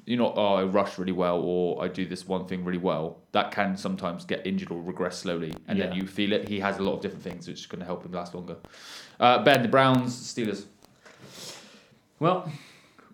you're 0.04 0.20
not, 0.20 0.34
oh, 0.36 0.56
I 0.56 0.64
rush 0.64 0.98
really 0.98 1.14
well 1.14 1.40
or 1.40 1.82
I 1.82 1.88
do 1.88 2.06
this 2.06 2.28
one 2.28 2.46
thing 2.46 2.66
really 2.66 2.78
well, 2.78 3.20
that 3.32 3.52
can 3.52 3.78
sometimes 3.78 4.26
get 4.26 4.46
injured 4.46 4.70
or 4.70 4.82
regress 4.82 5.20
slowly. 5.20 5.54
And 5.70 5.80
then 5.80 5.94
you 5.94 6.08
feel 6.08 6.34
it. 6.34 6.50
He 6.50 6.60
has 6.60 6.78
a 6.80 6.84
lot 6.84 6.96
of 6.96 7.02
different 7.02 7.24
things 7.24 7.48
which 7.48 7.62
is 7.62 7.66
going 7.68 7.80
to 7.80 7.86
help 7.86 8.04
him 8.04 8.12
last 8.12 8.36
longer. 8.36 8.58
Uh, 9.18 9.46
ben, 9.46 9.62
the 9.62 9.70
Browns, 9.70 10.14
Steelers. 10.14 10.66
Well, 12.20 12.52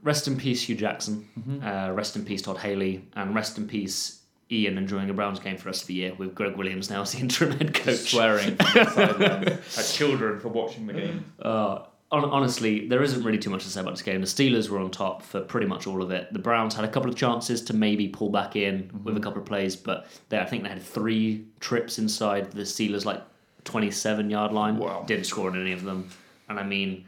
rest 0.01 0.27
in 0.27 0.35
peace, 0.35 0.63
Hue 0.63 0.75
Jackson. 0.75 1.29
Mm-hmm. 1.39 1.63
Uh, 1.63 1.91
rest 1.91 2.15
in 2.15 2.25
peace, 2.25 2.41
Todd 2.41 2.57
Haley. 2.57 3.05
And 3.15 3.35
rest 3.35 3.59
in 3.59 3.67
peace, 3.67 4.23
Ian, 4.51 4.79
enjoying 4.79 5.11
a 5.11 5.13
Browns 5.13 5.39
game 5.39 5.57
for 5.57 5.65
the 5.65 5.69
rest 5.69 5.83
of 5.83 5.87
the 5.89 5.93
year 5.93 6.15
with 6.15 6.33
Gregg 6.33 6.55
Williams 6.55 6.89
now 6.89 7.03
as 7.03 7.11
the 7.11 7.19
interim 7.19 7.51
head 7.51 7.75
coach. 7.75 8.09
Swearing 8.09 8.57
at 8.59 9.91
children 9.93 10.39
for 10.39 10.47
watching 10.47 10.87
the 10.87 10.93
game. 10.93 11.25
Uh, 11.39 11.83
honestly, 12.11 12.87
there 12.87 13.03
isn't 13.03 13.23
really 13.23 13.37
too 13.37 13.49
much 13.49 13.63
to 13.63 13.69
say 13.69 13.81
about 13.81 13.91
this 13.91 14.01
game. 14.01 14.21
The 14.21 14.27
Steelers 14.27 14.69
were 14.69 14.79
on 14.79 14.91
top 14.91 15.21
for 15.21 15.41
pretty 15.41 15.67
much 15.67 15.87
all 15.87 16.01
of 16.01 16.11
it. 16.11 16.31
The 16.31 16.39
Browns 16.39 16.73
had 16.73 16.85
a 16.85 16.87
couple 16.87 17.09
of 17.09 17.15
chances 17.15 17.61
to 17.63 17.73
maybe 17.73 18.07
pull 18.07 18.29
back 18.29 18.55
in 18.55 18.89
with 19.03 19.17
a 19.17 19.19
couple 19.19 19.41
of 19.41 19.45
plays, 19.45 19.75
but 19.75 20.07
they, 20.29 20.39
I 20.39 20.45
think 20.45 20.63
they 20.63 20.69
had 20.69 20.81
three 20.81 21.45
trips 21.59 21.99
inside 21.99 22.51
the 22.51 22.61
Steelers 22.61 23.03
like 23.03 23.21
27 23.65 24.29
yard 24.29 24.53
line. 24.53 24.77
Wow. 24.77 25.03
Didn't 25.05 25.25
score 25.25 25.49
on 25.49 25.59
any 25.59 25.73
of 25.73 25.83
them. 25.83 26.09
And 26.47 26.59
I 26.59 26.63
mean, 26.63 27.05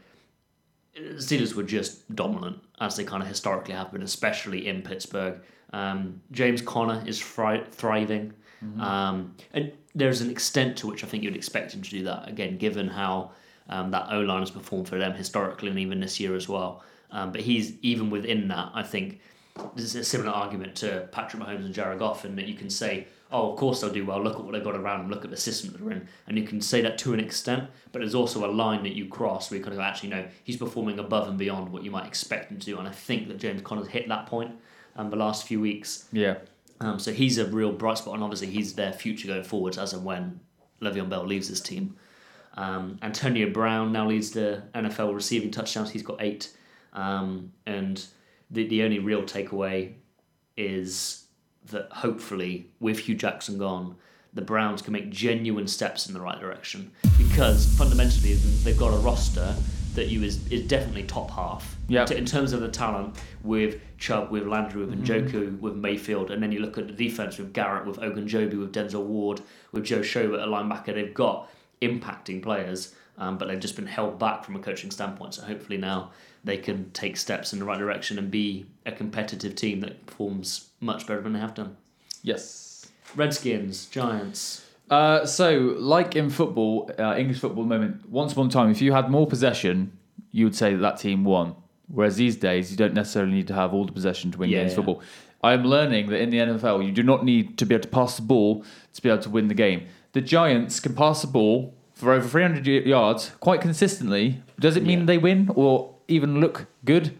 the 0.94 1.14
Steelers 1.14 1.54
were 1.54 1.62
just 1.62 2.14
dominant 2.14 2.58
as 2.80 2.96
they 2.96 3.04
kind 3.04 3.22
of 3.22 3.28
historically 3.28 3.74
have 3.74 3.92
been, 3.92 4.02
especially 4.02 4.68
in 4.68 4.82
Pittsburgh. 4.82 5.40
Um, 5.72 6.20
James 6.32 6.60
Conner 6.60 7.02
is 7.06 7.18
fri- 7.18 7.64
thriving, 7.70 8.34
um, 8.80 9.34
and 9.52 9.72
there's 9.94 10.20
an 10.20 10.28
extent 10.30 10.76
to 10.78 10.86
which 10.88 11.04
I 11.04 11.06
think 11.06 11.22
you'd 11.22 11.36
expect 11.36 11.72
him 11.72 11.82
to 11.82 11.90
do 11.90 12.04
that. 12.04 12.28
Again, 12.28 12.58
given 12.58 12.88
how 12.88 13.30
um, 13.70 13.90
that 13.92 14.08
O 14.12 14.20
line 14.20 14.40
has 14.40 14.50
performed 14.50 14.88
for 14.88 14.98
them 14.98 15.14
historically 15.14 15.70
and 15.70 15.78
even 15.78 16.00
this 16.00 16.20
year 16.20 16.34
as 16.34 16.48
well. 16.48 16.84
Um, 17.10 17.32
but 17.32 17.40
he's 17.40 17.74
even 17.82 18.10
within 18.10 18.48
that. 18.48 18.70
I 18.74 18.82
think 18.82 19.20
this 19.74 19.84
is 19.84 19.94
a 19.96 20.04
similar 20.04 20.30
argument 20.30 20.76
to 20.76 21.08
Patrick 21.12 21.42
Mahomes 21.42 21.64
and 21.64 21.74
Jared 21.74 21.98
Goff, 21.98 22.24
in 22.24 22.36
that 22.36 22.46
you 22.46 22.54
can 22.54 22.70
say, 22.70 23.06
"Oh, 23.32 23.50
of 23.52 23.58
course 23.58 23.80
they'll 23.80 23.92
do 23.92 24.04
well. 24.04 24.22
Look 24.22 24.36
at 24.36 24.44
what 24.44 24.52
they've 24.52 24.62
got 24.62 24.76
around 24.76 25.00
them. 25.00 25.10
Look 25.10 25.24
at 25.24 25.30
the 25.30 25.36
system 25.36 25.72
that 25.72 25.80
they're 25.80 25.92
in," 25.92 26.08
and 26.26 26.38
you 26.38 26.44
can 26.44 26.60
say 26.60 26.80
that 26.82 26.98
to 26.98 27.14
an 27.14 27.20
extent. 27.20 27.68
But 27.92 28.00
there's 28.00 28.14
also 28.14 28.44
a 28.44 28.50
line 28.50 28.82
that 28.84 28.94
you 28.94 29.08
cross 29.08 29.50
where 29.50 29.58
you 29.58 29.64
kind 29.64 29.74
of 29.74 29.78
go, 29.78 29.84
actually, 29.84 30.10
no, 30.10 30.26
he's 30.44 30.56
performing 30.56 30.98
above 30.98 31.28
and 31.28 31.38
beyond 31.38 31.72
what 31.72 31.82
you 31.82 31.90
might 31.90 32.06
expect 32.06 32.50
him 32.50 32.58
to 32.58 32.66
do. 32.66 32.78
And 32.78 32.86
I 32.86 32.92
think 32.92 33.28
that 33.28 33.38
James 33.38 33.62
Conner's 33.62 33.88
hit 33.88 34.08
that 34.08 34.26
point 34.26 34.52
um, 34.96 35.10
the 35.10 35.16
last 35.16 35.46
few 35.46 35.60
weeks. 35.60 36.06
Yeah. 36.12 36.36
Um, 36.80 36.98
so 36.98 37.12
he's 37.12 37.38
a 37.38 37.46
real 37.46 37.72
bright 37.72 37.98
spot, 37.98 38.14
and 38.14 38.22
obviously 38.22 38.48
he's 38.48 38.74
their 38.74 38.92
future 38.92 39.28
going 39.28 39.44
forwards 39.44 39.78
as 39.78 39.92
and 39.92 40.04
when 40.04 40.40
Le'Veon 40.80 41.08
Bell 41.08 41.26
leaves 41.26 41.48
this 41.48 41.60
team. 41.60 41.96
Um, 42.54 42.98
Antonio 43.02 43.50
Brown 43.50 43.92
now 43.92 44.08
leads 44.08 44.30
the 44.32 44.62
NFL 44.74 45.14
receiving 45.14 45.50
touchdowns. 45.50 45.90
He's 45.90 46.02
got 46.02 46.20
eight, 46.20 46.52
um, 46.92 47.52
and 47.66 48.04
the 48.50 48.66
the 48.66 48.82
only 48.82 48.98
real 48.98 49.22
takeaway 49.22 49.92
is 50.56 51.24
that 51.66 51.88
hopefully 51.92 52.66
with 52.80 52.98
Hue 53.00 53.14
Jackson 53.14 53.58
gone, 53.58 53.94
the 54.34 54.42
Browns 54.42 54.82
can 54.82 54.92
make 54.92 55.10
genuine 55.10 55.66
steps 55.66 56.06
in 56.08 56.14
the 56.14 56.20
right 56.20 56.40
direction 56.40 56.90
because 57.18 57.66
fundamentally 57.76 58.34
they've 58.64 58.78
got 58.78 58.92
a 58.92 58.96
roster 58.98 59.54
that 59.94 60.08
you 60.08 60.22
is 60.22 60.46
is 60.52 60.66
definitely 60.66 61.02
top 61.04 61.30
half. 61.30 61.76
Yeah. 61.88 62.04
To- 62.04 62.16
in 62.16 62.24
terms 62.24 62.52
of 62.52 62.60
the 62.60 62.68
talent 62.68 63.16
with 63.42 63.80
Chubb, 63.98 64.30
with 64.30 64.46
Landry, 64.46 64.84
with 64.84 65.04
Njoku, 65.04 65.30
Mm-hmm. 65.32 65.60
with 65.60 65.74
Mayfield, 65.74 66.30
and 66.30 66.42
then 66.42 66.52
you 66.52 66.60
look 66.60 66.78
at 66.78 66.86
the 66.86 66.92
defense 66.92 67.38
with 67.38 67.52
Garrett, 67.52 67.86
with 67.86 67.98
Ogunjobi, 67.98 68.58
with 68.58 68.72
Denzel 68.72 69.04
Ward, 69.04 69.40
with 69.72 69.84
Joe 69.84 70.00
Schobert, 70.00 70.42
a 70.42 70.46
linebacker. 70.46 70.94
They've 70.94 71.12
got 71.14 71.48
impacting 71.82 72.42
players, 72.42 72.94
um, 73.18 73.38
but 73.38 73.48
they've 73.48 73.60
just 73.60 73.76
been 73.76 73.86
held 73.86 74.18
back 74.18 74.44
from 74.44 74.56
a 74.56 74.58
coaching 74.58 74.90
standpoint. 74.90 75.34
So 75.34 75.42
hopefully 75.42 75.78
now 75.78 76.10
they 76.44 76.56
can 76.56 76.90
take 76.92 77.16
steps 77.16 77.52
in 77.52 77.58
the 77.58 77.64
right 77.64 77.78
direction 77.78 78.18
and 78.18 78.30
be 78.30 78.66
a 78.86 78.92
competitive 78.92 79.54
team 79.54 79.80
that 79.80 80.06
performs 80.06 80.70
much 80.80 81.06
better 81.06 81.20
than 81.20 81.32
they 81.34 81.40
have 81.40 81.54
done. 81.54 81.76
Yes. 82.22 82.86
Redskins, 83.16 83.86
Giants. 83.86 84.66
Uh, 84.88 85.24
so, 85.24 85.74
like 85.78 86.16
in 86.16 86.30
football, 86.30 86.90
uh, 86.98 87.14
English 87.16 87.38
football 87.38 87.64
moment, 87.64 88.08
once 88.08 88.32
upon 88.32 88.46
a 88.48 88.50
time, 88.50 88.70
if 88.70 88.80
you 88.82 88.92
had 88.92 89.08
more 89.10 89.26
possession, 89.26 89.96
you 90.32 90.44
would 90.44 90.54
say 90.56 90.72
that 90.72 90.80
that 90.80 90.98
team 90.98 91.24
won. 91.24 91.54
Whereas 91.88 92.16
these 92.16 92.36
days, 92.36 92.70
you 92.70 92.76
don't 92.76 92.94
necessarily 92.94 93.32
need 93.32 93.46
to 93.48 93.54
have 93.54 93.72
all 93.74 93.84
the 93.84 93.92
possession 93.92 94.30
to 94.32 94.38
win 94.38 94.50
Yeah, 94.50 94.60
games 94.60 94.72
yeah. 94.72 94.76
football. 94.76 95.02
I 95.42 95.52
am 95.54 95.64
learning 95.64 96.08
that 96.10 96.20
in 96.20 96.30
the 96.30 96.38
NFL, 96.38 96.84
you 96.84 96.92
do 96.92 97.02
not 97.02 97.24
need 97.24 97.56
to 97.58 97.66
be 97.66 97.74
able 97.74 97.82
to 97.82 97.88
pass 97.88 98.16
the 98.16 98.22
ball 98.22 98.64
to 98.92 99.02
be 99.02 99.08
able 99.08 99.22
to 99.22 99.30
win 99.30 99.48
the 99.48 99.54
game. 99.54 99.86
The 100.12 100.20
Giants 100.20 100.80
can 100.80 100.94
pass 100.94 101.22
the 101.22 101.28
ball 101.28 101.74
for 101.94 102.12
over 102.12 102.26
300 102.26 102.66
yards 102.66 103.30
quite 103.40 103.60
consistently. 103.60 104.42
Does 104.58 104.76
it 104.76 104.84
mean 104.84 105.00
Yeah. 105.00 105.04
they 105.06 105.18
win 105.18 105.50
or 105.54 105.94
even 106.08 106.40
look 106.40 106.66
good? 106.84 107.12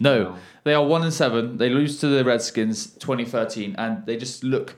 No, 0.00 0.22
No. 0.22 0.34
they 0.64 0.74
are 0.74 0.84
one 0.84 1.02
and 1.02 1.12
seven. 1.12 1.58
They 1.58 1.68
lose 1.68 1.98
to 2.00 2.06
the 2.06 2.24
Redskins 2.24 2.86
2013, 2.86 3.74
and 3.76 4.06
they 4.06 4.16
just 4.16 4.44
look. 4.44 4.76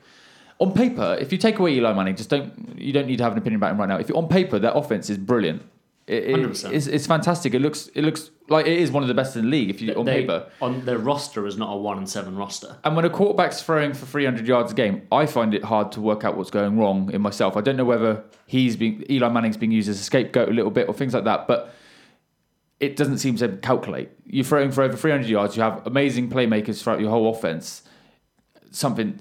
On 0.58 0.72
paper, 0.72 1.16
if 1.20 1.30
you 1.32 1.38
take 1.38 1.58
away 1.58 1.74
Eli 1.74 1.92
Manning, 1.94 2.16
just 2.16 2.28
don't 2.30 2.52
you 2.78 2.92
don't 2.92 3.06
need 3.06 3.16
to 3.18 3.24
have 3.24 3.32
an 3.32 3.38
opinion 3.38 3.56
about 3.60 3.72
him 3.72 3.78
right 3.80 3.88
now. 3.88 3.98
If 3.98 4.08
you 4.08 4.16
on 4.16 4.28
paper, 4.28 4.58
their 4.58 4.72
offense 4.72 5.08
is 5.10 5.16
brilliant. 5.18 5.62
It, 6.06 6.24
it- 6.24 6.36
100%. 6.36 6.72
it's, 6.72 6.86
it's 6.86 7.06
fantastic. 7.06 7.54
It 7.54 7.60
looks 7.60 7.88
it 7.94 8.02
looks 8.02 8.30
like 8.50 8.66
it 8.66 8.78
is 8.78 8.90
one 8.90 9.02
of 9.02 9.08
the 9.08 9.14
best 9.14 9.36
in 9.36 9.42
the 9.44 9.48
league. 9.48 9.70
If 9.70 9.80
you 9.80 9.92
on 9.94 10.04
They- 10.04 10.20
paper, 10.22 10.46
on 10.60 10.84
their 10.84 10.98
roster 10.98 11.46
is 11.46 11.56
not 11.56 11.72
a 11.72 11.76
one 11.76 11.96
and 11.98 12.08
seven 12.08 12.36
roster. 12.36 12.76
and 12.84 12.94
when 12.96 13.04
a 13.04 13.10
quarterback's 13.10 13.62
throwing 13.62 13.94
for 13.94 14.04
300 14.06 14.46
yards 14.46 14.72
a 14.72 14.74
game, 14.74 15.02
I 15.12 15.24
find 15.26 15.54
it 15.54 15.64
hard 15.64 15.92
to 15.92 16.00
work 16.00 16.24
out 16.24 16.36
what's 16.36 16.50
going 16.50 16.78
wrong 16.78 17.10
in 17.12 17.22
myself. 17.22 17.56
I 17.56 17.60
don't 17.62 17.76
know 17.76 17.84
whether 17.84 18.24
he's 18.46 18.76
being 18.76 19.04
Eli 19.08 19.28
Manning's 19.30 19.56
being 19.56 19.72
used 19.72 19.88
as 19.88 20.00
a 20.00 20.02
scapegoat 20.04 20.48
a 20.48 20.52
little 20.52 20.70
bit 20.70 20.88
or 20.88 20.94
things 20.94 21.14
like 21.14 21.24
that, 21.24 21.46
but 21.46 21.72
it 22.80 22.96
doesn't 22.96 23.18
seem 23.18 23.36
to 23.36 23.48
calculate. 23.58 24.08
You're 24.26 24.44
throwing 24.44 24.70
for 24.72 24.82
over 24.82 24.96
300 24.96 25.28
yards. 25.28 25.56
You 25.56 25.62
have 25.62 25.86
amazing 25.86 26.30
playmakers 26.30 26.82
throughout 26.82 27.00
your 27.00 27.10
whole 27.10 27.30
offense. 27.30 27.82
Something 28.72 29.18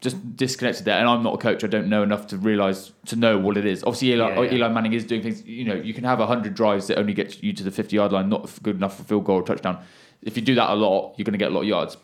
just 0.00 0.36
disconnected 0.36 0.84
there, 0.86 0.98
and 0.98 1.08
I'm 1.08 1.22
not 1.22 1.34
a 1.34 1.38
coach. 1.38 1.62
I 1.62 1.66
don't 1.66 1.88
know 1.88 2.02
enough 2.02 2.26
to 2.28 2.38
realize 2.38 2.92
to 3.06 3.16
know 3.16 3.38
what 3.38 3.56
it 3.56 3.66
is. 3.66 3.82
Obviously, 3.84 4.12
Eli, 4.12 4.28
Yeah, 4.34 4.40
yeah. 4.42 4.54
Eli 4.54 4.68
Manning 4.68 4.92
is 4.94 5.04
doing 5.04 5.22
things. 5.22 5.44
You 5.44 5.64
know, 5.64 5.74
you 5.74 5.92
can 5.92 6.04
have 6.04 6.18
100 6.20 6.54
drives 6.54 6.86
that 6.86 6.98
only 6.98 7.12
get 7.12 7.42
you 7.42 7.52
to 7.52 7.62
the 7.62 7.70
50 7.70 7.96
yard 7.96 8.12
line, 8.12 8.28
not 8.28 8.48
good 8.62 8.76
enough 8.76 8.96
for 8.96 9.04
field 9.04 9.24
goal 9.24 9.36
or 9.36 9.42
touchdown. 9.42 9.82
If 10.22 10.36
you 10.36 10.42
do 10.42 10.54
that 10.54 10.70
a 10.70 10.74
lot, 10.74 11.14
you're 11.16 11.24
going 11.24 11.32
to 11.32 11.38
get 11.38 11.50
a 11.50 11.54
lot 11.54 11.62
of 11.62 11.66
yards. 11.68 11.96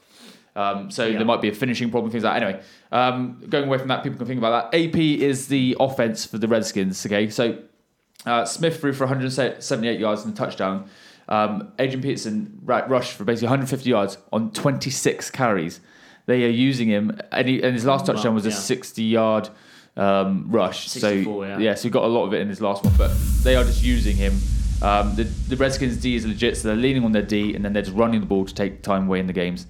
Um, 0.54 0.90
so 0.90 1.04
Yeah. 1.06 1.18
there 1.18 1.26
might 1.26 1.42
be 1.42 1.48
a 1.48 1.54
finishing 1.54 1.90
problem, 1.90 2.10
things 2.10 2.24
like 2.24 2.40
that. 2.40 2.42
Anyway, 2.46 2.62
um, 2.92 3.42
going 3.48 3.64
away 3.66 3.76
from 3.78 3.88
that, 3.88 4.02
people 4.02 4.16
can 4.18 4.26
think 4.26 4.38
about 4.38 4.70
that. 4.72 4.78
AP 4.78 4.96
is 5.20 5.48
the 5.48 5.76
offense 5.78 6.24
for 6.24 6.38
the 6.38 6.48
Redskins. 6.48 7.04
Okay, 7.04 7.28
so 7.28 7.58
uh, 8.24 8.44
Smith 8.46 8.80
threw 8.80 8.92
for 8.94 9.04
178 9.04 10.00
yards 10.00 10.24
and 10.24 10.32
a 10.32 10.36
touchdown. 10.36 10.88
Um, 11.28 11.72
Adrian 11.78 12.02
Peterson 12.02 12.58
rushed 12.62 13.12
for 13.14 13.24
basically 13.24 13.46
150 13.48 13.88
yards 13.90 14.16
on 14.32 14.50
26 14.52 15.30
carries. 15.30 15.80
They 16.26 16.44
are 16.44 16.48
using 16.48 16.88
him, 16.88 17.18
and, 17.32 17.48
he, 17.48 17.62
and 17.62 17.72
his 17.74 17.84
last 17.84 18.04
touchdown 18.06 18.34
was 18.34 18.46
a 18.46 18.50
60 18.52 19.02
yard 19.02 19.48
um, 19.96 20.46
rush. 20.50 20.88
64, 20.88 21.46
so 21.46 21.58
yeah. 21.58 21.74
so 21.74 21.82
he 21.84 21.90
got 21.90 22.04
a 22.04 22.08
lot 22.08 22.26
of 22.26 22.34
it 22.34 22.40
in 22.40 22.48
his 22.48 22.60
last 22.60 22.84
one, 22.84 22.94
but 22.98 23.10
they 23.42 23.54
are 23.56 23.64
just 23.64 23.82
using 23.82 24.16
him. 24.16 24.34
Um, 24.82 25.14
the, 25.16 25.24
the 25.24 25.56
Redskins 25.56 25.96
D 25.96 26.16
is 26.16 26.26
legit, 26.26 26.56
so 26.56 26.68
they're 26.68 26.76
leaning 26.76 27.04
on 27.04 27.12
their 27.12 27.22
D, 27.22 27.54
and 27.54 27.64
then 27.64 27.72
they're 27.72 27.82
just 27.82 27.96
running 27.96 28.20
the 28.20 28.26
ball 28.26 28.44
to 28.44 28.52
take 28.54 28.82
time 28.82 29.06
away 29.06 29.20
in 29.20 29.26
the 29.26 29.32
games, 29.32 29.66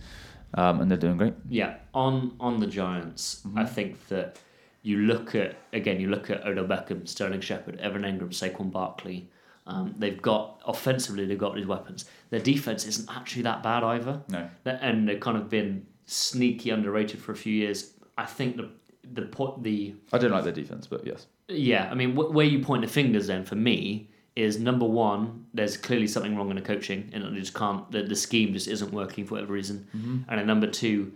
um, 0.55 0.81
and 0.81 0.91
they're 0.91 0.99
doing 0.99 1.17
great. 1.17 1.35
Yeah, 1.49 1.77
on 1.95 2.35
on 2.41 2.59
the 2.61 2.67
Giants, 2.67 3.43
I 3.45 3.49
Mm-hmm. 3.49 3.75
think 3.75 4.09
that 4.09 4.39
you 4.83 4.99
look 4.99 5.35
at 5.35 5.57
again, 5.73 6.01
you 6.01 6.09
look 6.09 6.31
at 6.31 6.45
Odell 6.47 6.65
Beckham, 6.65 7.07
Sterling 7.07 7.41
Shepard, 7.41 7.79
Evan 7.81 8.03
Engram, 8.03 8.31
Saquon 8.31 8.71
Barkley. 8.73 9.29
Um, 9.69 9.95
they've 9.99 10.21
got 10.23 10.63
offensively, 10.65 11.27
they've 11.27 11.37
got 11.39 11.55
these 11.57 11.67
weapons. 11.67 12.05
Their 12.31 12.39
defense 12.41 12.87
isn't 12.87 13.09
actually 13.11 13.43
that 13.43 13.63
bad 13.65 13.83
either, 13.83 14.23
No. 14.29 14.49
And 14.65 15.09
they've 15.09 15.19
kind 15.19 15.37
of 15.37 15.49
been 15.51 15.85
sneaky 16.07 16.71
underrated 16.71 17.21
for 17.21 17.33
a 17.33 17.37
few 17.37 17.53
years. 17.53 17.93
I 18.17 18.25
think 18.25 18.57
the 18.57 18.71
the 19.13 19.23
po- 19.23 19.59
the 19.61 19.95
I 20.13 20.19
don't 20.19 20.31
like 20.33 20.45
their 20.45 20.53
defense, 20.53 20.87
but 20.87 21.07
yes. 21.07 21.27
yeah, 21.49 21.89
I 21.91 21.95
mean, 21.95 22.15
wh- 22.17 22.33
where 22.35 22.47
you 22.47 22.61
point 22.65 22.83
the 22.83 22.89
fingers 22.89 23.27
then 23.29 23.45
for 23.45 23.55
me 23.55 24.09
is 24.35 24.59
number 24.59 24.85
one, 24.85 25.47
there's 25.55 25.77
clearly 25.77 26.07
something 26.07 26.37
wrong 26.37 26.51
in 26.51 26.57
the 26.57 26.63
coaching, 26.63 27.09
and 27.13 27.23
it 27.25 27.33
just 27.35 27.55
can't, 27.55 27.91
the, 27.91 28.03
the 28.03 28.15
scheme 28.17 28.53
just 28.53 28.69
isn't 28.69 28.93
working 28.93 29.25
for 29.25 29.35
whatever 29.35 29.53
reason. 29.55 29.87
Mm-hmm. 29.97 30.17
And 30.29 30.39
then 30.41 30.47
number 30.47 30.67
two, 30.67 31.13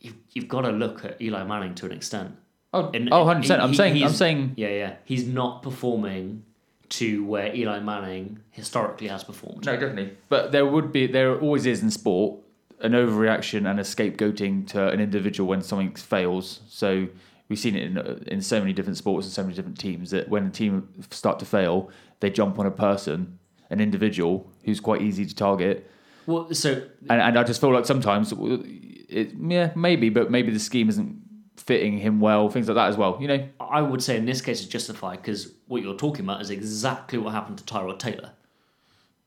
you've, 0.00 0.14
you've 0.32 0.46
got 0.48 0.60
to 0.62 0.70
look 0.70 1.04
at 1.04 1.20
Eli 1.20 1.42
Manning 1.44 1.74
to 1.76 1.86
an 1.86 1.92
extent. 1.92 2.36
Oh, 2.72 2.90
And- 2.94 3.08
oh 3.12 3.24
100%. 3.24 3.44
he- 3.44 3.52
I'm 3.54 3.74
saying, 3.74 4.02
I'm 4.04 4.12
saying, 4.12 4.52
Yeah, 4.56 4.68
yeah. 4.68 4.94
He's 5.04 5.26
not 5.26 5.62
performing 5.64 6.44
to 6.90 7.24
where 7.24 7.52
Eli 7.54 7.80
Manning 7.80 8.38
historically 8.50 9.08
has 9.08 9.24
performed. 9.24 9.64
no, 9.66 9.72
definitely. 9.72 10.16
But 10.28 10.52
there 10.52 10.64
would 10.66 10.92
be, 10.92 11.08
there 11.08 11.36
always 11.40 11.66
is 11.66 11.82
in 11.82 11.90
sport, 11.90 12.38
an 12.80 12.92
overreaction 12.92 13.68
and 13.68 13.80
a 13.80 13.82
scapegoating 13.82 14.66
to 14.68 14.88
an 14.88 15.00
individual 15.00 15.48
when 15.48 15.62
something 15.62 15.94
fails. 15.94 16.60
So 16.68 17.08
we've 17.48 17.58
seen 17.58 17.76
it 17.76 17.82
in, 17.84 17.96
in 18.28 18.40
so 18.42 18.60
many 18.60 18.72
different 18.72 18.96
sports 18.98 19.26
and 19.26 19.32
so 19.32 19.42
many 19.42 19.54
different 19.54 19.78
teams 19.78 20.10
that 20.10 20.28
when 20.28 20.46
a 20.46 20.50
team 20.50 20.88
start 21.10 21.38
to 21.38 21.44
fail, 21.46 21.90
they 22.20 22.30
jump 22.30 22.58
on 22.58 22.66
a 22.66 22.70
person, 22.70 23.38
an 23.70 23.80
individual 23.80 24.50
who's 24.64 24.80
quite 24.80 25.00
easy 25.02 25.24
to 25.26 25.34
target. 25.34 25.90
Well, 26.26 26.52
so 26.52 26.82
And, 27.08 27.20
and 27.20 27.38
I 27.38 27.44
just 27.44 27.60
feel 27.60 27.72
like 27.72 27.86
sometimes, 27.86 28.32
it, 28.36 29.32
yeah, 29.40 29.70
maybe, 29.76 30.08
but 30.10 30.30
maybe 30.30 30.50
the 30.52 30.58
scheme 30.60 30.88
isn't 30.88 31.22
fitting 31.56 31.98
him 31.98 32.20
well, 32.20 32.48
things 32.50 32.68
like 32.68 32.74
that 32.74 32.88
as 32.88 32.96
well. 32.96 33.16
You 33.20 33.28
know, 33.28 33.48
I 33.60 33.80
would 33.80 34.02
say 34.02 34.16
in 34.16 34.26
this 34.26 34.40
case 34.42 34.60
it's 34.60 34.68
justified 34.68 35.22
because 35.22 35.52
what 35.66 35.82
you're 35.82 35.94
talking 35.96 36.24
about 36.24 36.40
is 36.42 36.50
exactly 36.50 37.18
what 37.18 37.32
happened 37.32 37.58
to 37.58 37.64
Tyrod 37.64 37.98
Taylor 37.98 38.32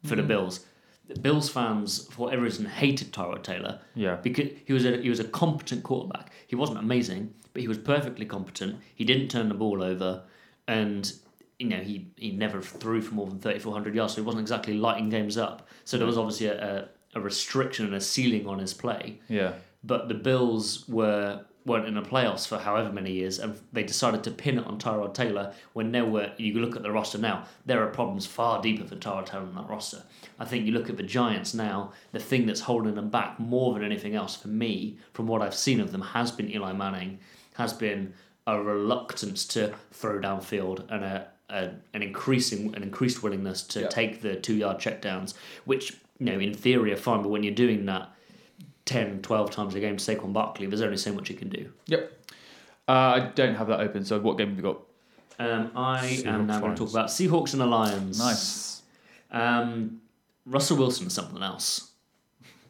for 0.04 0.14
Mm. 0.14 0.18
the 0.18 0.24
Bills. 0.24 0.66
The 1.10 1.20
Bills 1.20 1.50
fans, 1.50 2.08
for 2.08 2.26
whatever 2.26 2.44
reason, 2.44 2.66
hated 2.66 3.12
Tyrod 3.12 3.44
Taylor. 3.44 3.80
Yeah. 3.96 4.18
because 4.22 4.50
he 4.66 4.74
was 4.74 4.86
a 4.86 5.02
he 5.02 5.10
was 5.10 5.20
a 5.20 5.24
competent 5.26 5.84
quarterback. 5.84 6.32
He 6.48 6.56
wasn't 6.56 6.80
amazing, 6.80 7.34
but 7.54 7.62
he 7.62 7.68
was 7.68 7.78
perfectly 7.78 8.26
competent. 8.26 8.80
He 8.96 9.06
didn't 9.06 9.30
turn 9.30 9.50
the 9.50 9.56
ball 9.56 9.84
over, 9.84 10.24
and 10.68 11.12
you 11.58 11.68
know 11.68 11.78
he 11.78 12.12
he 12.16 12.32
never 12.32 12.62
threw 12.62 13.02
for 13.02 13.16
more 13.16 13.28
than 13.28 13.40
thirty 13.40 13.60
four 13.60 13.74
hundred 13.74 13.96
yards, 13.96 14.14
so 14.14 14.22
he 14.22 14.26
wasn't 14.26 14.42
exactly 14.42 14.76
lighting 14.76 15.10
games 15.10 15.38
up. 15.38 15.68
So 15.84 15.98
there 15.98 16.08
was 16.08 16.18
obviously 16.18 16.48
a, 16.48 16.90
a, 17.16 17.18
a 17.18 17.22
restriction 17.22 17.86
and 17.86 17.96
a 17.96 18.02
ceiling 18.02 18.46
on 18.48 18.60
his 18.60 18.74
play 18.74 19.20
yeah. 19.28 19.54
but 19.84 20.08
the 20.10 20.14
Bills 20.14 20.88
were 20.88 21.44
weren't 21.66 21.88
in 21.88 21.94
the 21.94 22.02
playoffs 22.02 22.48
for 22.48 22.58
however 22.58 22.92
many 22.92 23.12
years, 23.12 23.38
and 23.38 23.60
they 23.74 23.84
decided 23.84 24.24
to 24.24 24.32
pin 24.32 24.58
it 24.58 24.66
on 24.66 24.80
Tyrod 24.80 25.14
Taylor. 25.14 25.54
When 25.74 25.92
there 25.92 26.06
were, 26.06 26.32
you 26.38 26.54
look 26.60 26.76
at 26.76 26.84
the 26.84 26.92
roster 26.92 27.18
now, 27.18 27.46
there 27.66 27.84
are 27.84 27.88
problems 27.88 28.26
far 28.26 28.62
deeper 28.62 28.86
for 28.86 28.96
Tyrod 28.96 29.26
Taylor 29.26 29.44
in 29.44 29.56
that 29.56 29.70
roster. 29.70 30.04
I 30.40 30.46
think 30.46 30.66
you 30.66 30.72
look 30.72 30.90
at 30.90 30.98
the 30.98 31.04
Giants 31.04 31.54
now, 31.54 31.92
the 32.12 32.20
thing 32.20 32.46
that's 32.46 32.62
holding 32.62 32.96
them 32.96 33.10
back 33.10 33.40
more 33.40 33.74
than 33.74 33.84
anything 33.84 34.16
else 34.16 34.36
for 34.36 34.48
me, 34.48 34.98
from 35.14 35.28
what 35.28 35.42
I've 35.42 35.54
seen 35.56 35.80
of 35.80 35.92
them, 35.92 36.02
has 36.02 36.32
been 36.32 36.50
Eli 36.50 36.74
Manning, 36.74 37.20
has 37.56 37.74
been 37.74 38.14
a 38.48 38.60
reluctance 38.62 39.46
to 39.48 39.74
throw 39.92 40.20
downfield 40.20 40.90
and 40.90 41.04
a, 41.04 41.28
a 41.50 41.70
an 41.94 42.02
increasing 42.02 42.74
an 42.76 42.82
increased 42.84 43.22
willingness 43.22 43.62
to 43.64 43.82
Yeah. 43.82 43.88
take 43.90 44.22
the 44.22 44.36
two 44.38 44.56
yard 44.56 44.80
checkdowns, 44.80 45.34
which 45.66 45.98
you 46.20 46.26
know 46.26 46.40
in 46.40 46.54
theory 46.54 46.92
are 46.94 46.98
fine, 46.98 47.22
but 47.22 47.30
when 47.30 47.44
you're 47.44 47.54
doing 47.54 47.86
that 47.86 48.10
10, 48.90 49.22
12 49.22 49.52
times 49.52 49.76
a 49.76 49.80
game 49.80 49.98
to 49.98 50.04
Saquon 50.04 50.34
Barkley, 50.34 50.66
there's 50.66 50.82
only 50.82 50.98
so 50.98 51.14
much 51.14 51.30
you 51.30 51.36
can 51.36 51.50
do. 51.50 51.72
Yep. 51.86 52.12
Uh, 52.88 52.92
I 52.92 53.20
don't 53.36 53.54
have 53.54 53.68
that 53.68 53.82
open, 53.82 54.04
so 54.04 54.20
what 54.20 54.38
game 54.40 54.50
have 54.50 54.58
you 54.58 54.64
got? 54.64 54.82
Um, 55.38 55.72
I 55.76 56.08
Seahawks, 56.08 56.26
am 56.26 56.48
now 56.48 56.60
going 56.60 56.74
to 56.74 56.78
talk 56.78 56.90
about 56.90 57.10
Seahawks 57.10 57.54
and 57.54 57.62
the 57.62 57.68
Lions. 57.68 58.18
Nice. 58.18 58.82
Um, 59.32 60.02
Russell 60.46 60.78
Wilson 60.78 61.06
is 61.06 61.14
something 61.14 61.44
else. 61.44 61.92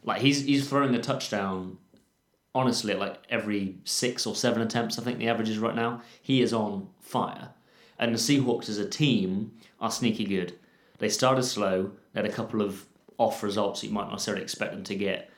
Like 0.04 0.20
he's 0.20 0.44
he's 0.44 0.68
throwing 0.68 0.94
a 0.94 1.00
touchdown. 1.00 1.78
Honestly, 2.54 2.94
like 2.94 3.16
every 3.30 3.76
six 3.84 4.26
or 4.26 4.34
seven 4.34 4.60
attempts, 4.60 4.98
I 4.98 5.02
think 5.02 5.18
the 5.18 5.28
average 5.28 5.48
is 5.48 5.58
right 5.58 5.74
now. 5.74 6.02
He 6.20 6.42
is 6.42 6.52
on 6.52 6.88
fire, 7.00 7.50
and 7.98 8.14
the 8.14 8.18
Seahawks 8.18 8.68
as 8.68 8.78
a 8.78 8.88
team 8.88 9.52
are 9.80 9.90
sneaky 9.90 10.24
good. 10.24 10.58
They 10.98 11.08
started 11.08 11.44
slow. 11.44 11.92
They 12.12 12.20
had 12.20 12.30
a 12.30 12.32
couple 12.32 12.60
of 12.60 12.86
off 13.16 13.42
results 13.42 13.80
that 13.80 13.88
you 13.88 13.92
might 13.92 14.04
not 14.04 14.12
necessarily 14.12 14.42
expect 14.42 14.72
them 14.72 14.84
to 14.84 14.94
get, 14.94 15.30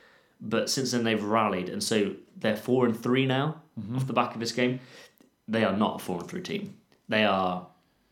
but 0.43 0.69
since 0.69 0.91
then 0.91 1.05
they've 1.05 1.23
rallied, 1.23 1.69
and 1.69 1.81
so 1.81 2.13
they're 2.35 2.57
four 2.57 2.85
and 2.85 3.01
three 3.01 3.25
now 3.25 3.61
off 3.95 4.05
the 4.05 4.13
back 4.13 4.33
of 4.33 4.41
this 4.41 4.51
game. 4.51 4.79
They 5.47 5.63
are 5.63 5.75
not 5.75 6.01
a 6.01 6.03
four 6.03 6.19
and 6.19 6.29
three 6.29 6.41
team. 6.41 6.75
They 7.07 7.23
are 7.23 7.65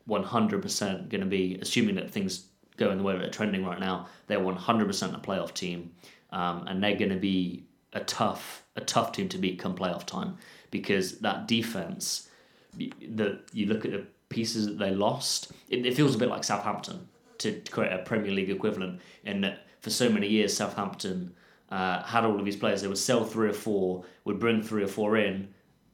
100% 0.09 1.09
going 1.09 1.21
to 1.21 1.27
be, 1.27 1.57
assuming 1.61 1.95
that 1.95 2.09
things 2.09 2.45
go 2.77 2.89
in 2.89 2.97
the 2.97 3.03
way 3.03 3.13
that 3.13 3.19
they're 3.19 3.29
trending 3.29 3.65
right 3.65 3.79
now, 3.79 4.07
they're 4.27 4.39
100% 4.39 5.15
a 5.15 5.19
playoff 5.19 5.53
team, 5.53 5.91
um, 6.31 6.65
and 6.67 6.83
they're 6.83 6.95
going 6.95 7.11
to 7.11 7.19
be 7.19 7.65
a 7.93 7.99
tough, 7.99 8.63
a 8.75 8.81
tough 8.81 9.11
team 9.11 9.27
to 9.29 9.37
beat 9.37 9.59
come 9.59 9.75
playoff 9.75 10.05
time 10.05 10.37
because 10.71 11.19
that 11.19 11.47
defense, 11.47 12.29
that 12.77 13.41
you 13.51 13.65
look 13.65 13.83
at 13.83 13.91
the 13.91 14.05
pieces 14.29 14.65
that 14.65 14.79
they 14.79 14.91
lost, 14.91 15.51
it, 15.69 15.85
it 15.85 15.95
feels 15.95 16.15
a 16.15 16.17
bit 16.17 16.29
like 16.29 16.43
Southampton 16.43 17.07
to, 17.39 17.59
to 17.59 17.71
create 17.71 17.91
a 17.91 17.99
Premier 17.99 18.31
League 18.31 18.49
equivalent. 18.49 19.01
In 19.25 19.41
that, 19.41 19.65
for 19.81 19.89
so 19.89 20.09
many 20.09 20.27
years, 20.27 20.55
Southampton 20.55 21.35
uh, 21.71 22.03
had 22.03 22.25
all 22.25 22.37
of 22.37 22.45
these 22.45 22.55
players. 22.57 22.81
They 22.81 22.87
would 22.87 22.97
sell 22.97 23.23
three 23.23 23.49
or 23.49 23.53
four, 23.53 24.03
would 24.25 24.39
bring 24.39 24.61
three 24.61 24.83
or 24.83 24.87
four 24.87 25.17
in, 25.17 25.47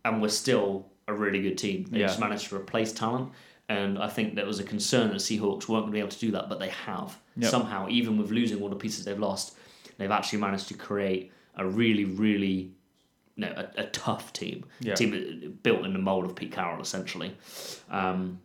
and 0.04 0.22
were 0.22 0.30
still 0.30 0.88
a 1.08 1.14
really 1.14 1.42
good 1.42 1.58
team. 1.58 1.86
They 1.90 2.00
Yeah. 2.00 2.08
just 2.08 2.20
managed 2.20 2.50
to 2.50 2.56
replace 2.56 2.92
talent. 2.92 3.32
And 3.70 4.00
I 4.00 4.08
think 4.08 4.36
there 4.36 4.46
was 4.46 4.60
a 4.60 4.64
concern 4.64 5.10
that 5.10 5.18
Seahawks 5.18 5.68
weren't 5.68 5.84
going 5.84 5.88
to 5.88 5.92
be 5.92 6.00
able 6.00 6.10
to 6.10 6.20
do 6.20 6.32
that, 6.32 6.48
but 6.50 6.60
they 6.60 6.70
have. 6.70 7.18
Yep. 7.36 7.52
Somehow, 7.52 7.88
even 7.90 8.18
with 8.18 8.32
losing 8.32 8.62
all 8.62 8.70
the 8.70 8.76
pieces 8.78 9.04
they've 9.06 9.20
lost, 9.20 9.56
they've 9.98 10.12
actually 10.12 10.40
managed 10.40 10.68
to 10.70 10.74
create 10.74 11.32
a 11.56 11.66
really, 11.66 12.06
really 12.06 12.72
no, 13.36 13.48
a, 13.56 13.82
a 13.82 13.86
tough 13.88 14.34
team. 14.34 14.66
Yeah. 14.80 14.96
Team 14.96 15.60
built 15.64 15.86
in 15.86 15.94
the 15.94 16.00
mold 16.00 16.26
of 16.26 16.36
Pete 16.36 16.52
Carroll, 16.52 16.82
essentially. 16.82 17.36
Um, 17.90 18.40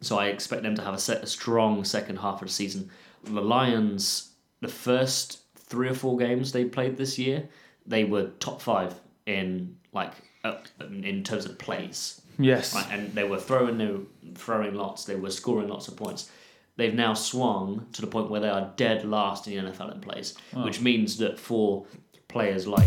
so 0.00 0.16
I 0.18 0.26
expect 0.28 0.62
them 0.62 0.76
to 0.76 0.82
have 0.82 0.94
a, 0.94 0.98
set, 0.98 1.22
a 1.24 1.26
strong 1.26 1.82
second 1.84 2.16
half 2.18 2.40
of 2.40 2.46
the 2.48 2.54
season. 2.54 2.88
The 3.24 3.40
Lions, 3.40 4.30
the 4.60 4.68
first 4.68 5.40
three 5.68 5.88
or 5.88 5.94
four 5.94 6.16
games 6.16 6.52
they 6.52 6.64
played 6.64 6.96
this 6.96 7.18
year, 7.18 7.48
they 7.86 8.04
were 8.04 8.30
top 8.40 8.60
five 8.60 8.94
in 9.26 9.76
like 9.92 10.12
uh, 10.44 10.56
in 10.80 11.22
terms 11.24 11.44
of 11.44 11.58
plays. 11.58 12.20
Yes. 12.38 12.74
Right, 12.74 12.86
and 12.92 13.12
they 13.14 13.24
were 13.24 13.38
throwing 13.40 13.78
they 13.78 13.86
were 13.86 14.00
throwing 14.34 14.74
lots, 14.74 15.04
they 15.04 15.16
were 15.16 15.30
scoring 15.30 15.68
lots 15.68 15.88
of 15.88 15.96
points. 15.96 16.30
they've 16.76 16.94
now 16.94 17.12
swung 17.12 17.86
to 17.92 18.00
the 18.00 18.06
point 18.06 18.30
where 18.30 18.40
they 18.40 18.48
are 18.48 18.72
dead 18.76 19.04
last 19.04 19.48
in 19.48 19.64
the 19.64 19.72
NFL 19.72 19.92
in 19.94 20.00
place, 20.00 20.34
which 20.54 20.80
means 20.80 21.18
that 21.18 21.38
for 21.38 21.84
players 22.28 22.66
like 22.68 22.86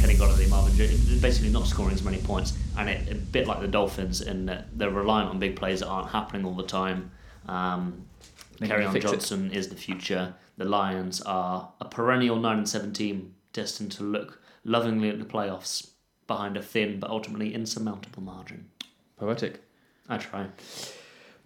Kenny 0.00 0.14
Golladay, 0.14 0.48
Marvin 0.50 0.74
Jones, 0.76 1.20
basically 1.22 1.50
not 1.50 1.66
scoring 1.66 1.94
as 1.94 2.02
many 2.02 2.18
points, 2.18 2.52
and 2.76 2.88
it, 2.90 3.10
a 3.10 3.14
bit 3.14 3.46
like 3.46 3.60
the 3.60 3.68
Dolphins 3.68 4.20
in 4.20 4.46
that 4.46 4.66
they're 4.76 4.90
reliant 4.90 5.30
on 5.30 5.38
big 5.38 5.56
plays 5.56 5.80
that 5.80 5.86
aren't 5.86 6.10
happening 6.10 6.44
all 6.44 6.54
the 6.54 6.66
time. 6.66 7.10
Um, 7.48 8.04
They 8.58 8.68
Kerryon. 8.68 9.00
Johnson 9.00 9.50
is 9.52 9.68
the 9.68 9.76
future. 9.76 10.34
The 10.56 10.64
Lions 10.64 11.20
are 11.22 11.72
a 11.80 11.84
perennial 11.84 12.36
nine 12.36 12.58
and 12.58 12.68
seven 12.68 12.92
team, 12.92 13.34
destined 13.52 13.92
to 13.92 14.02
look 14.02 14.40
lovingly 14.64 15.08
at 15.08 15.18
the 15.18 15.24
playoffs 15.24 15.90
behind 16.26 16.56
a 16.56 16.62
thin 16.62 17.00
but 17.00 17.10
ultimately 17.10 17.54
insurmountable 17.54 18.22
margin. 18.22 18.68
Poetic. 19.18 19.60
I 20.08 20.18
try. 20.18 20.46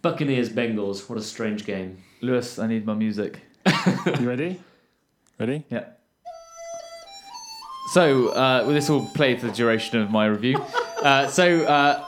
Buccaneers 0.01 0.49
Bengals. 0.49 1.09
What 1.09 1.17
a 1.17 1.21
strange 1.21 1.65
game. 1.65 2.03
Lewis, 2.21 2.59
I 2.59 2.67
need 2.67 2.85
my 2.85 2.93
music. 2.93 3.41
You 4.19 4.27
ready? 4.27 4.59
Ready? 5.39 5.65
Yeah. 5.69 5.85
So, 7.93 8.29
uh, 8.29 8.63
well, 8.65 8.73
this 8.73 8.89
will 8.89 9.05
play 9.07 9.37
for 9.37 9.47
the 9.47 9.53
duration 9.53 9.99
of 9.99 10.11
my 10.11 10.25
review. 10.25 10.63
Uh, 10.97 11.27
so, 11.27 11.63
uh, 11.65 12.03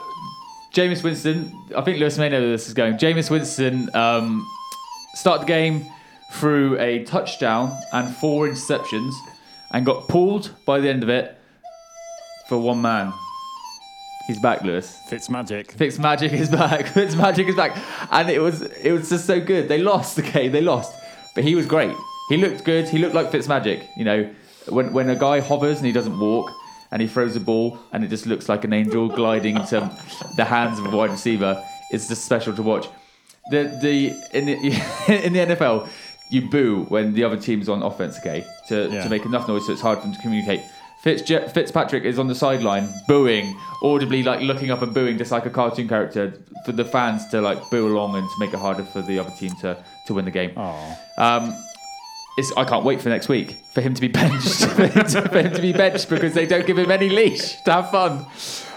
Jameis 0.74 1.04
Winston, 1.04 1.52
I 1.76 1.80
think 1.82 2.00
Lewis 2.00 2.18
may 2.18 2.28
know 2.28 2.40
where 2.40 2.50
this 2.50 2.66
is 2.66 2.74
going. 2.74 2.94
Jameis 2.94 3.30
Winston 3.30 3.88
um, 3.94 4.44
started 5.14 5.42
the 5.42 5.46
game 5.46 5.86
threw 6.32 6.78
a 6.78 7.04
touchdown 7.04 7.76
and 7.92 8.14
four 8.16 8.48
interceptions 8.48 9.12
and 9.72 9.84
got 9.84 10.08
pulled 10.08 10.54
by 10.64 10.80
the 10.80 10.88
end 10.88 11.02
of 11.02 11.08
it 11.08 11.36
for 12.48 12.58
one 12.58 12.80
man. 12.80 13.12
He's 14.26 14.38
back, 14.38 14.62
Lewis. 14.62 14.96
Fitz 15.08 15.28
magic. 15.28 15.72
Fitz 15.72 15.98
Magic 15.98 16.32
is 16.32 16.48
back. 16.48 16.86
Fitz 16.94 17.16
Magic 17.16 17.48
is 17.48 17.56
back, 17.56 17.76
and 18.12 18.30
it 18.30 18.38
was 18.38 18.62
it 18.62 18.92
was 18.92 19.08
just 19.08 19.26
so 19.26 19.40
good. 19.40 19.68
They 19.68 19.78
lost, 19.78 20.18
okay, 20.20 20.46
they 20.46 20.60
lost, 20.60 20.94
but 21.34 21.42
he 21.42 21.56
was 21.56 21.66
great. 21.66 21.96
He 22.28 22.36
looked 22.36 22.64
good. 22.64 22.88
He 22.88 22.98
looked 22.98 23.14
like 23.14 23.32
Fitz 23.32 23.48
Magic. 23.48 23.88
You 23.96 24.04
know, 24.04 24.30
when 24.68 24.92
when 24.92 25.10
a 25.10 25.16
guy 25.16 25.40
hovers 25.40 25.78
and 25.78 25.86
he 25.86 25.90
doesn't 25.90 26.16
walk, 26.16 26.48
and 26.92 27.02
he 27.02 27.08
throws 27.08 27.34
a 27.34 27.40
ball, 27.40 27.78
and 27.92 28.04
it 28.04 28.08
just 28.08 28.26
looks 28.26 28.48
like 28.48 28.62
an 28.62 28.72
angel 28.72 29.08
gliding 29.08 29.56
into 29.56 29.80
the 30.36 30.44
hands 30.44 30.78
of 30.78 30.86
a 30.92 30.96
wide 30.96 31.10
receiver. 31.10 31.60
It's 31.90 32.06
just 32.06 32.24
special 32.24 32.54
to 32.54 32.62
watch. 32.62 32.86
The 33.50 33.64
the 33.80 34.14
in 34.36 34.46
the 34.46 34.52
in 35.24 35.32
the 35.32 35.40
NFL, 35.40 35.88
you 36.30 36.48
boo 36.50 36.84
when 36.88 37.14
the 37.14 37.24
other 37.24 37.36
team's 37.36 37.68
on 37.68 37.82
offense, 37.82 38.18
okay, 38.18 38.44
to, 38.68 38.88
Yeah. 38.90 39.02
to 39.04 39.08
make 39.10 39.24
enough 39.24 39.48
noise 39.48 39.66
so 39.66 39.72
it's 39.72 39.80
hard 39.82 39.98
for 39.98 40.04
them 40.04 40.14
to 40.14 40.20
communicate. 40.20 40.60
Fitz, 41.02 41.22
Fitzpatrick 41.52 42.04
is 42.04 42.18
on 42.18 42.28
the 42.28 42.34
sideline 42.34 42.92
booing, 43.08 43.56
audibly 43.82 44.22
like 44.22 44.40
looking 44.42 44.70
up 44.70 44.82
and 44.82 44.92
booing, 44.92 45.16
just 45.16 45.32
like 45.32 45.46
a 45.46 45.50
cartoon 45.50 45.88
character, 45.88 46.34
for 46.66 46.72
the 46.72 46.84
fans 46.84 47.26
to 47.28 47.40
like 47.40 47.70
boo 47.70 47.88
along 47.88 48.16
and 48.16 48.28
to 48.28 48.34
make 48.38 48.52
it 48.52 48.58
harder 48.60 48.84
for 48.84 49.00
the 49.00 49.18
other 49.18 49.30
team 49.38 49.50
to, 49.62 49.82
to 50.06 50.12
win 50.12 50.26
the 50.26 50.30
game. 50.30 50.52
Um, 51.16 51.56
it's, 52.36 52.52
I 52.54 52.64
can't 52.64 52.84
wait 52.84 53.00
for 53.00 53.08
next 53.08 53.30
week 53.30 53.52
for 53.72 53.80
him 53.80 53.94
to 53.94 54.00
be 54.02 54.08
benched, 54.08 54.64
for, 54.76 54.86
him 54.86 55.06
to, 55.06 55.22
for 55.30 55.40
him 55.40 55.54
to 55.54 55.62
be 55.62 55.72
benched 55.72 56.10
because 56.10 56.34
they 56.34 56.44
don't 56.44 56.66
give 56.66 56.76
him 56.78 56.90
any 56.90 57.08
leash 57.08 57.56
to 57.62 57.72
have 57.72 57.90
fun. 57.90 58.26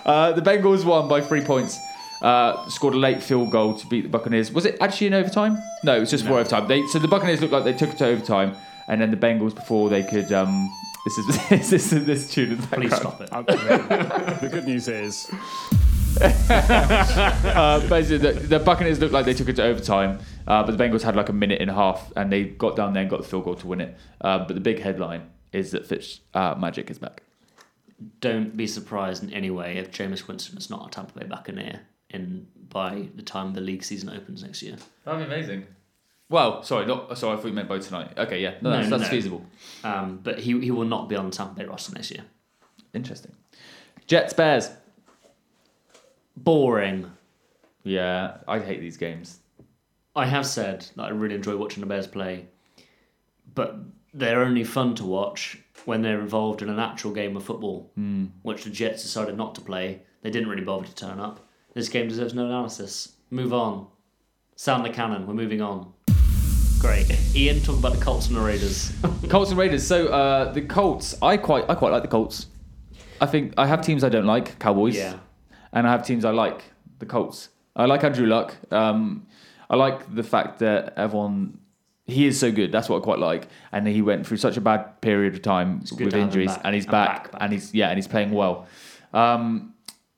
Uh, 0.05 0.31
the 0.31 0.41
Bengals 0.41 0.85
won 0.85 1.09
by 1.09 1.19
three 1.19 1.41
points. 1.41 1.77
Uh, 2.23 2.69
scored 2.69 2.93
a 2.93 2.97
late 2.97 3.21
field 3.21 3.51
goal 3.51 3.73
to 3.75 3.85
beat 3.87 4.01
the 4.01 4.07
Buccaneers. 4.09 4.49
Was 4.49 4.65
it 4.65 4.77
actually 4.79 5.07
in 5.07 5.13
overtime? 5.13 5.61
No, 5.83 5.97
it 5.97 5.99
was 5.99 6.09
just 6.09 6.25
for 6.25 6.39
overtime. 6.39 6.69
They, 6.69 6.87
so 6.87 6.97
the 6.97 7.07
Buccaneers 7.09 7.41
looked 7.41 7.51
like 7.51 7.65
they 7.65 7.73
took 7.73 7.89
it 7.89 7.97
to 7.97 8.05
overtime, 8.05 8.55
and 8.87 9.01
then 9.01 9.11
the 9.11 9.17
Bengals 9.17 9.53
before 9.53 9.89
they 9.89 10.03
could. 10.03 10.31
Um, 10.31 10.73
this 11.05 11.17
is 11.17 11.49
this 11.49 11.93
is 11.93 12.05
this 12.05 12.31
tune 12.31 12.57
Please 12.57 12.95
stop 12.95 13.19
it. 13.19 13.29
The 14.39 14.49
good 14.49 14.65
news 14.65 14.87
is 14.87 15.29
Uh, 16.49 17.79
basically, 17.89 18.17
the, 18.19 18.39
the 18.39 18.59
Buccaneers 18.59 18.99
looked 18.99 19.13
like 19.13 19.25
they 19.25 19.33
took 19.33 19.49
it 19.49 19.57
to 19.57 19.63
overtime, 19.63 20.19
uh, 20.47 20.63
but 20.63 20.77
the 20.77 20.81
Bengals 20.81 21.01
had 21.01 21.15
like 21.15 21.27
a 21.29 21.33
minute 21.33 21.59
and 21.59 21.69
a 21.69 21.73
half, 21.73 22.13
and 22.15 22.31
they 22.31 22.45
got 22.45 22.75
down 22.75 22.93
there 22.93 23.01
and 23.01 23.09
got 23.09 23.21
the 23.21 23.27
field 23.27 23.43
goal 23.43 23.55
to 23.55 23.67
win 23.67 23.81
it. 23.81 23.97
Uh, 24.21 24.39
but 24.39 24.53
the 24.53 24.61
big 24.61 24.79
headline 24.79 25.29
is 25.51 25.71
that 25.71 25.85
Fitz 25.85 26.21
uh, 26.33 26.55
Magic 26.57 26.89
is 26.89 26.99
back. 26.99 27.23
Don't 28.21 28.55
be 28.55 28.67
surprised 28.67 29.23
in 29.23 29.33
any 29.33 29.49
way 29.49 29.77
if 29.77 29.91
Jameis 29.91 30.27
Winston 30.27 30.57
is 30.57 30.69
not 30.69 30.87
a 30.87 30.89
Tampa 30.89 31.19
Bay 31.19 31.25
Buccaneer 31.25 31.81
in 32.13 32.47
by 32.69 33.07
the 33.15 33.21
time 33.21 33.53
the 33.53 33.61
league 33.61 33.83
season 33.83 34.09
opens 34.09 34.43
next 34.43 34.61
year. 34.61 34.75
That'd 35.05 35.27
be 35.27 35.33
amazing. 35.33 35.65
Well, 36.29 36.63
sorry, 36.63 36.85
not 36.85 37.15
sorry. 37.17 37.37
I 37.37 37.41
thought 37.41 37.47
you 37.47 37.53
meant 37.53 37.67
by 37.69 37.79
tonight. 37.79 38.13
Okay, 38.17 38.41
yeah, 38.41 38.55
no, 38.61 38.69
No, 38.71 38.77
that's, 38.77 38.89
no, 38.89 38.97
that's 38.97 39.09
no. 39.11 39.15
feasible. 39.15 39.45
Um, 39.83 40.19
but 40.23 40.39
he 40.39 40.59
he 40.61 40.71
will 40.71 40.85
not 40.85 41.09
be 41.09 41.15
on 41.15 41.29
the 41.29 41.35
Tampa 41.35 41.55
Bay 41.55 41.65
roster 41.65 41.93
next 41.93 42.09
year. 42.11 42.23
Interesting. 42.93 43.33
Jets 44.07 44.33
Bears. 44.33 44.69
Boring. 46.35 47.11
Yeah, 47.83 48.37
I 48.47 48.59
hate 48.59 48.79
these 48.79 48.97
games. 48.97 49.39
I 50.15 50.25
have 50.25 50.45
said 50.45 50.85
that 50.95 51.03
I 51.03 51.09
really 51.09 51.35
enjoy 51.35 51.57
watching 51.57 51.81
the 51.81 51.87
Bears 51.87 52.07
play, 52.07 52.45
but 53.53 53.75
they're 54.13 54.41
only 54.43 54.63
fun 54.63 54.95
to 54.95 55.05
watch 55.05 55.57
when 55.85 56.01
they're 56.01 56.21
involved 56.21 56.61
in 56.61 56.69
an 56.69 56.79
actual 56.79 57.11
game 57.11 57.35
of 57.35 57.43
football, 57.43 57.91
Hmm. 57.95 58.25
which 58.43 58.63
the 58.63 58.69
Jets 58.69 59.03
decided 59.03 59.35
not 59.37 59.55
to 59.55 59.61
play. 59.61 60.01
They 60.21 60.29
didn't 60.29 60.49
really 60.49 60.63
bother 60.63 60.85
to 60.85 60.95
turn 60.95 61.19
up. 61.19 61.47
This 61.73 61.89
game 61.89 62.07
deserves 62.07 62.33
no 62.33 62.45
analysis. 62.45 63.13
Move 63.31 63.53
on. 63.53 63.87
Sound 64.55 64.85
the 64.85 64.89
cannon. 64.89 65.25
We're 65.25 65.33
moving 65.33 65.61
on. 65.61 65.91
Great. 66.79 67.09
Ian, 67.35 67.61
talk 67.61 67.77
about 67.79 67.93
the 67.93 68.01
Colts 68.03 68.27
and 68.27 68.35
the 68.35 68.41
Raiders. 68.41 68.91
Colts 69.29 69.49
and 69.49 69.57
Raiders. 69.59 69.85
So 69.87 70.07
uh, 70.07 70.51
the 70.51 70.61
Colts, 70.61 71.15
I 71.21 71.37
quite, 71.37 71.69
I 71.69 71.75
quite 71.75 71.91
like 71.91 72.01
the 72.03 72.09
Colts. 72.09 72.47
I 73.21 73.25
think 73.25 73.53
I 73.57 73.65
have 73.65 73.81
teams 73.81 74.03
I 74.03 74.09
don't 74.09 74.25
like, 74.25 74.59
Cowboys. 74.59 74.95
yeah. 74.95 75.17
and 75.71 75.87
I 75.87 75.91
have 75.91 76.05
teams 76.05 76.25
I 76.25 76.31
like, 76.31 76.61
the 76.99 77.05
Colts. 77.05 77.49
I 77.75 77.85
like 77.85 78.03
Andrew 78.03 78.27
Luck. 78.27 78.53
Um, 78.71 79.25
I 79.69 79.75
like 79.77 80.13
the 80.13 80.23
fact 80.23 80.59
that 80.59 80.93
everyone 80.97 81.57
he 82.05 82.27
is 82.27 82.37
so 82.37 82.51
good. 82.51 82.71
That's 82.73 82.89
what 82.89 82.97
I 83.01 83.03
quite 83.03 83.19
like. 83.19 83.47
And 83.71 83.87
he 83.87 84.01
went 84.01 84.27
through 84.27 84.37
such 84.37 84.57
a 84.57 84.61
bad 84.61 84.99
period 85.01 85.33
of 85.33 85.41
time 85.41 85.79
with 85.79 85.89
to 85.97 86.03
have 86.03 86.13
him 86.13 86.19
injuries, 86.19 86.51
and 86.65 86.75
he's 86.75 86.83
And 86.83 86.91
back, 86.91 87.23
back, 87.23 87.31
back. 87.31 87.41
and 87.41 87.53
he's 87.53 87.73
yeah, 87.73 87.87
and 87.87 87.97
he's 87.97 88.07
playing 88.09 88.31
well. 88.31 88.67
Um, 89.13 89.72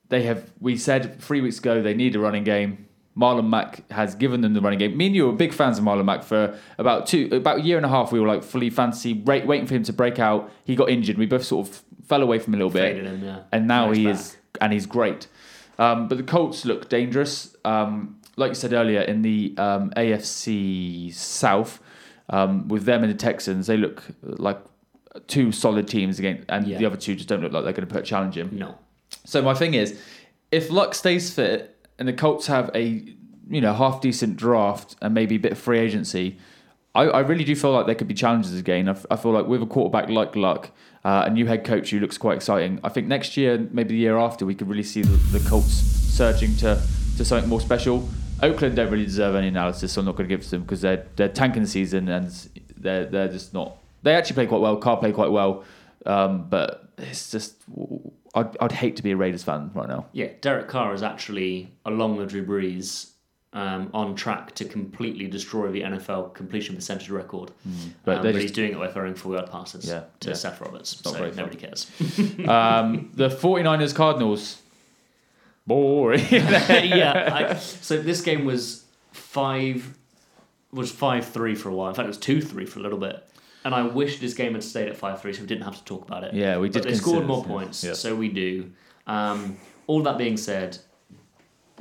they 0.09 0.23
have. 0.23 0.49
We 0.59 0.77
said 0.77 1.19
three 1.21 1.41
weeks 1.41 1.59
ago 1.59 1.81
they 1.81 1.93
need 1.93 2.15
a 2.15 2.19
running 2.19 2.43
game. 2.43 2.87
Marlon 3.17 3.47
Mack 3.49 3.89
has 3.91 4.13
given 4.13 4.41
them 4.41 4.53
the 4.53 4.59
running 4.59 4.77
game. 4.79 4.97
Me 4.97 5.05
and 5.07 5.15
you 5.15 5.25
were 5.25 5.31
big 5.31 5.53
fans 5.53 5.77
of 5.77 5.85
Marlon 5.85 6.03
Mack 6.03 6.21
for 6.23 6.59
about 6.77 7.07
two, 7.07 7.29
about 7.31 7.59
a 7.59 7.61
year 7.61 7.77
and 7.77 7.85
a 7.85 7.89
half. 7.89 8.11
We 8.11 8.19
were 8.19 8.27
like 8.27 8.43
fully 8.43 8.69
fantasy, 8.69 9.13
wait, 9.13 9.45
waiting 9.47 9.67
for 9.67 9.73
him 9.73 9.83
to 9.83 9.93
break 9.93 10.19
out. 10.19 10.51
He 10.65 10.75
got 10.75 10.89
injured. 10.89 11.17
We 11.17 11.25
both 11.25 11.45
sort 11.45 11.67
of 11.69 11.81
fell 12.05 12.21
away 12.21 12.39
from 12.39 12.53
him 12.53 12.59
a 12.59 12.65
little 12.65 12.73
bit 12.73 12.93
Faded 12.95 13.05
him, 13.05 13.23
yeah. 13.23 13.39
and 13.53 13.67
now 13.69 13.87
he's 13.91 13.97
he 13.97 14.03
back. 14.05 14.13
is, 14.15 14.37
and 14.61 14.73
he's 14.73 14.85
great. 14.85 15.27
Um, 15.79 16.07
but 16.09 16.17
the 16.17 16.23
Colts 16.23 16.65
look 16.65 16.89
dangerous. 16.89 17.55
Um, 17.63 18.19
like 18.35 18.49
you 18.49 18.55
said 18.55 18.73
earlier, 18.73 18.99
in 19.01 19.21
the 19.21 19.53
um, 19.57 19.91
AFC 19.95 21.13
South, 21.13 21.79
um, 22.29 22.67
with 22.67 22.83
them 22.83 23.03
and 23.03 23.11
the 23.11 23.17
Texans, 23.17 23.67
they 23.67 23.77
look 23.77 24.03
like 24.23 24.59
two 25.27 25.51
solid 25.53 25.87
teams 25.87 26.19
again, 26.19 26.45
and 26.49 26.67
Yeah. 26.67 26.77
the 26.77 26.85
other 26.85 26.97
two 26.97 27.15
just 27.15 27.29
don't 27.29 27.41
look 27.41 27.53
like 27.53 27.63
they're 27.63 27.73
going 27.73 27.87
to 27.87 27.93
put 27.93 28.03
a 28.03 28.05
challenge 28.05 28.37
in. 28.37 28.57
No. 28.57 28.77
So 29.25 29.41
my 29.41 29.53
thing 29.53 29.73
is, 29.73 29.99
if 30.51 30.71
Luck 30.71 30.95
stays 30.95 31.33
fit 31.33 31.75
and 31.99 32.07
the 32.07 32.13
Colts 32.13 32.47
have 32.47 32.71
a 32.73 33.03
you 33.47 33.61
know 33.61 33.73
half 33.73 34.01
decent 34.01 34.37
draft 34.37 34.95
and 35.01 35.13
maybe 35.13 35.35
a 35.35 35.39
bit 35.39 35.51
of 35.51 35.57
free 35.57 35.79
agency, 35.79 36.37
I, 36.95 37.03
I 37.03 37.19
really 37.19 37.43
do 37.43 37.55
feel 37.55 37.71
like 37.71 37.85
there 37.85 37.95
could 37.95 38.07
be 38.07 38.13
challenges 38.13 38.57
again. 38.57 38.87
I, 38.87 39.15
feel 39.17 39.31
like 39.31 39.47
with 39.47 39.61
a 39.61 39.65
quarterback 39.65 40.09
like 40.09 40.35
Luck, 40.35 40.71
uh, 41.03 41.23
a 41.25 41.29
new 41.29 41.45
head 41.45 41.65
coach 41.65 41.89
who 41.89 41.99
looks 41.99 42.17
quite 42.17 42.37
exciting. 42.37 42.79
I 42.83 42.89
think 42.89 43.07
next 43.07 43.35
year, 43.35 43.67
maybe 43.71 43.89
the 43.89 43.99
year 43.99 44.17
after, 44.17 44.45
we 44.45 44.55
could 44.55 44.69
really 44.69 44.83
see 44.83 45.01
the, 45.01 45.37
the 45.37 45.49
Colts 45.49 45.73
surging 45.73 46.55
to 46.57 46.81
to 47.17 47.25
something 47.25 47.49
more 47.49 47.61
special. 47.61 48.07
Oakland 48.41 48.75
don't 48.75 48.91
really 48.91 49.05
deserve 49.05 49.35
any 49.35 49.47
analysis, 49.47 49.93
so 49.93 50.01
I'm 50.01 50.05
not 50.05 50.15
going 50.15 50.27
to 50.27 50.33
give 50.33 50.41
it 50.41 50.45
to 50.45 50.51
them 50.51 50.61
because 50.61 50.81
they're 50.81 51.05
they're 51.15 51.29
tanking 51.29 51.63
the 51.63 51.67
season 51.67 52.07
and 52.07 52.31
they're 52.77 53.05
they're 53.05 53.27
just 53.27 53.53
not. 53.53 53.77
They 54.03 54.13
actually 54.15 54.35
play 54.35 54.47
quite 54.47 54.61
well. 54.61 54.77
Carr 54.77 54.97
play 54.97 55.11
quite 55.11 55.31
well, 55.31 55.63
um, 56.05 56.47
but 56.49 56.84
it's 56.97 57.31
just 57.31 57.55
I'd, 58.33 58.55
I'd 58.59 58.71
hate 58.71 58.95
to 58.97 59.03
be 59.03 59.11
a 59.11 59.15
Raiders 59.17 59.43
fan 59.43 59.71
right 59.73 59.87
now. 59.87 60.05
Yeah, 60.13 60.29
Derek 60.41 60.67
Carr 60.67 60.93
is 60.93 61.03
actually, 61.03 61.71
along 61.85 62.17
with 62.17 62.29
Drew 62.29 62.45
Brees, 62.45 63.11
um, 63.53 63.89
on 63.93 64.15
track 64.15 64.53
to 64.55 64.65
completely 64.65 65.27
destroy 65.27 65.71
the 65.71 65.81
NFL 65.81 66.33
completion 66.33 66.75
percentage 66.75 67.09
record. 67.09 67.51
But 68.03 68.17
um, 68.17 68.23
but 68.23 68.31
just- 68.33 68.41
he's 68.41 68.51
doing 68.51 68.73
it 68.73 68.77
by 68.77 68.89
throwing 68.89 69.15
four 69.15 69.33
yard 69.35 69.49
passes 69.49 69.87
Yeah, 69.87 70.03
to 70.21 70.29
yeah. 70.29 70.35
Seth 70.35 70.59
Roberts. 70.61 71.03
not 71.05 71.13
so 71.13 71.19
fun. 71.19 71.35
nobody 71.35 71.57
cares. 71.57 71.89
Um, 72.47 73.11
the 73.13 73.29
49ers 73.29 73.95
Cardinals. 73.95 74.61
Boring. 75.67 76.23
yeah. 76.29 77.29
I, 77.51 77.55
so 77.55 77.99
this 78.01 78.21
game 78.21 78.45
was 78.45 78.85
five 79.13 79.97
was 80.71 80.91
five 80.91 81.25
three 81.25 81.55
for 81.55 81.69
a 81.69 81.73
while. 81.73 81.89
In 81.89 81.95
fact, 81.95 82.05
it 82.05 82.09
was 82.09 82.17
two 82.17 82.41
three 82.41 82.65
for 82.65 82.79
a 82.79 82.81
little 82.83 82.99
bit. 82.99 83.25
And 83.65 83.73
I 83.73 83.81
wish 83.81 84.19
this 84.19 84.35
game 84.35 84.53
had 84.53 84.63
stayed 84.63 84.87
at 84.87 84.95
five 84.95 85.19
three, 85.21 85.33
so 85.33 85.41
we 85.41 85.47
didn't 85.47 85.63
have 85.63 85.75
to 85.77 85.83
talk 85.83 86.07
about 86.07 86.23
it. 86.23 86.33
Yeah, 86.35 86.59
we 86.59 86.69
But 86.69 86.83
did 86.83 86.91
they 86.91 86.95
scored 86.97 87.25
more 87.25 87.41
this, 87.41 87.47
points, 87.47 87.83
Yeah. 87.83 87.93
so 87.93 88.15
we 88.15 88.29
do. 88.29 88.71
Um, 89.07 89.57
all 89.87 90.01
that 90.03 90.17
being 90.19 90.37
said, 90.37 90.77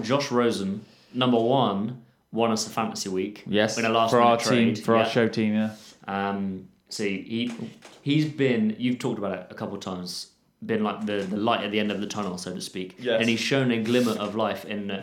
Josh 0.02 0.30
Rosen, 0.32 0.84
number 1.12 1.38
one, 1.38 2.02
won 2.32 2.50
us 2.50 2.66
a 2.66 2.70
fantasy 2.70 3.10
week. 3.10 3.44
yes, 3.46 3.78
in 3.78 3.84
a 3.84 3.90
last 3.90 4.10
for 4.10 4.20
our 4.20 4.36
minute 4.38 4.44
team, 4.48 4.74
trade. 4.74 4.84
for 4.84 4.96
our 4.96 5.06
show 5.06 5.28
team, 5.28 5.54
yeah. 5.54 5.74
Um, 6.08 6.68
see, 6.88 7.22
he 7.22 7.70
he's 8.02 8.24
been. 8.26 8.74
You've 8.78 8.98
talked 8.98 9.18
about 9.18 9.32
it 9.38 9.46
a 9.50 9.54
couple 9.54 9.74
of 9.76 9.80
times. 9.82 10.28
Been 10.64 10.82
like 10.82 11.04
the, 11.04 11.16
the 11.28 11.36
light 11.36 11.62
at 11.62 11.70
the 11.70 11.78
end 11.78 11.92
of 11.92 12.00
the 12.00 12.06
tunnel, 12.06 12.38
so 12.38 12.54
to 12.54 12.60
speak. 12.62 12.96
Yes. 12.98 13.20
And 13.20 13.28
he's 13.28 13.40
shown 13.40 13.70
a 13.70 13.82
glimmer 13.82 14.12
of 14.12 14.34
life 14.34 14.64
in, 14.64 15.02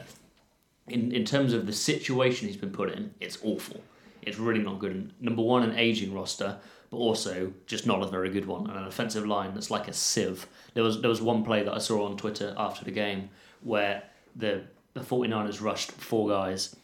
in 0.87 1.11
in 1.11 1.25
terms 1.25 1.53
of 1.53 1.67
the 1.67 1.73
situation 1.73 2.47
he's 2.47 2.57
been 2.57 2.71
put 2.71 2.89
in. 2.91 3.13
It's 3.19 3.37
awful. 3.43 3.81
It's 4.21 4.37
really 4.37 4.61
not 4.61 4.79
good. 4.79 5.13
Number 5.19 5.41
one, 5.41 5.63
an 5.63 5.77
aging 5.77 6.13
roster, 6.13 6.57
but 6.89 6.97
also 6.97 7.53
just 7.65 7.87
not 7.87 8.03
a 8.03 8.07
very 8.07 8.29
good 8.29 8.45
one, 8.45 8.69
and 8.69 8.77
an 8.77 8.85
offensive 8.85 9.25
line 9.25 9.53
that's 9.53 9.71
like 9.71 9.87
a 9.87 9.93
sieve. 9.93 10.47
There 10.73 10.83
was 10.83 11.01
there 11.01 11.09
was 11.09 11.21
one 11.21 11.43
play 11.43 11.63
that 11.63 11.73
I 11.73 11.79
saw 11.79 12.05
on 12.05 12.17
Twitter 12.17 12.53
after 12.57 12.85
the 12.85 12.91
game 12.91 13.29
where 13.61 14.03
the 14.35 14.63
the 14.93 15.01
49ers 15.01 15.61
rushed 15.61 15.91
four 15.91 16.27
guys 16.27 16.75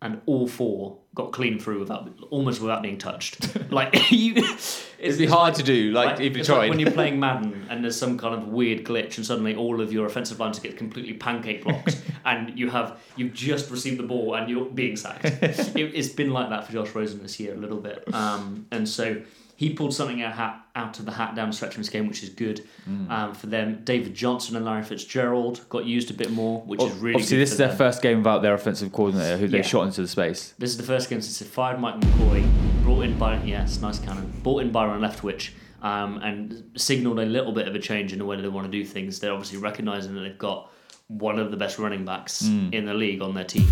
and 0.00 0.20
all 0.26 0.46
four 0.46 0.98
got 1.14 1.32
clean 1.32 1.58
through 1.60 1.78
without 1.78 2.10
almost 2.30 2.60
without 2.60 2.82
being 2.82 2.98
touched. 2.98 3.46
like 3.70 3.92
you, 4.10 4.34
it's, 4.36 4.84
It'd 4.98 5.18
be 5.18 5.26
hard 5.26 5.54
like- 5.54 5.56
to 5.56 5.62
do, 5.62 5.92
like, 5.92 6.20
if 6.20 6.34
you 6.34 6.40
it's 6.40 6.48
like 6.48 6.70
when 6.70 6.80
you're 6.80 6.90
playing 6.90 7.20
Madden 7.26 7.66
and 7.70 7.84
there's 7.84 7.96
some 7.96 8.18
kind 8.18 8.34
of 8.34 8.48
weird 8.48 8.84
glitch 8.84 9.16
and 9.16 9.24
suddenly 9.24 9.54
all 9.54 9.80
of 9.80 9.92
your 9.92 10.06
offensive 10.06 10.40
lines 10.40 10.58
get 10.58 10.76
completely 10.76 11.12
pancake 11.14 11.62
blocked 11.64 12.02
and 12.24 12.58
you 12.58 12.70
have 12.70 12.98
you've 13.16 13.32
just 13.32 13.70
received 13.70 13.98
the 13.98 14.02
ball 14.02 14.34
and 14.34 14.50
you're 14.50 14.64
being 14.64 14.96
sacked. 14.96 15.24
it, 15.24 15.76
it's 15.76 16.08
been 16.08 16.30
like 16.30 16.50
that 16.50 16.66
for 16.66 16.72
Josh 16.72 16.94
Rosen 16.94 17.22
this 17.22 17.38
year 17.38 17.54
a 17.54 17.58
little 17.58 17.78
bit, 17.80 18.02
um, 18.14 18.66
and 18.70 18.88
so. 18.88 19.22
He 19.56 19.72
pulled 19.72 19.94
something 19.94 20.20
out, 20.22 20.56
out 20.74 20.98
of 20.98 21.04
the 21.04 21.12
hat 21.12 21.34
down 21.36 21.50
the 21.50 21.54
stretch 21.56 21.72
of 21.72 21.76
this 21.78 21.88
game, 21.88 22.08
which 22.08 22.22
is 22.22 22.28
good 22.30 22.64
Mm. 22.88 23.10
um, 23.10 23.34
for 23.34 23.46
them. 23.46 23.80
David 23.84 24.14
Johnson 24.14 24.56
and 24.56 24.64
Larry 24.64 24.82
Fitzgerald 24.82 25.60
got 25.68 25.84
used 25.86 26.10
a 26.10 26.14
bit 26.14 26.30
more, 26.32 26.60
which 26.62 26.82
is 26.82 26.92
really 26.98 27.14
Obviously, 27.14 27.38
this 27.38 27.52
is 27.52 27.58
their 27.58 27.68
them. 27.68 27.76
first 27.76 28.02
game 28.02 28.18
without 28.18 28.42
their 28.42 28.54
offensive 28.54 28.92
coordinator, 28.92 29.36
who 29.36 29.46
they 29.48 29.62
shot 29.62 29.86
into 29.86 30.00
the 30.02 30.08
space. 30.08 30.54
This 30.58 30.70
is 30.70 30.76
the 30.76 30.82
first 30.82 31.08
game 31.08 31.20
since 31.20 31.38
they 31.38 31.46
fired 31.46 31.78
Mike 31.80 32.00
McCoy, 32.00 32.82
brought 32.82 33.02
in 33.02 33.16
Byron, 33.18 33.46
yes, 33.46 33.80
nice 33.80 33.98
cannon, 34.00 34.32
brought 34.42 34.60
in 34.62 34.72
Byron 34.72 35.00
Leftwich, 35.00 35.50
um, 35.82 36.18
and 36.18 36.64
signalled 36.76 37.20
a 37.20 37.24
little 37.26 37.52
bit 37.52 37.68
of 37.68 37.74
a 37.74 37.78
change 37.78 38.12
in 38.12 38.18
the 38.18 38.24
way 38.24 38.40
they 38.40 38.48
want 38.48 38.66
to 38.66 38.70
do 38.72 38.84
things. 38.84 39.20
They're 39.20 39.32
obviously 39.32 39.58
recognising 39.58 40.14
that 40.14 40.20
they've 40.22 40.36
got 40.38 40.70
one 41.08 41.38
of 41.38 41.50
the 41.50 41.56
best 41.56 41.78
running 41.78 42.04
backs 42.04 42.42
in 42.42 42.84
the 42.86 42.94
league 42.94 43.22
on 43.22 43.34
their 43.34 43.44
team, 43.44 43.66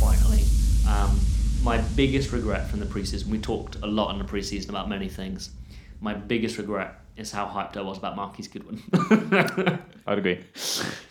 finally. 0.00 0.42
Um, 0.88 1.18
my 1.62 1.78
biggest 1.96 2.32
regret 2.32 2.68
from 2.68 2.80
the 2.80 2.86
preseason, 2.86 3.26
we 3.26 3.38
talked 3.38 3.76
a 3.76 3.86
lot 3.86 4.12
in 4.12 4.18
the 4.18 4.24
preseason 4.24 4.68
about 4.68 4.88
many 4.88 5.08
things. 5.08 5.50
My 6.00 6.14
biggest 6.14 6.58
regret 6.58 7.00
is 7.16 7.32
how 7.32 7.46
hyped 7.46 7.76
I 7.76 7.82
was 7.82 7.98
about 7.98 8.16
Marquise 8.16 8.48
Goodwin. 8.48 8.80
I'd 10.06 10.18
agree. 10.18 10.44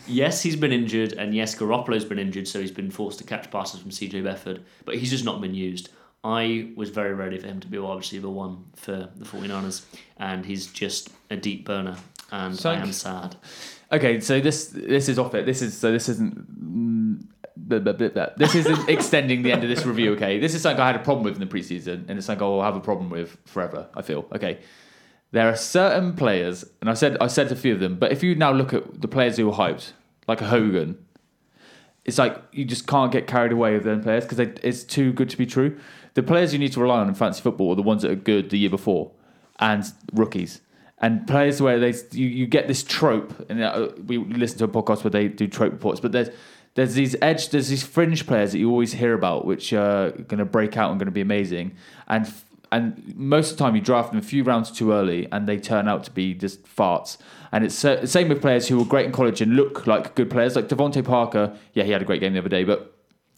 yes, 0.08 0.42
he's 0.42 0.56
been 0.56 0.72
injured, 0.72 1.14
and 1.14 1.36
yes, 1.36 1.54
Garoppolo's 1.54 2.06
been 2.06 2.20
injured, 2.20 2.48
so 2.48 2.62
he's 2.62 2.72
been 2.72 2.90
forced 2.90 3.20
to 3.20 3.26
catch 3.26 3.52
passes 3.52 3.82
from 3.82 3.92
CJ 3.92 4.24
Beathard, 4.24 4.62
but 4.86 4.96
he's 4.96 5.10
just 5.10 5.26
not 5.26 5.42
been 5.42 5.54
used. 5.54 5.90
I 6.24 6.72
was 6.76 6.90
very 6.90 7.14
ready 7.14 7.38
for 7.38 7.48
him 7.48 7.60
to 7.60 7.68
be 7.68 7.78
wide 7.78 7.98
receiver 7.98 8.30
one 8.30 8.66
for 8.76 9.10
the 9.16 9.26
49ers, 9.26 9.86
and 10.18 10.46
he's 10.46 10.68
just 10.68 11.10
a 11.30 11.36
deep 11.36 11.66
burner, 11.66 11.98
and 12.32 12.60
I 12.66 12.76
am 12.76 12.92
sad. 12.92 13.36
Okay, 13.92 14.20
so 14.20 14.42
this 14.42 14.68
this 14.68 15.08
is 15.08 15.20
off 15.20 15.36
it. 15.36 15.46
This 15.46 15.62
is 15.62 15.78
so 15.78 15.92
this 15.92 16.10
isn't. 16.10 17.30
Blah, 17.58 17.94
blah, 17.94 18.10
blah. 18.10 18.28
This 18.38 18.56
isn't 18.56 18.90
extending 18.90 19.42
the 19.44 19.52
end 19.52 19.64
of 19.64 19.70
this 19.70 19.86
review. 19.86 20.14
Okay, 20.14 20.40
this 20.40 20.54
is 20.54 20.62
something 20.62 20.82
I 20.82 20.88
had 20.88 20.96
a 20.96 21.04
problem 21.04 21.24
with 21.24 21.34
in 21.34 21.40
the 21.40 21.46
preseason, 21.46 22.08
and 22.08 22.18
it's 22.18 22.28
something 22.28 22.44
I'll 22.44 22.62
have 22.62 22.76
a 22.76 22.80
problem 22.80 23.10
with 23.10 23.38
forever. 23.46 23.88
I 23.96 24.02
feel 24.02 24.26
okay. 24.34 24.60
There 25.32 25.50
are 25.50 25.56
certain 25.56 26.14
players, 26.14 26.66
and 26.82 26.90
I 26.90 26.94
said 26.94 27.18
I 27.20 27.28
said 27.28 27.52
a 27.52 27.56
few 27.56 27.74
of 27.74 27.80
them, 27.80 27.98
but 27.98 28.12
if 28.12 28.24
you 28.24 28.36
now 28.36 28.52
look 28.52 28.74
at 28.74 29.02
the 29.02 29.08
players 29.08 29.38
who 29.38 29.48
were 29.48 29.54
hyped, 29.54 29.92
like 30.28 30.42
a 30.42 30.48
Hogan, 30.48 30.98
it's 32.06 32.18
like 32.18 32.42
you 32.52 32.64
just 32.64 32.88
can't 32.88 33.12
get 33.12 33.28
carried 33.28 33.52
away 33.52 33.74
with 33.74 33.84
them 33.84 34.02
players 34.02 34.26
because 34.26 34.40
it's 34.40 34.84
too 34.84 35.12
good 35.12 35.30
to 35.30 35.38
be 35.38 35.46
true. 35.46 35.78
The 36.14 36.24
players 36.24 36.54
you 36.54 36.60
need 36.60 36.72
to 36.74 36.80
rely 36.80 37.00
on 37.00 37.10
in 37.10 37.14
fantasy 37.14 37.42
football 37.42 37.74
are 37.74 37.76
the 37.76 37.84
ones 37.84 38.02
that 38.02 38.12
are 38.12 38.16
good 38.16 38.50
the 38.50 38.58
year 38.58 38.70
before, 38.70 39.12
and 39.60 39.84
rookies, 40.14 40.62
and 41.00 41.28
players 41.28 41.62
where 41.62 41.78
they 41.78 41.94
you, 42.12 42.28
you 42.28 42.48
get 42.48 42.68
this 42.68 42.84
trope. 42.84 43.48
And 43.50 43.62
uh, 43.62 43.90
we 44.06 44.18
listen 44.18 44.58
to 44.60 44.64
a 44.64 44.68
podcast 44.70 45.04
where 45.04 45.12
they 45.12 45.28
do 45.28 45.48
trope 45.48 45.74
reports, 45.74 46.00
but 46.00 46.14
there's 46.14 46.30
there's 46.78 46.94
these 46.94 47.16
edge, 47.24 47.50
there's 47.50 47.70
these 47.70 47.82
fringe 47.82 48.28
players 48.28 48.52
that 48.52 48.60
you 48.60 48.70
always 48.70 48.94
hear 48.94 49.16
about, 49.16 49.46
which 49.46 49.74
are 49.74 50.12
going 50.12 50.38
to 50.38 50.46
break 50.46 50.78
out 50.78 50.92
and 50.92 51.00
going 51.00 51.08
to 51.08 51.12
be 51.12 51.22
amazing, 51.22 51.76
and 52.08 52.32
and 52.72 53.16
most 53.16 53.52
of 53.52 53.58
the 53.58 53.64
time 53.64 53.76
you 53.76 53.82
draft 53.82 54.12
them 54.12 54.20
a 54.20 54.22
few 54.22 54.44
rounds 54.44 54.70
too 54.70 54.92
early, 54.92 55.28
and 55.32 55.48
they 55.48 55.58
turn 55.58 55.88
out 55.88 56.04
to 56.04 56.12
be 56.12 56.36
just 56.36 56.64
farts. 56.68 57.18
And 57.52 57.64
it's 57.64 57.84
uh, 57.84 57.96
the 57.96 58.08
same 58.08 58.30
with 58.30 58.42
players 58.42 58.68
who 58.68 58.78
were 58.78 58.86
great 58.86 59.08
in 59.08 59.12
college 59.12 59.42
and 59.42 59.56
look 59.56 59.88
like 59.88 60.14
good 60.14 60.30
players, 60.30 60.56
like 60.56 60.68
DeVante 60.68 61.04
Parker. 61.04 61.58
Yeah, 61.74 61.84
he 61.84 61.92
had 61.92 62.04
a 62.04 62.06
great 62.06 62.20
game 62.20 62.34
the 62.34 62.40
other 62.40 62.50
day, 62.50 62.64
but 62.64 62.94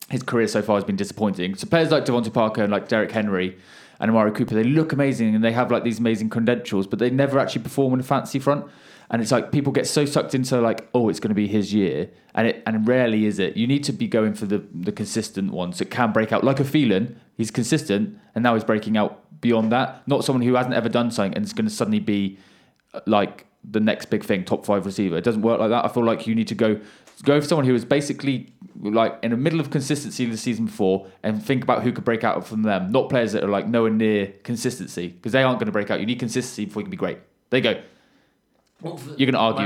his 0.09 0.21
career 0.21 0.47
so 0.47 0.61
far 0.61 0.75
has 0.75 0.83
been 0.83 0.97
disappointing. 0.97 1.55
So 1.55 1.65
players 1.65 1.91
like 1.91 2.03
DeVante 2.03 2.33
Parker 2.33 2.61
and 2.63 2.71
like 2.73 2.89
Derrick 2.89 3.11
Henry 3.11 3.57
and 4.01 4.11
Amari 4.11 4.33
Cooper, 4.33 4.53
they 4.53 4.65
look 4.65 4.91
amazing 4.91 5.33
and 5.33 5.41
they 5.41 5.53
have 5.53 5.71
like 5.71 5.85
these 5.85 5.99
amazing 5.99 6.29
credentials, 6.29 6.87
but 6.87 6.99
they 6.99 7.09
never 7.09 7.39
actually 7.39 7.63
perform 7.63 7.93
on 7.93 7.99
the 7.99 8.03
fantasy 8.03 8.39
front. 8.39 8.65
And 9.11 9.21
it's 9.21 9.31
like 9.31 9.51
people 9.51 9.73
get 9.73 9.87
so 9.87 10.05
sucked 10.05 10.35
into 10.35 10.61
like, 10.61 10.87
oh, 10.93 11.09
it's 11.09 11.19
going 11.19 11.29
to 11.29 11.35
be 11.35 11.47
his 11.47 11.73
year, 11.73 12.09
and 12.35 12.47
it 12.47 12.63
and 12.67 12.87
rarely 12.87 13.25
is 13.25 13.39
it. 13.39 13.57
You 13.57 13.65
need 13.65 13.83
to 13.85 13.91
be 13.91 14.07
going 14.07 14.33
for 14.33 14.45
the 14.45 14.63
the 14.73 14.91
consistent 14.91 15.51
ones 15.51 15.79
that 15.79 15.89
can 15.89 16.11
break 16.11 16.31
out. 16.31 16.43
Like 16.43 16.59
a 16.59 16.63
Thielen, 16.63 17.15
he's 17.35 17.49
consistent, 17.49 18.19
and 18.35 18.43
now 18.43 18.53
he's 18.53 18.63
breaking 18.63 18.97
out 18.97 19.41
beyond 19.41 19.71
that. 19.71 20.07
Not 20.07 20.23
someone 20.23 20.43
who 20.43 20.55
hasn't 20.55 20.75
ever 20.75 20.89
done 20.89 21.09
something 21.09 21.33
and 21.33 21.43
is 21.43 21.53
going 21.53 21.67
to 21.67 21.73
suddenly 21.73 21.99
be 21.99 22.37
uh, 22.93 23.01
like 23.07 23.47
the 23.63 23.79
next 23.79 24.05
big 24.05 24.23
thing, 24.23 24.45
top 24.45 24.65
five 24.65 24.85
receiver. 24.85 25.17
It 25.17 25.23
doesn't 25.23 25.41
work 25.41 25.59
like 25.59 25.69
that. 25.69 25.85
I 25.85 25.87
feel 25.87 26.03
like 26.03 26.27
you 26.27 26.35
need 26.35 26.47
to 26.49 26.55
go 26.55 26.79
go 27.23 27.41
for 27.41 27.47
someone 27.47 27.65
who 27.65 27.75
is 27.75 27.83
basically 27.83 28.53
like 28.81 29.17
in 29.23 29.31
the 29.31 29.37
middle 29.37 29.59
of 29.59 29.69
consistency 29.69 30.25
the 30.25 30.37
season 30.37 30.65
before 30.65 31.07
and 31.21 31.43
think 31.43 31.63
about 31.63 31.83
who 31.83 31.91
could 31.91 32.05
break 32.05 32.23
out 32.23 32.45
from 32.47 32.61
them. 32.61 32.91
Not 32.91 33.09
players 33.09 33.33
that 33.33 33.43
are 33.43 33.49
like 33.49 33.67
nowhere 33.67 33.91
near 33.91 34.27
consistency 34.43 35.07
because 35.07 35.31
they 35.31 35.43
aren't 35.43 35.59
going 35.59 35.65
to 35.65 35.71
break 35.71 35.91
out. 35.91 35.99
You 35.99 36.05
need 36.05 36.19
consistency 36.19 36.65
before 36.65 36.81
you 36.81 36.85
can 36.85 36.91
be 36.91 36.97
great. 36.97 37.17
There 37.49 37.57
you 37.57 37.63
go. 37.63 37.81
You're 38.83 39.31
gonna 39.31 39.37
argue. 39.43 39.65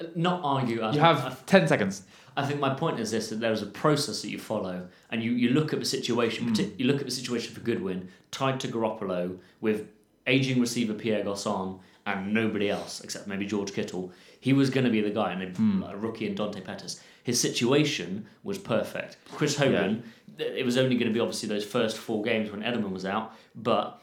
Well, 0.00 0.10
not 0.14 0.40
argue. 0.42 0.80
I 0.82 0.92
You 0.92 1.00
have 1.00 1.44
ten 1.46 1.66
seconds. 1.68 2.02
I 2.36 2.46
think 2.46 2.60
my 2.60 2.74
point 2.74 3.00
is 3.00 3.10
this: 3.10 3.28
that 3.30 3.40
there 3.40 3.52
is 3.52 3.62
a 3.62 3.66
process 3.66 4.22
that 4.22 4.30
you 4.30 4.38
follow, 4.38 4.88
and 5.10 5.22
you, 5.22 5.32
you 5.32 5.50
look 5.50 5.72
at 5.72 5.78
the 5.78 5.84
situation. 5.84 6.48
Hmm. 6.48 6.52
Partic- 6.54 6.78
You 6.78 6.86
look 6.86 7.00
at 7.00 7.06
the 7.06 7.10
situation 7.12 7.52
for 7.54 7.60
Goodwin 7.60 8.08
tied 8.30 8.60
to 8.60 8.68
Garoppolo 8.68 9.38
with 9.60 9.88
aging 10.26 10.60
receiver 10.60 10.94
Pierre 10.94 11.24
Garcon 11.24 11.80
and 12.06 12.32
nobody 12.32 12.70
else 12.70 13.00
except 13.02 13.26
maybe 13.26 13.44
George 13.46 13.72
Kittle. 13.72 14.12
He 14.40 14.52
was 14.52 14.70
going 14.70 14.84
to 14.84 14.90
be 14.90 15.00
the 15.00 15.10
guy, 15.10 15.32
and 15.32 15.42
a, 15.42 15.46
hmm. 15.46 15.82
a 15.82 15.96
rookie 15.96 16.26
in 16.26 16.34
Dante 16.34 16.60
Pettis. 16.60 17.00
His 17.24 17.38
situation 17.38 18.26
was 18.42 18.56
perfect. 18.58 19.18
Chris 19.32 19.56
Hogan. 19.56 20.02
th- 20.38 20.52
It 20.56 20.64
was 20.64 20.78
only 20.78 20.96
going 20.96 21.08
to 21.08 21.12
be 21.12 21.20
obviously 21.20 21.48
those 21.48 21.64
first 21.64 21.98
four 21.98 22.22
games 22.22 22.50
when 22.50 22.62
Edelman 22.62 22.92
was 22.92 23.04
out, 23.04 23.34
but 23.54 24.00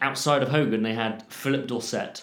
outside 0.00 0.42
of 0.42 0.50
Hogan, 0.50 0.82
they 0.82 0.94
had 0.94 1.24
Phillip 1.28 1.66
Dorsett 1.66 2.22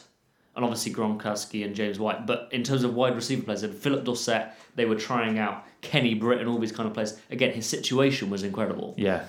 and 0.56 0.66
obviously 0.66 0.94
Gronkowski 0.94 1.64
and 1.66 1.74
James 1.76 1.98
White. 2.00 2.26
But 2.26 2.50
in 2.52 2.64
terms 2.64 2.84
of 2.84 2.94
wide 2.94 3.16
receiver 3.16 3.44
players, 3.44 3.64
and 3.64 3.74
Phillip 3.74 4.04
Dorsett. 4.04 4.48
They 4.74 4.86
were 4.86 4.96
trying 4.96 5.38
out 5.38 5.66
Kenny 5.82 6.14
Britt 6.14 6.40
and 6.40 6.48
all 6.48 6.58
these 6.58 6.72
kind 6.72 6.88
of 6.88 6.94
players. 6.94 7.20
Again, 7.30 7.52
his 7.54 7.66
situation 7.68 8.30
was 8.30 8.42
incredible, 8.44 8.94
Yeah. 8.98 9.26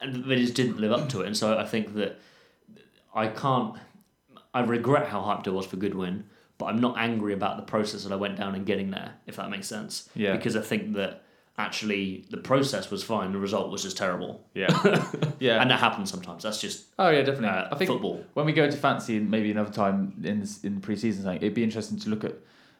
and 0.00 0.24
they 0.24 0.34
just 0.34 0.54
didn't 0.54 0.78
live 0.80 0.90
up 0.90 1.08
to 1.10 1.20
it. 1.20 1.28
And 1.28 1.36
so 1.36 1.56
I 1.56 1.64
think 1.64 1.94
that 1.94 2.18
I 3.14 3.28
can't. 3.28 3.76
I 4.52 4.60
regret 4.62 5.06
how 5.06 5.20
hyped 5.20 5.46
I 5.46 5.50
was 5.50 5.66
for 5.66 5.76
Goodwin, 5.76 6.24
but 6.58 6.66
I'm 6.66 6.80
not 6.80 6.96
angry 6.98 7.32
about 7.32 7.56
the 7.58 7.62
process 7.62 8.02
that 8.02 8.12
I 8.12 8.16
went 8.16 8.36
down 8.36 8.54
in 8.56 8.64
getting 8.64 8.90
there. 8.90 9.12
If 9.26 9.36
that 9.36 9.50
makes 9.50 9.68
sense. 9.68 10.08
Yeah. 10.16 10.34
Because 10.36 10.56
I 10.56 10.60
think 10.62 10.94
that 10.94 11.22
actually 11.58 12.24
the 12.30 12.36
process 12.38 12.90
was 12.90 13.02
fine. 13.04 13.32
The 13.32 13.38
result 13.38 13.70
was 13.70 13.82
just 13.82 13.96
terrible. 13.96 14.44
Yeah. 14.54 14.68
yeah. 15.38 15.60
And 15.60 15.70
that 15.70 15.80
happens 15.80 16.10
sometimes. 16.10 16.42
That's 16.42 16.60
just 16.60 16.86
Oh 16.98 17.10
yeah, 17.10 17.22
definitely. 17.22 17.48
uh, 17.48 17.68
I 17.72 17.76
think 17.76 17.90
football. 17.90 18.24
when 18.34 18.46
we 18.46 18.52
go 18.52 18.70
to 18.70 18.76
fancy 18.76 19.16
and 19.16 19.30
maybe 19.30 19.50
another 19.50 19.72
time 19.72 20.14
in 20.24 20.40
this- 20.40 20.64
in 20.64 20.80
pre-season, 20.80 21.22
something, 21.24 21.40
it'd 21.42 21.54
be 21.54 21.64
interesting 21.64 21.98
to 22.00 22.08
look 22.10 22.24
at 22.24 22.34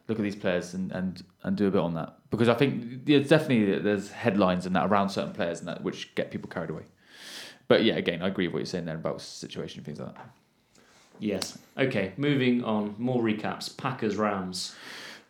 look 0.09 0.19
at 0.19 0.23
these 0.23 0.35
players 0.35 0.73
and, 0.73 0.91
and, 0.91 1.23
and 1.43 1.55
do 1.55 1.65
a 1.67 1.71
bit 1.71 1.79
on 1.79 1.93
that 1.93 2.15
because 2.29 2.49
I 2.49 2.55
think 2.55 3.03
yeah, 3.05 3.19
definitely 3.19 3.79
there's 3.79 4.11
headlines 4.11 4.65
and 4.65 4.75
that 4.75 4.87
around 4.87 5.09
certain 5.09 5.31
players 5.33 5.59
and 5.59 5.67
that 5.69 5.81
which 5.81 6.13
get 6.15 6.29
people 6.29 6.49
carried 6.49 6.69
away. 6.71 6.83
But 7.69 7.85
yeah, 7.85 7.95
again, 7.95 8.21
I 8.21 8.27
agree 8.27 8.47
with 8.47 8.53
what 8.53 8.59
you're 8.59 8.65
saying 8.65 8.85
there 8.85 8.95
about 8.95 9.21
situation 9.21 9.79
and 9.79 9.85
things 9.85 9.99
like 9.99 10.13
that. 10.15 10.29
Yes. 11.19 11.57
Okay. 11.77 12.11
Moving 12.17 12.63
on. 12.65 12.95
More 12.97 13.21
recaps. 13.23 13.75
Packers 13.77 14.17
Rams. 14.17 14.75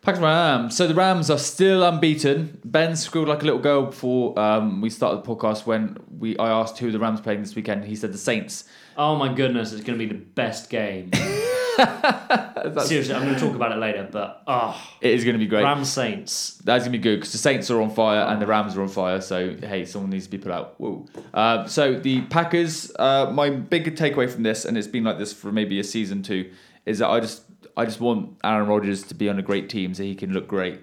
Packers 0.04 0.20
Rams. 0.20 0.76
So 0.76 0.86
the 0.86 0.94
Rams 0.94 1.30
are 1.30 1.38
still 1.38 1.82
unbeaten. 1.82 2.60
Ben 2.62 2.94
scribbled 2.94 3.30
like 3.30 3.40
a 3.40 3.46
little 3.46 3.60
girl 3.60 3.86
before 3.86 4.38
um, 4.38 4.82
we 4.82 4.90
started 4.90 5.24
the 5.24 5.34
podcast 5.34 5.64
when 5.64 5.96
we 6.18 6.36
I 6.36 6.50
asked 6.50 6.78
who 6.78 6.92
the 6.92 6.98
Rams 6.98 7.22
playing 7.22 7.40
this 7.40 7.54
weekend. 7.54 7.86
He 7.86 7.96
said 7.96 8.12
the 8.12 8.18
Saints. 8.18 8.64
Oh 8.98 9.16
my 9.16 9.32
goodness, 9.32 9.72
it's 9.72 9.82
going 9.82 9.98
to 9.98 10.06
be 10.06 10.12
the 10.12 10.20
best 10.20 10.68
game. 10.68 11.10
Seriously, 12.84 13.14
I'm 13.14 13.22
going 13.22 13.34
to 13.34 13.40
talk 13.40 13.54
about 13.54 13.72
it 13.72 13.78
later, 13.78 14.06
but 14.12 14.42
oh, 14.46 14.80
It 15.00 15.12
is 15.12 15.24
going 15.24 15.34
to 15.34 15.38
be 15.38 15.46
great. 15.46 15.64
Rams 15.64 15.90
Saints. 15.90 16.60
That's 16.64 16.84
gonna 16.84 16.92
be 16.92 16.98
good 16.98 17.16
because 17.16 17.32
the 17.32 17.38
Saints 17.38 17.70
are 17.70 17.80
on 17.80 17.90
fire 17.90 18.26
and 18.28 18.40
the 18.42 18.46
Rams 18.46 18.76
are 18.76 18.82
on 18.82 18.88
fire. 18.88 19.22
So 19.22 19.56
hey, 19.56 19.86
someone 19.86 20.10
needs 20.10 20.26
to 20.26 20.30
be 20.30 20.38
put 20.38 20.52
out. 20.52 20.74
Whoa. 20.78 21.06
Uh, 21.32 21.66
so 21.66 21.98
the 21.98 22.20
Packers. 22.22 22.92
Uh, 22.98 23.30
my 23.32 23.48
big 23.48 23.96
takeaway 23.96 24.30
from 24.30 24.42
this, 24.42 24.66
and 24.66 24.76
it's 24.76 24.86
been 24.86 25.04
like 25.04 25.18
this 25.18 25.32
for 25.32 25.50
maybe 25.50 25.80
a 25.80 25.84
season 25.84 26.22
two, 26.22 26.50
is 26.86 26.98
that 26.98 27.08
I 27.08 27.20
just 27.20 27.43
I 27.76 27.84
just 27.84 28.00
want 28.00 28.36
Aaron 28.44 28.68
Rodgers 28.68 29.02
to 29.04 29.14
be 29.14 29.28
on 29.28 29.38
a 29.38 29.42
great 29.42 29.68
team 29.68 29.94
so 29.94 30.02
he 30.02 30.14
can 30.14 30.32
look 30.32 30.46
great. 30.46 30.80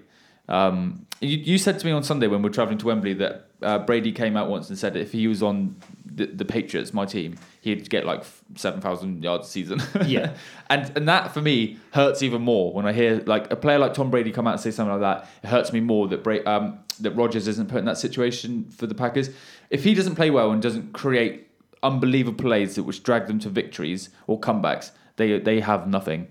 Um, 0.48 1.06
you, 1.20 1.38
you 1.38 1.58
said 1.58 1.78
to 1.78 1.86
me 1.86 1.92
on 1.92 2.02
Sunday 2.02 2.26
when 2.26 2.42
we 2.42 2.48
were 2.48 2.54
traveling 2.54 2.78
to 2.78 2.86
Wembley 2.86 3.14
that 3.14 3.46
uh, 3.62 3.78
Brady 3.78 4.12
came 4.12 4.36
out 4.36 4.50
once 4.50 4.68
and 4.68 4.78
said 4.78 4.96
if 4.96 5.12
he 5.12 5.28
was 5.28 5.42
on 5.42 5.76
the, 6.04 6.26
the 6.26 6.44
Patriots, 6.44 6.92
my 6.92 7.06
team, 7.06 7.36
he'd 7.60 7.88
get 7.88 8.04
like 8.04 8.24
seven 8.56 8.80
thousand 8.80 9.22
yards 9.22 9.46
a 9.48 9.50
season. 9.50 9.80
Yeah. 10.04 10.34
and 10.68 10.94
and 10.96 11.08
that 11.08 11.32
for 11.32 11.40
me 11.40 11.78
hurts 11.92 12.22
even 12.22 12.42
more 12.42 12.72
when 12.72 12.86
I 12.86 12.92
hear 12.92 13.22
like 13.24 13.50
a 13.52 13.56
player 13.56 13.78
like 13.78 13.94
Tom 13.94 14.10
Brady 14.10 14.32
come 14.32 14.46
out 14.46 14.54
and 14.54 14.60
say 14.60 14.70
something 14.72 15.00
like 15.00 15.00
that. 15.00 15.28
It 15.44 15.48
hurts 15.48 15.72
me 15.72 15.80
more 15.80 16.08
that 16.08 16.22
Bra- 16.24 16.44
um, 16.44 16.80
that 17.00 17.12
Rodgers 17.12 17.46
isn't 17.48 17.68
put 17.68 17.78
in 17.78 17.84
that 17.86 17.98
situation 17.98 18.70
for 18.70 18.86
the 18.86 18.94
Packers. 18.94 19.30
If 19.70 19.84
he 19.84 19.94
doesn't 19.94 20.16
play 20.16 20.30
well 20.30 20.50
and 20.50 20.60
doesn't 20.60 20.92
create 20.92 21.48
unbelievable 21.82 22.42
plays 22.42 22.74
that 22.74 22.82
which 22.82 23.02
drag 23.02 23.26
them 23.26 23.38
to 23.40 23.48
victories 23.48 24.10
or 24.26 24.38
comebacks, 24.40 24.90
they 25.16 25.38
they 25.38 25.60
have 25.60 25.86
nothing. 25.88 26.28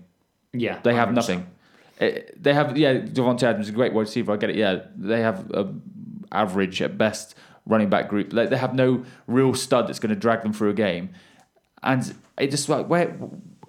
Yeah, 0.52 0.78
They 0.82 0.94
have 0.94 1.08
100%. 1.08 1.14
nothing. 1.14 1.46
Eh, 2.00 2.20
They 2.40 2.52
have 2.54 2.76
yeah. 2.76 2.94
Davante 3.00 3.42
Adams 3.44 3.66
is 3.66 3.70
a 3.70 3.76
great 3.76 3.92
wide 3.92 4.02
receiver. 4.02 4.32
I 4.32 4.36
get 4.36 4.50
it. 4.50 4.56
Yeah, 4.56 4.80
they 4.96 5.20
have 5.20 5.50
a 5.52 5.72
average 6.30 6.80
at 6.82 6.96
best 6.98 7.34
running 7.66 7.88
back 7.90 8.08
group. 8.08 8.30
They 8.30 8.46
they 8.46 8.56
have 8.58 8.74
no 8.74 9.04
real 9.26 9.54
stud 9.54 9.86
that's 9.88 9.98
going 9.98 10.14
to 10.14 10.20
drag 10.20 10.42
them 10.42 10.52
through 10.52 10.70
a 10.70 10.74
game, 10.74 11.10
and 11.82 12.14
it 12.38 12.50
just 12.50 12.68
like 12.68 12.86
where. 12.88 13.16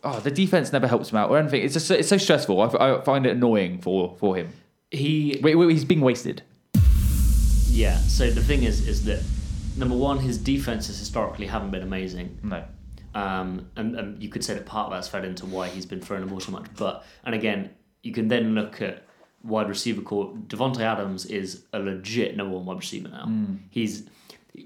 Oh, 0.05 0.19
the 0.19 0.31
defense 0.31 0.73
never 0.73 0.85
helps 0.87 1.11
him 1.11 1.17
out 1.17 1.29
or 1.29 1.37
anything. 1.37 1.61
It's 1.63 1.73
just 1.75 1.89
it's 1.89 2.09
so 2.09 2.17
stressful. 2.17 2.59
I, 2.61 2.65
I 2.97 3.01
find 3.03 3.25
it 3.25 3.31
annoying 3.37 3.79
for 3.79 4.17
for 4.19 4.35
him. 4.35 4.49
He 4.91 5.39
Wait, 5.41 5.55
wait, 5.55 5.69
he's 5.71 5.85
being 5.85 6.01
wasted. 6.01 6.41
yeah. 7.69 7.97
So 7.99 8.29
the 8.29 8.41
thing 8.43 8.63
is, 8.63 8.85
is 8.87 9.05
that 9.05 9.21
number 9.77 9.95
one, 9.95 10.19
his 10.19 10.37
defenses 10.37 10.99
historically 10.99 11.47
haven't 11.47 11.71
been 11.71 11.83
amazing. 11.83 12.37
No. 12.43 12.63
Um, 13.15 13.69
and, 13.75 13.95
and 13.95 14.21
you 14.21 14.29
could 14.29 14.43
say 14.43 14.53
that 14.53 14.65
part 14.65 14.87
of 14.87 14.93
that's 14.93 15.07
fed 15.07 15.25
into 15.25 15.45
why 15.45 15.67
he's 15.67 15.85
been 15.85 16.01
thrown 16.01 16.21
the 16.21 16.27
ball 16.27 16.39
so 16.39 16.51
much. 16.51 16.65
But 16.75 17.05
and 17.25 17.35
again, 17.35 17.69
you 18.01 18.11
can 18.11 18.27
then 18.27 18.55
look 18.55 18.81
at 18.81 19.05
wide 19.43 19.69
receiver 19.69 20.01
core. 20.01 20.33
Davante 20.47 20.79
Adams 20.79 21.25
is 21.25 21.63
a 21.73 21.79
legit 21.79 22.35
number 22.35 22.55
one 22.55 22.65
wide 22.65 22.77
receiver 22.77 23.09
now. 23.09 23.25
He's 23.69 24.07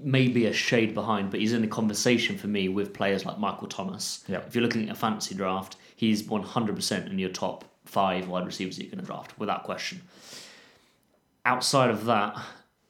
maybe 0.01 0.45
a 0.45 0.53
shade 0.53 0.93
behind, 0.93 1.31
but 1.31 1.39
he's 1.39 1.53
in 1.53 1.61
the 1.61 1.67
conversation 1.67 2.37
for 2.37 2.47
me 2.47 2.69
with 2.69 2.93
players 2.93 3.25
like 3.25 3.39
Michael 3.39 3.67
Thomas. 3.67 4.23
Yeah. 4.27 4.39
If 4.45 4.53
you're 4.53 4.63
looking 4.63 4.89
at 4.89 4.95
a 4.95 4.99
fantasy 4.99 5.33
draft, 5.33 5.77
he's 5.95 6.23
100% 6.23 7.09
in 7.09 7.19
your 7.19 7.29
top 7.29 7.65
five 7.85 8.27
wide 8.27 8.45
receivers 8.45 8.77
that 8.77 8.83
you're 8.83 8.91
going 8.91 9.01
to 9.01 9.05
draft 9.05 9.37
without 9.39 9.63
question. 9.63 10.01
Outside 11.45 11.89
of 11.89 12.05
that, 12.05 12.37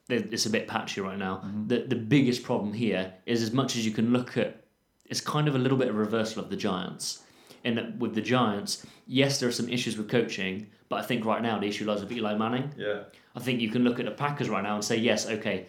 it's 0.10 0.46
a 0.46 0.50
bit 0.50 0.68
patchy 0.68 1.02
right 1.02 1.18
now. 1.18 1.44
The 1.68 1.80
the 1.80 1.96
biggest 1.96 2.44
problem 2.44 2.74
here 2.74 3.14
is 3.26 3.44
as 3.44 3.52
much 3.52 3.76
as 3.76 3.86
you 3.86 3.92
can 3.92 4.14
look 4.14 4.38
at, 4.38 4.64
it's 5.08 5.22
kind 5.22 5.48
of 5.48 5.56
a 5.56 5.58
little 5.58 5.78
bit 5.78 5.88
of 5.88 5.96
a 5.96 6.00
reversal 6.00 6.44
of 6.44 6.50
the 6.50 6.56
Giants. 6.56 7.24
In 7.64 7.76
that 7.76 7.98
with 7.98 8.16
the 8.16 8.22
Giants, 8.22 8.86
yes, 9.08 9.40
there 9.40 9.50
are 9.50 9.54
some 9.54 9.68
issues 9.70 9.98
with 9.98 10.10
coaching, 10.10 10.68
but 10.90 10.98
I 10.98 11.02
think 11.02 11.26
right 11.26 11.42
now 11.42 11.60
the 11.60 11.68
issue 11.68 11.86
lies 11.86 12.02
with 12.02 12.12
Eli 12.12 12.36
Manning. 12.36 12.72
Yeah. 12.78 13.04
I 13.36 13.40
think 13.40 13.62
you 13.62 13.70
can 13.70 13.84
look 13.84 14.00
at 14.00 14.06
the 14.06 14.12
Packers 14.12 14.50
right 14.50 14.64
now 14.64 14.76
and 14.76 14.84
say, 14.84 14.98
yes, 14.98 15.28
okay, 15.28 15.66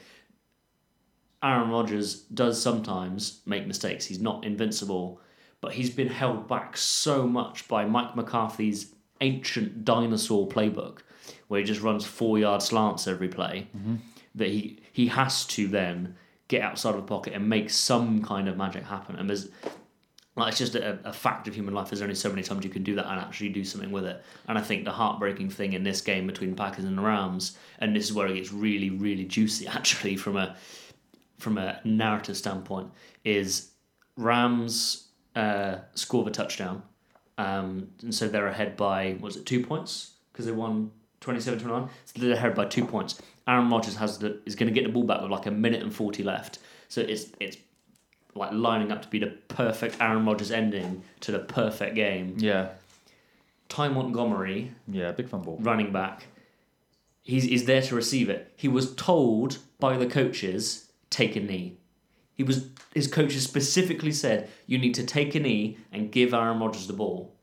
Aaron 1.42 1.70
Rodgers 1.70 2.22
does 2.22 2.60
sometimes 2.60 3.40
make 3.46 3.66
mistakes. 3.66 4.04
He's 4.04 4.20
not 4.20 4.44
invincible, 4.44 5.20
but 5.60 5.72
he's 5.72 5.90
been 5.90 6.08
held 6.08 6.48
back 6.48 6.76
so 6.76 7.26
much 7.26 7.68
by 7.68 7.84
Mike 7.84 8.16
McCarthy's 8.16 8.94
ancient 9.20 9.84
dinosaur 9.84 10.48
playbook, 10.48 10.98
where 11.48 11.60
he 11.60 11.66
just 11.66 11.80
runs 11.80 12.04
four 12.04 12.38
yard 12.38 12.62
slants 12.62 13.06
every 13.06 13.28
play, 13.28 13.68
mm-hmm. 13.76 13.96
that 14.34 14.48
he, 14.48 14.80
he 14.92 15.08
has 15.08 15.44
to 15.46 15.68
then 15.68 16.16
get 16.48 16.62
outside 16.62 16.90
of 16.90 16.96
the 16.96 17.02
pocket 17.02 17.34
and 17.34 17.48
make 17.48 17.70
some 17.70 18.22
kind 18.22 18.48
of 18.48 18.56
magic 18.56 18.84
happen. 18.84 19.16
And 19.16 19.28
there's 19.28 19.48
like 20.38 20.50
it's 20.50 20.58
just 20.58 20.74
a, 20.76 20.98
a 21.04 21.12
fact 21.12 21.48
of 21.48 21.54
human 21.54 21.74
life. 21.74 21.90
There's 21.90 22.02
only 22.02 22.14
so 22.14 22.28
many 22.28 22.42
times 22.42 22.64
you 22.64 22.70
can 22.70 22.84
do 22.84 22.94
that 22.94 23.06
and 23.06 23.20
actually 23.20 23.50
do 23.50 23.64
something 23.64 23.90
with 23.90 24.04
it. 24.04 24.22
And 24.46 24.56
I 24.56 24.62
think 24.62 24.84
the 24.84 24.92
heartbreaking 24.92 25.50
thing 25.50 25.72
in 25.72 25.82
this 25.82 26.00
game 26.00 26.26
between 26.26 26.50
the 26.50 26.56
Packers 26.56 26.84
and 26.84 26.96
the 26.96 27.02
Rams, 27.02 27.58
and 27.80 27.94
this 27.94 28.04
is 28.04 28.12
where 28.12 28.26
it 28.28 28.34
gets 28.34 28.52
really, 28.52 28.90
really 28.90 29.24
juicy 29.24 29.66
actually 29.68 30.16
from 30.16 30.36
a 30.36 30.56
from 31.38 31.58
a 31.58 31.80
narrative 31.84 32.36
standpoint, 32.36 32.90
is 33.24 33.70
Rams 34.16 35.08
uh, 35.36 35.76
score 35.94 36.24
the 36.24 36.30
touchdown, 36.30 36.82
um, 37.36 37.88
and 38.02 38.14
so 38.14 38.28
they're 38.28 38.48
ahead 38.48 38.76
by 38.76 39.16
was 39.20 39.36
it 39.36 39.44
two 39.44 39.64
points 39.64 40.14
because 40.32 40.46
they 40.46 40.52
won 40.52 40.90
27-29? 41.20 41.88
So 42.04 42.20
they're 42.20 42.32
ahead 42.32 42.54
by 42.54 42.64
two 42.66 42.84
points. 42.84 43.20
Aaron 43.46 43.68
Rodgers 43.70 43.96
has 43.96 44.18
the 44.18 44.40
is 44.46 44.54
going 44.54 44.72
to 44.72 44.74
get 44.78 44.86
the 44.86 44.92
ball 44.92 45.04
back 45.04 45.20
with 45.22 45.30
like 45.30 45.46
a 45.46 45.50
minute 45.50 45.82
and 45.82 45.94
forty 45.94 46.22
left. 46.22 46.58
So 46.88 47.00
it's 47.00 47.26
it's 47.40 47.56
like 48.34 48.52
lining 48.52 48.92
up 48.92 49.02
to 49.02 49.08
be 49.08 49.18
the 49.18 49.28
perfect 49.48 49.96
Aaron 50.00 50.24
Rodgers 50.24 50.50
ending 50.50 51.02
to 51.20 51.32
the 51.32 51.38
perfect 51.40 51.94
game. 51.94 52.34
Yeah. 52.38 52.68
Ty 53.68 53.88
Montgomery, 53.88 54.72
Yeah. 54.86 55.12
Big 55.12 55.28
fun 55.28 55.42
ball. 55.42 55.58
running 55.60 55.92
back, 55.92 56.26
he's, 57.22 57.44
he's 57.44 57.66
there 57.66 57.82
to 57.82 57.94
receive 57.94 58.30
it. 58.30 58.50
He 58.56 58.68
was 58.68 58.94
told 58.94 59.58
by 59.78 59.96
the 59.98 60.06
coaches, 60.06 60.90
take 61.10 61.36
a 61.36 61.40
knee. 61.40 61.76
He 62.34 62.42
was 62.44 62.68
his 62.94 63.08
coaches 63.08 63.42
specifically 63.44 64.12
said 64.12 64.48
you 64.66 64.78
need 64.78 64.94
to 64.94 65.04
take 65.04 65.34
a 65.34 65.40
knee 65.40 65.78
and 65.92 66.10
give 66.12 66.32
Aaron 66.32 66.60
Rodgers 66.60 66.86
the 66.86 66.92
ball. 66.92 67.34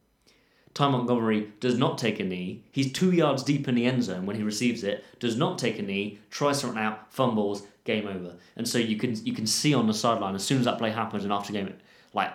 Ty 0.76 0.90
Montgomery 0.90 1.52
does 1.60 1.78
not 1.80 1.98
take 1.98 2.20
a 2.20 2.24
knee. 2.24 2.62
He's 2.72 2.92
two 2.92 3.12
yards 3.12 3.42
deep 3.44 3.68
in 3.68 3.74
the 3.76 3.86
end 3.86 4.04
zone 4.04 4.26
when 4.28 4.36
he 4.36 4.44
receives 4.44 4.84
it. 4.84 5.04
Does 5.20 5.36
not 5.38 5.58
take 5.58 5.80
a 5.80 5.82
knee. 5.82 6.20
Tries 6.30 6.60
something 6.60 6.78
out. 6.80 7.12
Fumbles. 7.12 7.64
Game 7.86 8.08
over. 8.08 8.36
And 8.58 8.68
so 8.68 8.78
you 8.78 8.98
can 8.98 9.16
you 9.26 9.34
can 9.34 9.48
see 9.48 9.74
on 9.74 9.88
the 9.88 9.94
sideline 9.94 10.36
as 10.36 10.44
soon 10.44 10.60
as 10.60 10.66
that 10.66 10.78
play 10.78 10.92
happens 10.92 11.24
and 11.24 11.32
after 11.34 11.54
game, 11.54 11.74
like 12.14 12.32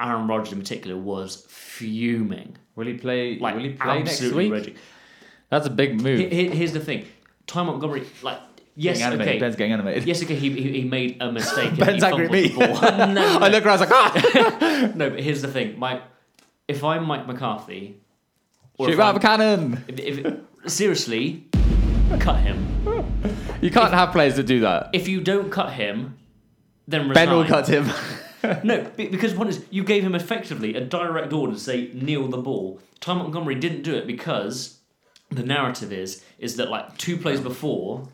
Aaron 0.00 0.26
Rodgers 0.26 0.52
in 0.52 0.58
particular 0.60 0.96
was 0.96 1.44
fuming. 1.48 2.56
Will 2.74 2.86
he 2.86 2.94
play? 2.94 3.38
Like 3.38 3.54
will 3.54 3.62
he 3.62 3.70
play 3.70 4.02
next 4.02 4.20
week? 4.32 4.50
raging. 4.52 4.74
That's 5.50 5.66
a 5.66 5.70
big 5.70 6.00
move. 6.00 6.18
Here- 6.18 6.28
here- 6.30 6.50
Here's 6.50 6.72
the 6.72 6.80
thing. 6.80 7.06
Ty 7.46 7.64
Montgomery, 7.64 8.04
like, 8.22 8.38
yes, 8.76 8.96
getting 8.98 9.12
animated. 9.12 9.28
okay. 9.34 9.38
Ben's 9.40 9.56
getting 9.56 9.72
animated. 9.72 10.04
Yes, 10.04 10.22
okay, 10.22 10.34
he, 10.34 10.50
he, 10.50 10.80
he 10.80 10.84
made 10.88 11.18
a 11.20 11.30
mistake. 11.30 11.76
Ben's 11.76 12.02
angry 12.02 12.24
at 12.26 12.30
me. 12.32 12.48
the 12.48 12.54
ball. 12.56 13.08
no, 13.08 13.38
I 13.42 13.48
look 13.48 13.66
around 13.66 13.78
I 13.78 13.80
was 13.80 13.80
like, 13.80 13.90
ah! 13.92 14.92
no, 14.96 15.10
but 15.10 15.20
here's 15.20 15.42
the 15.42 15.48
thing. 15.48 15.78
My, 15.78 16.00
if 16.68 16.82
I'm 16.84 17.04
Mike 17.06 17.26
McCarthy, 17.26 17.96
or 18.78 18.86
Shoot 18.86 18.92
if 18.92 18.98
him 18.98 19.00
out 19.04 19.16
of 19.16 19.22
a 19.24 19.28
I'm- 19.28 19.38
cannon. 19.38 19.84
if, 19.88 19.98
if, 20.26 20.72
seriously, 20.72 21.46
cut 22.20 22.40
him. 22.40 22.70
You 23.60 23.70
can't 23.70 23.92
have 23.92 24.12
players 24.12 24.36
that 24.36 24.44
do 24.46 24.60
that. 24.60 24.90
If 24.92 25.08
you 25.08 25.20
don't 25.20 25.50
cut 25.50 25.72
him, 25.72 26.16
then 26.86 27.08
resign. 27.08 27.26
Ben 27.26 27.36
will 27.36 27.44
cut 27.44 27.68
him. 27.68 27.88
No, 28.62 28.82
be- 28.96 29.08
because 29.08 29.32
one 29.34 29.48
is 29.48 29.64
you 29.70 29.82
gave 29.82 30.02
him 30.04 30.14
effectively 30.14 30.74
a 30.74 30.80
direct 30.82 31.32
order 31.32 31.54
to 31.54 31.58
say 31.58 31.90
kneel 31.94 32.28
the 32.28 32.36
ball. 32.36 32.78
Ty 33.00 33.14
Montgomery 33.14 33.54
didn't 33.54 33.84
do 33.84 33.94
it 33.94 34.06
because 34.06 34.80
the 35.30 35.42
narrative 35.42 35.90
is 35.94 36.22
is 36.38 36.56
that 36.56 36.68
like 36.68 36.94
two 36.98 37.16
plays 37.16 37.40
before 37.40 38.06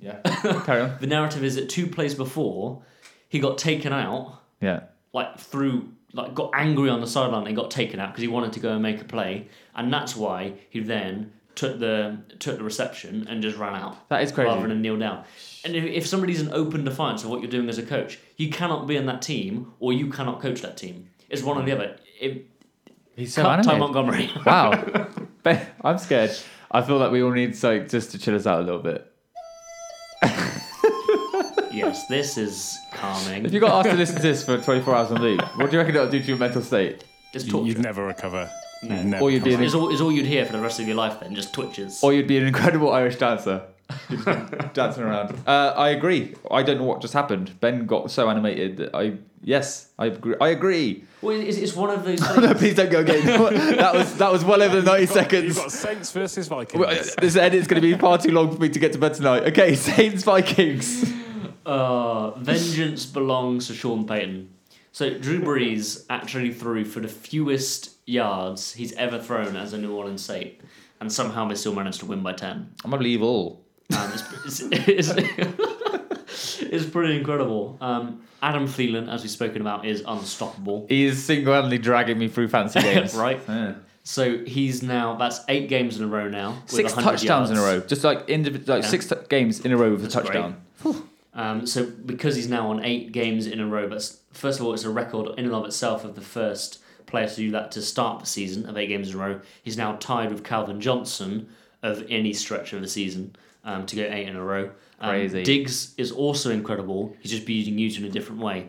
yeah. 0.00 0.18
Carry 0.64 0.80
on. 0.82 0.96
The 1.00 1.06
narrative 1.06 1.44
is 1.44 1.54
that 1.54 1.68
two 1.68 1.86
plays 1.86 2.16
before, 2.16 2.82
he 3.28 3.38
got 3.38 3.58
taken 3.58 3.92
out, 3.92 4.40
Yeah. 4.60 4.80
like 5.12 5.38
through, 5.38 5.92
like 6.12 6.34
got 6.34 6.50
angry 6.54 6.88
on 6.90 7.00
the 7.00 7.06
sideline 7.06 7.46
and 7.46 7.54
got 7.56 7.70
taken 7.70 8.00
out 8.00 8.08
because 8.10 8.22
he 8.22 8.28
wanted 8.28 8.52
to 8.54 8.60
go 8.60 8.72
and 8.72 8.82
make 8.82 9.00
a 9.00 9.04
play, 9.04 9.48
and 9.74 9.92
that's 9.92 10.16
why 10.16 10.54
he 10.70 10.80
then 10.80 11.32
took 11.54 11.78
the 11.80 12.16
took 12.38 12.56
the 12.58 12.62
reception 12.64 13.26
and 13.28 13.42
just 13.42 13.58
ran 13.58 13.74
out 13.74 14.08
That 14.10 14.22
is 14.22 14.30
crazy. 14.30 14.48
rather 14.48 14.68
than 14.68 14.80
kneel 14.80 14.96
down. 14.96 15.24
And 15.64 15.74
if, 15.74 15.84
if 15.84 16.06
somebody's 16.06 16.40
an 16.40 16.52
open 16.52 16.84
defiance 16.84 17.24
of 17.24 17.30
what 17.30 17.40
you're 17.42 17.50
doing 17.50 17.68
as 17.68 17.78
a 17.78 17.82
coach, 17.82 18.18
you 18.36 18.48
cannot 18.50 18.86
be 18.86 18.94
in 18.96 19.06
that 19.06 19.22
team 19.22 19.72
or 19.80 19.92
you 19.92 20.08
cannot 20.08 20.40
coach 20.40 20.60
that 20.62 20.76
team. 20.76 21.08
It's 21.28 21.42
one 21.42 21.58
or 21.58 21.64
the 21.64 21.72
other. 21.72 21.96
It, 22.20 22.46
He's 23.16 23.34
so 23.34 23.42
cut 23.42 23.64
Ty 23.64 23.72
animated. 23.74 23.80
Montgomery. 23.80 24.30
Wow. 24.46 25.08
I'm 25.84 25.98
scared. 25.98 26.30
I 26.70 26.82
feel 26.82 26.98
like 26.98 27.10
we 27.10 27.22
all 27.24 27.32
need 27.32 27.60
like 27.64 27.88
just 27.88 28.12
to 28.12 28.18
chill 28.18 28.36
us 28.36 28.46
out 28.46 28.60
a 28.60 28.62
little 28.62 28.80
bit. 28.80 29.10
Yes, 31.78 32.06
this 32.06 32.36
is 32.38 32.78
calming. 32.92 33.44
If 33.46 33.52
you 33.52 33.60
got 33.60 33.72
asked 33.86 33.90
to 33.90 33.96
listen 33.96 34.16
to 34.16 34.22
this 34.22 34.44
for 34.44 34.58
24 34.58 34.94
hours 34.94 35.10
on 35.12 35.22
leave, 35.22 35.40
what 35.56 35.66
do 35.70 35.72
you 35.72 35.78
reckon 35.78 35.94
that'll 35.94 36.10
do 36.10 36.20
to 36.20 36.26
your 36.26 36.36
mental 36.38 36.62
state? 36.62 37.04
Just 37.32 37.46
You, 37.46 37.52
torture. 37.52 37.68
you'd 37.68 37.78
never 37.78 38.04
recover. 38.06 38.50
You'd 38.82 39.04
never 39.06 39.24
Or 39.24 39.30
you'd 39.30 39.44
be 39.44 39.50
come 39.52 39.60
in 39.60 39.66
Is 39.66 39.74
all, 39.74 39.88
is 39.90 40.00
all 40.00 40.12
you'd 40.12 40.26
hear 40.26 40.44
for 40.46 40.52
the 40.52 40.60
rest 40.60 40.78
of 40.80 40.86
your 40.86 40.96
life 40.96 41.20
then, 41.20 41.34
just 41.34 41.52
twitches. 41.52 42.02
Or 42.02 42.12
you'd 42.12 42.26
be 42.28 42.38
an 42.38 42.46
incredible 42.46 42.92
Irish 42.92 43.16
dancer. 43.16 43.62
You'd 44.08 44.24
be 44.24 44.32
dancing 44.74 45.02
around. 45.02 45.34
Uh, 45.46 45.74
I 45.76 45.90
agree. 45.90 46.34
I 46.50 46.62
don't 46.62 46.78
know 46.78 46.84
what 46.84 47.00
just 47.00 47.14
happened. 47.14 47.58
Ben 47.60 47.86
got 47.86 48.10
so 48.10 48.28
animated 48.28 48.76
that 48.78 48.94
I 48.94 49.14
yes, 49.42 49.88
I 49.98 50.06
agree. 50.06 50.34
I 50.40 50.48
agree. 50.48 51.04
Well, 51.22 51.40
it's, 51.40 51.56
it's 51.56 51.74
one 51.74 51.90
of 51.90 52.04
those 52.04 52.20
no, 52.36 52.54
please 52.54 52.74
don't 52.74 52.90
go 52.90 53.00
again. 53.00 53.24
that 53.76 53.94
was 53.94 54.14
that 54.18 54.30
was 54.30 54.44
well 54.44 54.62
over 54.62 54.76
the 54.80 54.82
90 54.82 55.00
You've 55.00 55.10
seconds. 55.10 55.56
got 55.56 55.72
Saints 55.72 56.12
versus 56.12 56.48
Vikings. 56.48 56.78
Well, 56.78 56.94
This 57.20 57.36
edit's 57.36 57.66
going 57.66 57.80
to 57.82 57.86
be 57.94 57.98
far 57.98 58.18
too 58.18 58.30
long 58.30 58.54
for 58.54 58.60
me 58.60 58.68
to 58.68 58.78
get 58.78 58.92
to 58.92 58.98
bed 58.98 59.14
tonight. 59.14 59.44
Okay, 59.48 59.74
Saints 59.74 60.22
Vikings. 60.22 61.10
Uh, 61.68 62.30
vengeance 62.38 63.04
belongs 63.06 63.66
to 63.66 63.74
Sean 63.74 64.06
Payton. 64.06 64.48
So 64.92 65.18
Drew 65.18 65.40
Brees 65.40 66.04
actually 66.08 66.52
threw 66.52 66.84
for 66.84 67.00
the 67.00 67.08
fewest 67.08 67.90
yards 68.06 68.72
he's 68.72 68.92
ever 68.94 69.18
thrown 69.20 69.54
as 69.54 69.72
a 69.74 69.78
New 69.78 69.94
Orleans 69.94 70.24
Saint, 70.24 70.54
and 71.00 71.12
somehow 71.12 71.46
they 71.46 71.54
still 71.54 71.74
managed 71.74 72.00
to 72.00 72.06
win 72.06 72.22
by 72.22 72.32
ten. 72.32 72.72
I'm 72.84 72.90
gonna 72.90 73.02
leave 73.02 73.22
all. 73.22 73.62
Um, 73.96 74.12
it's, 74.12 74.60
it's, 74.60 75.10
it's, 75.16 76.62
it's 76.62 76.86
pretty 76.86 77.16
incredible. 77.16 77.76
Um, 77.80 78.22
Adam 78.42 78.66
Thielen, 78.66 79.12
as 79.12 79.22
we've 79.22 79.30
spoken 79.30 79.60
about, 79.60 79.84
is 79.86 80.02
unstoppable. 80.06 80.86
He 80.88 81.04
is 81.06 81.22
single-handedly 81.24 81.78
dragging 81.78 82.18
me 82.18 82.28
through 82.28 82.48
fancy 82.48 82.80
games. 82.82 83.14
Right. 83.14 83.40
Yeah. 83.48 83.74
So 84.04 84.38
he's 84.44 84.82
now 84.82 85.16
that's 85.16 85.40
eight 85.48 85.68
games 85.68 85.98
in 85.98 86.04
a 86.04 86.08
row 86.08 86.28
now. 86.28 86.62
Six 86.66 86.94
100 86.94 87.10
touchdowns 87.18 87.50
in 87.50 87.58
a 87.58 87.62
row, 87.62 87.80
just 87.80 88.04
like 88.04 88.28
individual, 88.30 88.76
like 88.76 88.84
Yeah. 88.84 88.90
six 88.90 89.06
t- 89.06 89.16
games 89.28 89.60
in 89.60 89.72
a 89.72 89.76
row 89.76 89.90
with 89.92 90.02
That's 90.02 90.14
a 90.14 90.22
touchdown. 90.22 90.62
Um, 91.38 91.66
so 91.66 91.86
because 91.86 92.34
he's 92.34 92.48
now 92.48 92.68
on 92.70 92.84
eight 92.84 93.12
games 93.12 93.46
in 93.46 93.60
a 93.60 93.66
row, 93.66 93.88
but 93.88 94.12
first 94.32 94.58
of 94.58 94.66
all, 94.66 94.74
it's 94.74 94.82
a 94.82 94.90
record 94.90 95.38
in 95.38 95.44
and 95.44 95.54
of 95.54 95.64
itself 95.64 96.04
of 96.04 96.16
the 96.16 96.20
first 96.20 96.80
player 97.06 97.28
to 97.28 97.36
do 97.36 97.52
that 97.52 97.70
to 97.72 97.80
start 97.80 98.18
the 98.18 98.26
season 98.26 98.68
of 98.68 98.76
eight 98.76 98.88
games 98.88 99.10
in 99.10 99.14
a 99.14 99.18
row. 99.18 99.40
He's 99.62 99.76
now 99.76 99.92
tied 100.00 100.32
with 100.32 100.42
Calvin 100.42 100.80
Johnson 100.80 101.48
of 101.84 102.04
any 102.10 102.32
stretch 102.32 102.72
of 102.72 102.82
the 102.82 102.88
season 102.88 103.36
um, 103.62 103.86
to 103.86 103.94
go 103.94 104.02
eight 104.02 104.26
in 104.26 104.34
a 104.34 104.42
row. 104.42 104.72
Um, 104.98 105.10
Crazy. 105.10 105.44
Diggs 105.44 105.94
is 105.96 106.10
also 106.10 106.50
incredible. 106.50 107.16
He's 107.20 107.30
just 107.30 107.46
being 107.46 107.78
used 107.78 108.00
in 108.00 108.04
a 108.04 108.10
different 108.10 108.42
way. 108.42 108.66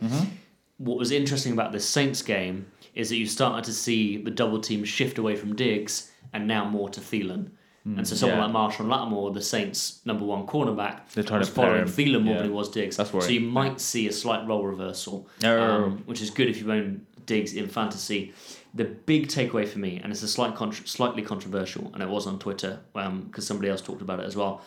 What 0.78 1.00
was 1.00 1.10
interesting 1.10 1.54
about 1.54 1.72
this 1.72 1.90
Saints 1.90 2.22
game 2.22 2.68
is 2.94 3.10
that 3.10 3.18
you 3.18 3.26
started 3.26 3.64
to 3.64 3.74
see 3.74 4.18
the 4.18 4.30
double 4.30 4.62
team 4.62 4.84
shift 4.84 5.18
away 5.18 5.36
from 5.36 5.56
Diggs 5.56 6.12
and 6.34 6.48
now 6.48 6.66
more 6.66 6.88
to 6.90 7.02
Thielen. 7.02 7.50
And 7.98 8.08
so 8.08 8.16
someone 8.16 8.38
yeah. 8.40 8.46
like 8.46 8.54
Marshon 8.74 8.88
Lattimore, 8.88 9.32
the 9.32 9.42
Saints' 9.42 10.02
number 10.06 10.24
one 10.26 10.46
cornerback, 10.46 11.10
They're 11.14 11.24
trying 11.24 11.40
was 11.40 11.48
to 11.50 11.54
following. 11.56 11.86
Thielen 11.86 12.24
more 12.24 12.36
Yeah. 12.36 12.42
than 12.42 12.50
he 12.52 12.56
was 12.56 12.70
Diggs. 12.70 12.98
That's 12.98 13.10
so 13.12 13.28
you 13.28 13.42
might 13.42 13.82
see 13.82 14.08
a 14.08 14.12
slight 14.14 14.48
role 14.48 14.64
reversal, 14.66 15.28
Oh. 15.44 15.62
um, 15.62 16.04
which 16.06 16.22
is 16.22 16.30
good 16.30 16.48
if 16.50 16.62
you 16.62 16.72
own 16.72 17.06
Diggs 17.26 17.54
in 17.54 17.68
fantasy. 17.68 18.34
The 18.76 18.86
big 18.86 19.28
takeaway 19.28 19.68
for 19.68 19.80
me, 19.80 20.00
and 20.04 20.12
it's 20.12 20.22
a 20.22 20.28
slight 20.28 20.54
contr 20.56 20.88
slightly 20.88 21.24
controversial, 21.24 21.90
and 21.94 22.04
it 22.04 22.10
was 22.10 22.28
on 22.28 22.38
Twitter 22.38 22.80
because 22.94 23.48
somebody 23.48 23.70
else 23.70 23.82
talked 23.82 24.02
about 24.04 24.20
it 24.20 24.26
as 24.26 24.36
well. 24.36 24.62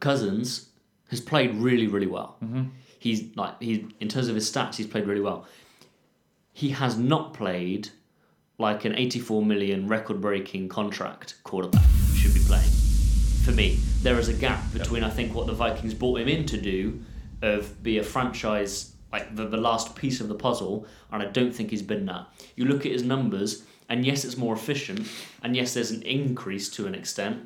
Cousins 0.00 0.68
has 1.10 1.20
played 1.20 1.54
really, 1.54 1.86
really 1.86 2.06
well. 2.08 2.36
Mm-hmm. 2.42 2.64
He's 2.98 3.24
like 3.36 3.60
he 3.62 3.86
in 4.00 4.08
terms 4.08 4.28
of 4.28 4.34
his 4.34 4.50
stats, 4.50 4.76
he's 4.76 4.86
played 4.86 5.06
really 5.06 5.20
well. 5.20 5.46
He 6.52 6.70
has 6.70 6.96
not 6.98 7.34
played 7.34 7.90
like 8.58 8.84
an 8.84 8.94
84 8.96 9.44
million 9.44 9.88
record-breaking 9.88 10.68
contract 10.68 11.34
quarterback 11.42 11.82
should 12.24 12.32
be 12.32 12.40
playing. 12.40 12.70
For 13.44 13.52
me, 13.52 13.78
there 14.00 14.18
is 14.18 14.28
a 14.28 14.32
gap 14.32 14.72
between 14.72 15.04
I 15.04 15.10
think 15.10 15.34
what 15.34 15.46
the 15.46 15.52
Vikings 15.52 15.92
brought 15.92 16.20
him 16.20 16.28
in 16.28 16.46
to 16.46 16.58
do, 16.58 17.02
of 17.42 17.82
be 17.82 17.98
a 17.98 18.02
franchise 18.02 18.94
like 19.12 19.36
the, 19.36 19.44
the 19.44 19.58
last 19.58 19.94
piece 19.94 20.22
of 20.22 20.28
the 20.28 20.34
puzzle, 20.34 20.86
and 21.12 21.22
I 21.22 21.26
don't 21.26 21.54
think 21.54 21.68
he's 21.68 21.82
been 21.82 22.06
that. 22.06 22.26
You 22.56 22.64
look 22.64 22.86
at 22.86 22.92
his 22.92 23.02
numbers, 23.02 23.64
and 23.90 24.06
yes, 24.06 24.24
it's 24.24 24.38
more 24.38 24.54
efficient, 24.54 25.06
and 25.42 25.54
yes, 25.54 25.74
there's 25.74 25.90
an 25.90 26.00
increase 26.02 26.70
to 26.70 26.86
an 26.86 26.94
extent, 26.94 27.42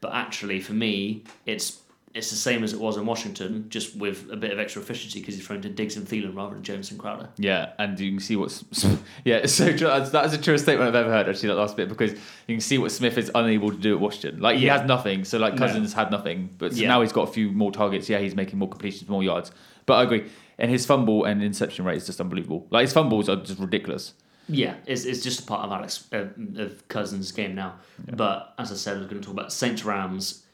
but 0.00 0.14
actually, 0.14 0.60
for 0.60 0.72
me, 0.72 1.24
it's 1.44 1.82
it's 2.16 2.30
the 2.30 2.36
same 2.36 2.64
as 2.64 2.72
it 2.72 2.80
was 2.80 2.96
in 2.96 3.04
Washington, 3.06 3.66
just 3.68 3.94
with 3.94 4.30
a 4.32 4.36
bit 4.36 4.50
of 4.50 4.58
extra 4.58 4.80
efficiency 4.80 5.20
because 5.20 5.34
he's 5.36 5.46
thrown 5.46 5.60
to 5.62 5.68
Diggs 5.68 5.96
and 5.96 6.06
Thielen 6.06 6.34
rather 6.34 6.54
than 6.54 6.62
Jones 6.62 6.90
and 6.90 6.98
Crowder. 6.98 7.28
Yeah, 7.36 7.72
and 7.78 7.98
you 8.00 8.10
can 8.12 8.20
see 8.20 8.36
what's 8.36 8.64
yeah. 9.24 9.36
It's 9.36 9.52
so 9.52 9.76
true. 9.76 9.86
That's, 9.88 10.34
a 10.34 10.38
true 10.38 10.56
statement 10.58 10.88
I've 10.88 10.94
ever 10.94 11.10
heard. 11.10 11.28
Actually, 11.28 11.50
that 11.50 11.56
last 11.56 11.76
bit 11.76 11.88
because 11.88 12.12
you 12.12 12.54
can 12.56 12.60
see 12.60 12.78
what 12.78 12.90
Smith 12.90 13.18
is 13.18 13.30
unable 13.34 13.70
to 13.70 13.76
do 13.76 13.94
at 13.94 14.00
Washington. 14.00 14.40
Like 14.40 14.58
he 14.58 14.66
Yeah. 14.66 14.78
has 14.78 14.88
nothing. 14.88 15.24
So 15.24 15.38
like 15.38 15.54
No. 15.54 15.58
Cousins 15.66 15.92
had 15.92 16.10
nothing, 16.10 16.50
but 16.58 16.72
so 16.74 16.80
Yeah. 16.80 16.88
now 16.88 17.02
he's 17.02 17.12
got 17.12 17.28
a 17.28 17.32
few 17.32 17.52
more 17.52 17.70
targets. 17.70 18.08
Yeah, 18.08 18.18
he's 18.18 18.34
making 18.34 18.58
more 18.58 18.68
completions, 18.68 19.08
more 19.10 19.22
yards. 19.22 19.52
But 19.84 19.94
I 19.94 20.02
agree. 20.04 20.24
And 20.58 20.70
his 20.70 20.86
fumble 20.86 21.24
and 21.24 21.42
interception 21.42 21.84
rate 21.84 21.98
is 21.98 22.06
just 22.06 22.20
unbelievable. 22.20 22.66
Like 22.70 22.82
his 22.82 22.92
fumbles 22.94 23.28
are 23.28 23.36
just 23.36 23.60
ridiculous. 23.60 24.14
Yeah, 24.48 24.76
it's, 24.86 25.04
it's 25.04 25.22
just 25.22 25.40
a 25.40 25.42
part 25.42 25.66
of 25.66 25.72
Alex 25.72 26.06
uh, 26.12 26.26
of 26.62 26.86
Cousins' 26.88 27.32
game 27.32 27.54
now. 27.54 27.74
But 28.10 28.54
as 28.58 28.72
I 28.72 28.76
said, 28.76 28.96
I 28.96 29.00
was 29.00 29.08
going 29.08 29.20
to 29.20 29.26
talk 29.26 29.34
about 29.34 29.52
Saints 29.52 29.84
Rams 29.84 30.44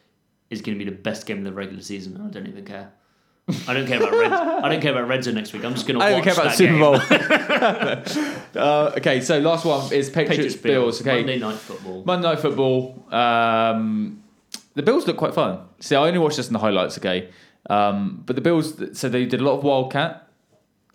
is 0.52 0.60
going 0.60 0.78
to 0.78 0.84
be 0.84 0.88
the 0.88 0.96
best 0.96 1.26
game 1.26 1.38
of 1.38 1.44
the 1.44 1.52
regular 1.52 1.82
season. 1.82 2.20
I 2.20 2.28
don't 2.30 2.46
even 2.46 2.64
care. 2.64 2.92
I 3.66 3.74
don't 3.74 3.88
care 3.88 4.00
about 4.00 4.12
Red. 4.12 4.32
I 4.32 4.68
don't 4.68 4.80
care 4.80 4.92
about 4.92 5.08
Red 5.08 5.24
Zone 5.24 5.34
next 5.34 5.52
week. 5.52 5.64
I'm 5.64 5.74
just 5.74 5.86
going 5.86 5.98
to. 5.98 6.04
I 6.04 6.10
don't 6.10 6.24
watch 6.24 6.34
care 6.34 6.44
about 6.44 6.54
Super. 6.54 6.78
Bowl. 6.78 6.94
uh, 8.62 8.92
okay, 8.98 9.20
so 9.20 9.40
last 9.40 9.64
one 9.64 9.92
is 9.92 10.08
Patriots, 10.10 10.28
Patriots 10.30 10.56
Bills. 10.56 11.00
Okay, 11.00 11.16
Monday 11.16 11.38
Night 11.38 11.56
Football. 11.56 12.04
Monday 12.04 12.28
Night 12.28 12.38
Football. 12.38 13.04
Um, 13.12 14.22
the 14.74 14.82
Bills 14.82 15.06
look 15.06 15.16
quite 15.16 15.34
fun. 15.34 15.60
See, 15.80 15.96
I 15.96 16.06
only 16.06 16.18
watched 16.18 16.36
this 16.36 16.46
in 16.46 16.52
the 16.52 16.60
highlights, 16.60 16.96
okay? 16.98 17.30
Um, 17.68 18.22
but 18.24 18.36
the 18.36 18.42
Bills, 18.42 18.80
so 18.98 19.08
they 19.08 19.26
did 19.26 19.40
a 19.40 19.44
lot 19.44 19.58
of 19.58 19.64
Wildcat, 19.64 20.28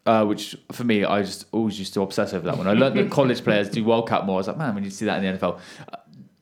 uh, 0.06 0.24
which 0.26 0.56
for 0.72 0.84
me, 0.84 1.04
I 1.04 1.22
just 1.22 1.46
always 1.52 1.78
used 1.78 1.94
to 1.96 2.02
obsess 2.02 2.34
over 2.34 2.46
that 2.46 2.58
one. 2.58 2.68
I 2.68 2.74
learned 2.74 2.98
that 2.98 3.12
college 3.12 3.44
players 3.44 3.70
do 3.70 3.84
Wildcat 3.84 4.26
more. 4.26 4.36
I 4.36 4.38
was 4.38 4.48
like, 4.48 4.58
man, 4.58 4.74
we 4.74 4.82
need 4.82 4.92
to 4.92 4.96
see 4.96 5.06
that 5.06 5.24
in 5.24 5.34
the 5.34 5.38
NFL. 5.38 5.60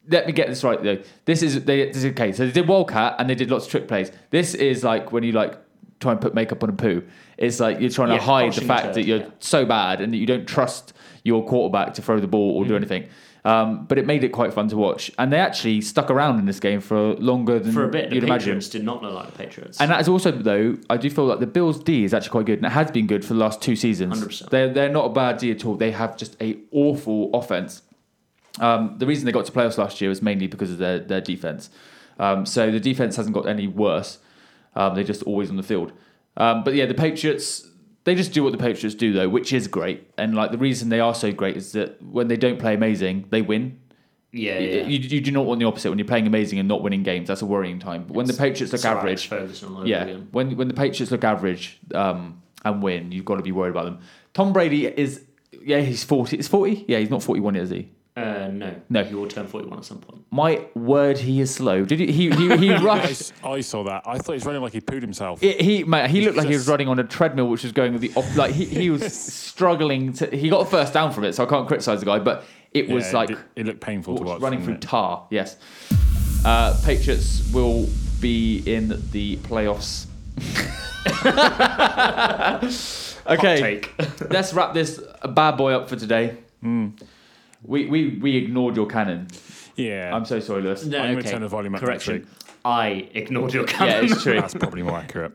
Let 0.10 0.28
me 0.28 0.34
get 0.34 0.48
this 0.48 0.64
right 0.64 0.82
though. 0.82 1.00
This 1.26 1.42
is 1.42 1.64
they 1.66 1.88
this 1.88 1.98
is 1.98 2.06
okay. 2.06 2.32
So 2.32 2.46
they 2.46 2.52
did 2.52 2.68
Wildcat 2.68 3.16
and 3.20 3.30
they 3.30 3.36
did 3.36 3.50
lots 3.52 3.66
of 3.66 3.72
trick 3.72 3.88
plays. 3.88 4.12
This 4.30 4.54
is 4.54 4.84
like 4.84 5.12
when 5.12 5.24
you 5.24 5.32
like 5.32 5.58
try 6.00 6.12
and 6.12 6.20
put 6.22 6.34
makeup 6.36 6.62
on 6.64 6.70
a 6.70 6.74
poo. 6.74 7.04
It's 7.38 7.60
like 7.60 7.80
you're 7.80 7.90
trying 7.90 8.10
Yeah, 8.10 8.18
to 8.18 8.24
hide 8.24 8.54
the 8.54 8.62
fact 8.62 8.94
that 8.96 9.04
you're 9.06 9.20
yeah. 9.20 9.30
so 9.40 9.66
bad 9.66 10.02
and 10.02 10.14
that 10.14 10.18
you 10.18 10.26
don't 10.26 10.46
trust 10.48 10.94
your 11.24 11.46
quarterback 11.46 11.94
to 11.96 12.02
throw 12.02 12.20
the 12.20 12.28
ball 12.28 12.52
or 12.58 12.66
Mm. 12.66 12.68
do 12.68 12.76
anything. 12.76 13.08
Um, 13.46 13.86
but 13.86 14.00
it 14.00 14.08
made 14.08 14.24
it 14.24 14.30
quite 14.30 14.56
fun 14.56 14.68
to 14.70 14.76
watch, 14.78 15.12
and 15.20 15.32
they 15.32 15.38
actually 15.38 15.80
stuck 15.82 16.10
around 16.10 16.40
in 16.40 16.46
this 16.46 16.60
game 16.60 16.82
for 16.82 17.14
longer 17.18 17.60
than 17.60 17.74
For 17.74 17.84
a 17.84 17.88
bit, 17.88 18.10
the 18.10 18.16
you'd 18.16 18.24
imagine. 18.24 18.46
Patriots 18.54 18.70
did 18.70 18.84
not 18.84 19.04
look 19.04 19.14
like 19.14 19.28
the 19.32 19.38
Patriots. 19.38 19.80
And 19.80 19.92
that 19.92 20.02
is 20.02 20.08
also 20.10 20.32
though 20.32 20.78
I 20.90 20.98
do 20.98 21.12
feel 21.12 21.26
like 21.26 21.40
the 21.40 21.46
Bills 21.46 21.80
D 21.84 22.04
is 22.04 22.14
actually 22.16 22.32
quite 22.32 22.48
good, 22.48 22.58
and 22.58 22.66
it 22.66 22.72
has 22.72 22.90
been 22.90 23.06
good 23.06 23.24
for 23.24 23.34
the 23.36 23.40
last 23.40 23.62
two 23.62 23.76
seasons. 23.76 24.20
100%. 24.20 24.50
They're 24.50 24.74
they're 24.74 24.90
not 24.90 25.06
a 25.06 25.10
bad 25.10 25.38
D 25.38 25.52
at 25.52 25.64
all. 25.64 25.76
They 25.76 25.92
have 25.92 26.18
just 26.18 26.36
a 26.42 26.58
awful 26.72 27.30
offense. 27.36 27.84
Um, 28.60 28.96
the 28.98 29.06
reason 29.06 29.26
they 29.26 29.32
got 29.32 29.46
to 29.46 29.52
playoffs 29.52 29.78
last 29.78 30.00
year 30.02 30.10
was 30.10 30.22
mainly 30.22 30.48
because 30.48 30.72
of 30.72 30.78
their 30.78 31.00
their 31.00 31.22
defense. 31.22 31.70
Um, 32.20 32.46
so 32.46 32.72
the 32.72 32.80
defense 32.80 33.16
hasn't 33.18 33.36
got 33.36 33.48
any 33.48 33.68
worse. 33.68 34.20
Um, 34.76 34.96
they're 34.96 35.04
just 35.04 35.24
always 35.24 35.50
on 35.50 35.58
the 35.58 35.64
field. 35.64 35.92
Um, 36.38 36.64
but 36.64 36.74
yeah, 36.74 36.86
the 36.86 36.94
Patriots 36.94 37.68
they 38.06 38.14
just 38.16 38.34
do 38.34 38.44
what 38.44 38.52
the 38.52 38.58
Patriots 38.58 38.96
do 38.96 39.12
though, 39.14 39.28
which 39.30 39.52
is 39.52 39.68
great. 39.68 40.10
And 40.18 40.36
like 40.36 40.52
the 40.52 40.58
reason 40.58 40.90
they 40.90 41.00
are 41.00 41.16
so 41.16 41.32
great 41.32 41.58
is 41.58 41.72
that 41.74 42.02
when 42.02 42.28
they 42.28 42.38
don't 42.38 42.60
play 42.60 42.74
amazing, 42.76 43.26
they 43.32 43.42
win. 43.42 43.80
yeah, 44.32 44.60
You- 44.60 44.70
yeah. 44.80 44.88
You, 44.88 45.00
you 45.00 45.22
do 45.22 45.32
not 45.32 45.46
want 45.46 45.60
the 45.60 45.66
opposite 45.66 45.90
when 45.90 45.98
you're 46.00 46.08
playing 46.08 46.28
amazing 46.28 46.60
and 46.60 46.68
not 46.68 46.82
winning 46.84 47.04
games. 47.04 47.28
That's 47.28 47.42
a 47.42 47.46
worrying 47.46 47.80
time. 47.80 48.04
But 48.08 48.16
when 48.16 48.26
the 48.28 48.34
Patriots 48.34 48.72
look 48.74 48.86
average, 48.86 49.30
yeah, 49.86 50.04
again. 50.04 50.28
when 50.32 50.56
when 50.56 50.68
the 50.68 50.74
Patriots 50.74 51.12
look 51.12 51.24
average 51.24 51.80
um, 51.94 52.42
and 52.64 52.82
win, 52.84 53.12
you've 53.12 53.26
got 53.26 53.36
to 53.38 53.44
be 53.44 53.52
worried 53.52 53.72
about 53.72 53.86
them. 53.86 54.00
Tom 54.34 54.54
Brady 54.54 54.86
is 54.88 55.24
yeah, 55.64 55.80
he's 55.82 56.04
forty. 56.04 56.38
Is 56.38 56.48
forty? 56.48 56.86
Yeah, 56.88 57.00
he's 57.00 57.10
not 57.10 57.24
forty 57.24 57.42
one, 57.42 57.56
is 57.56 57.70
he? 57.72 57.92
Uh, 58.46 58.52
no, 58.52 58.76
No. 58.90 59.04
He 59.04 59.16
will 59.16 59.28
turn 59.28 59.48
forty-one 59.48 59.80
at 59.80 59.86
some 59.86 60.00
point. 60.00 60.24
My 60.32 60.66
word, 60.76 61.18
he 61.18 61.42
is 61.42 61.54
slow. 61.54 61.86
Did 61.86 62.00
he? 62.00 62.12
He 62.12 62.30
he, 62.32 62.58
he 62.58 62.74
I, 62.74 62.82
rushed. 62.82 63.12
s- 63.12 63.34
I 63.44 63.62
saw 63.62 63.84
that. 63.84 64.04
I 64.06 64.18
thought 64.18 64.34
he 64.34 64.38
was 64.38 64.46
running 64.46 64.62
like 64.62 64.74
he 64.74 64.82
pooed 64.82 65.02
himself. 65.02 65.42
It, 65.44 65.62
he 65.62 65.84
mate, 65.84 66.10
he 66.10 66.22
looked 66.26 66.38
like 66.38 66.48
he 66.48 66.54
was 66.54 66.68
running 66.68 66.88
on 66.88 67.00
a 67.00 67.04
treadmill, 67.04 67.48
which 67.48 67.64
was 67.64 67.72
going 67.72 67.94
with 67.94 68.02
the 68.02 68.12
op- 68.16 68.36
like 68.36 68.54
he, 68.54 68.66
he 68.66 68.90
was 68.90 69.14
struggling 69.14 70.14
to. 70.14 70.28
He 70.28 70.50
got 70.50 70.62
a 70.62 70.66
first 70.70 70.94
down 70.94 71.12
from 71.12 71.24
it, 71.24 71.34
so 71.36 71.46
I 71.46 71.48
can't 71.48 71.68
criticize 71.68 72.00
the 72.00 72.06
guy. 72.06 72.20
But 72.20 72.44
it 72.72 72.90
was 72.90 73.08
Yeah, 73.12 73.18
like 73.18 73.30
it, 73.32 73.38
it 73.56 73.66
looked 73.66 73.82
painful 73.82 74.18
to 74.18 74.24
watch. 74.24 74.42
running 74.42 74.64
through 74.64 74.76
it? 74.76 74.82
tar. 74.82 75.28
Yes. 75.30 75.58
Uh, 76.44 76.80
Patriots 76.86 77.50
will 77.54 77.88
be 78.20 78.62
in 78.66 79.02
the 79.12 79.38
playoffs. 79.38 80.08
okay, 83.28 83.60
Take. 83.60 84.30
let's 84.30 84.54
wrap 84.54 84.74
this 84.74 85.00
bad 85.30 85.58
boy 85.58 85.74
up 85.74 85.90
for 85.90 85.96
today. 85.96 86.38
Hmm. 86.62 86.90
We, 87.68 87.86
we 87.88 88.10
we 88.22 88.38
ignored 88.38 88.76
your 88.76 88.86
cannon. 88.88 89.28
Yeah, 89.76 90.16
I'm 90.16 90.26
so 90.26 90.40
sorry, 90.40 90.62
Lewis. 90.62 90.86
No, 90.86 91.00
I'm 91.00 91.06
gonna 91.10 91.20
okay. 91.20 91.32
turn 91.32 91.42
the 91.42 91.48
volume 91.48 91.76
up 91.76 91.82
Correction. 91.82 92.28
I 92.64 93.10
ignored 93.14 93.54
your 93.54 93.66
Yeah, 93.70 94.02
it's 94.02 94.24
true. 94.24 94.36
that's 94.42 94.54
probably 94.56 94.82
more 94.82 94.98
accurate. 94.98 95.34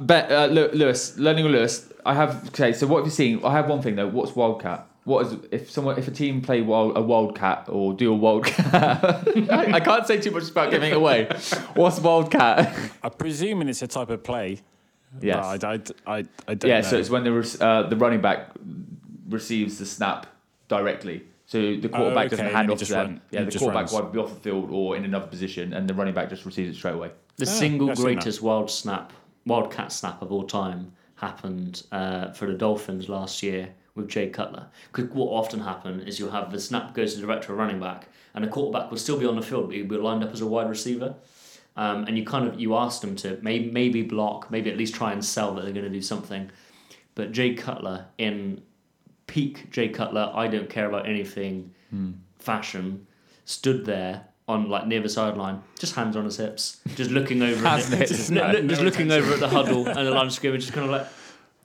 But 0.00 0.30
uh, 0.32 0.46
Lewis, 0.46 1.16
learning 1.18 1.44
with 1.44 1.54
Lewis, 1.54 1.88
I 2.04 2.14
have 2.14 2.48
okay. 2.48 2.72
So 2.72 2.86
what 2.86 2.98
have 2.98 3.06
you 3.06 3.12
seen? 3.12 3.40
I 3.44 3.52
have 3.52 3.68
one 3.68 3.80
thing 3.82 3.94
though. 3.96 4.08
What's 4.08 4.34
wildcat? 4.34 4.86
What 5.04 5.26
is 5.26 5.36
if 5.52 5.70
someone 5.70 5.98
if 5.98 6.08
a 6.08 6.10
team 6.10 6.40
play 6.40 6.62
wild, 6.62 6.96
a 6.96 7.02
wildcat 7.02 7.66
or 7.68 7.92
do 7.92 8.10
a 8.10 8.16
wildcat? 8.16 8.74
I, 8.74 9.72
I 9.74 9.80
can't 9.80 10.06
say 10.06 10.18
too 10.20 10.30
much 10.30 10.50
about 10.50 10.70
giving 10.70 10.90
it 10.90 10.96
away. 10.96 11.28
What's 11.74 12.00
wildcat? 12.00 12.74
I'm 13.02 13.10
presuming 13.12 13.68
it's 13.68 13.82
a 13.82 13.86
type 13.86 14.10
of 14.10 14.22
play. 14.24 14.60
Yes. 15.20 15.60
but 15.60 15.64
I, 15.64 15.74
I, 16.12 16.18
I, 16.18 16.24
I 16.48 16.54
don't 16.54 16.68
Yeah. 16.70 16.80
know. 16.80 16.88
So 16.88 16.98
it's 16.98 17.10
when 17.10 17.22
the 17.24 17.58
uh, 17.64 17.88
the 17.88 17.96
running 17.96 18.20
back 18.20 18.48
receives 19.28 19.78
the 19.78 19.86
snap 19.86 20.26
directly. 20.68 21.22
So 21.46 21.76
the 21.76 21.88
quarterback 21.88 22.26
okay, 22.26 22.36
doesn't 22.36 22.52
hand 22.52 22.70
off 22.70 22.78
to 22.78 22.84
them. 22.86 23.06
run- 23.06 23.20
yeah, 23.30 23.40
he 23.40 23.46
the 23.50 23.58
quarterback 23.58 23.82
runs. 23.82 23.92
will 23.92 23.98
either 24.00 24.08
be 24.10 24.18
off 24.18 24.34
the 24.34 24.40
field 24.40 24.70
or 24.70 24.96
in 24.96 25.04
another 25.04 25.26
position, 25.26 25.72
and 25.74 25.88
the 25.88 25.94
running 25.94 26.14
back 26.14 26.30
just 26.30 26.46
receives 26.46 26.74
it 26.74 26.78
straight 26.78 26.94
away. 26.94 27.10
The 27.36 27.46
Ah, 27.46 27.50
single 27.50 27.90
I've 27.90 27.98
greatest 27.98 28.40
wild 28.42 28.70
snap, 28.70 29.12
wildcat 29.44 29.92
snap 29.92 30.22
of 30.22 30.32
all 30.32 30.44
time 30.44 30.92
happened 31.16 31.82
uh, 31.92 32.30
for 32.32 32.46
the 32.46 32.54
Dolphins 32.54 33.08
last 33.08 33.42
year 33.42 33.70
with 33.94 34.08
Jay 34.08 34.28
Cutler. 34.28 34.66
Because 34.92 35.10
what 35.10 35.26
often 35.28 35.60
happen 35.60 36.00
is 36.00 36.18
you'll 36.18 36.30
have 36.30 36.50
the 36.50 36.58
snap 36.60 36.94
goes 36.94 37.14
to 37.14 37.20
the 37.24 37.34
to 37.40 37.52
a 37.52 37.54
running 37.54 37.78
back, 37.78 38.08
and 38.34 38.42
the 38.42 38.48
quarterback 38.48 38.90
will 38.90 38.98
still 38.98 39.18
be 39.18 39.26
on 39.26 39.36
the 39.36 39.42
field, 39.42 39.66
but 39.68 39.76
he'll 39.76 39.86
be 39.86 39.96
lined 39.96 40.24
up 40.24 40.32
as 40.32 40.40
a 40.40 40.46
wide 40.46 40.68
receiver. 40.68 41.14
Um, 41.76 42.04
and 42.04 42.16
you 42.16 42.24
kind 42.24 42.46
of 42.46 42.58
you 42.60 42.74
ask 42.76 43.00
them 43.00 43.16
to 43.16 43.38
maybe 43.42 43.70
maybe 43.70 44.02
block, 44.02 44.50
maybe 44.50 44.70
at 44.70 44.76
least 44.78 44.94
try 44.94 45.12
and 45.12 45.24
sell 45.24 45.54
that 45.54 45.62
they're 45.64 45.72
going 45.72 45.84
to 45.84 45.90
do 45.90 46.02
something. 46.02 46.50
But 47.16 47.32
Jay 47.32 47.54
Cutler 47.54 48.06
in 48.16 48.62
peak 49.26 49.70
Jay 49.70 49.88
Cutler, 49.88 50.32
I 50.34 50.48
don't 50.48 50.68
care 50.68 50.86
about 50.86 51.08
anything 51.08 51.74
hmm. 51.90 52.12
fashion, 52.38 53.06
stood 53.44 53.84
there 53.84 54.26
on 54.46 54.68
like 54.68 54.86
near 54.86 55.00
the 55.00 55.08
sideline, 55.08 55.62
just 55.78 55.94
hands 55.94 56.16
on 56.16 56.24
his 56.24 56.36
hips, 56.36 56.80
just 56.94 57.10
looking 57.10 57.42
over, 57.42 57.66
at 57.66 57.72
Hands 57.72 57.88
the, 57.88 57.96
on 57.96 58.00
his 58.02 58.10
just, 58.10 58.30
hips. 58.30 58.68
just 58.68 58.82
looking 58.82 59.10
over 59.10 59.32
at 59.32 59.40
the 59.40 59.48
huddle 59.48 59.86
and 59.88 60.06
the 60.06 60.10
line 60.10 60.26
of 60.26 60.32
scrimmage, 60.32 60.62
just 60.62 60.72
kind 60.72 60.84
of 60.84 60.90
like, 60.90 61.06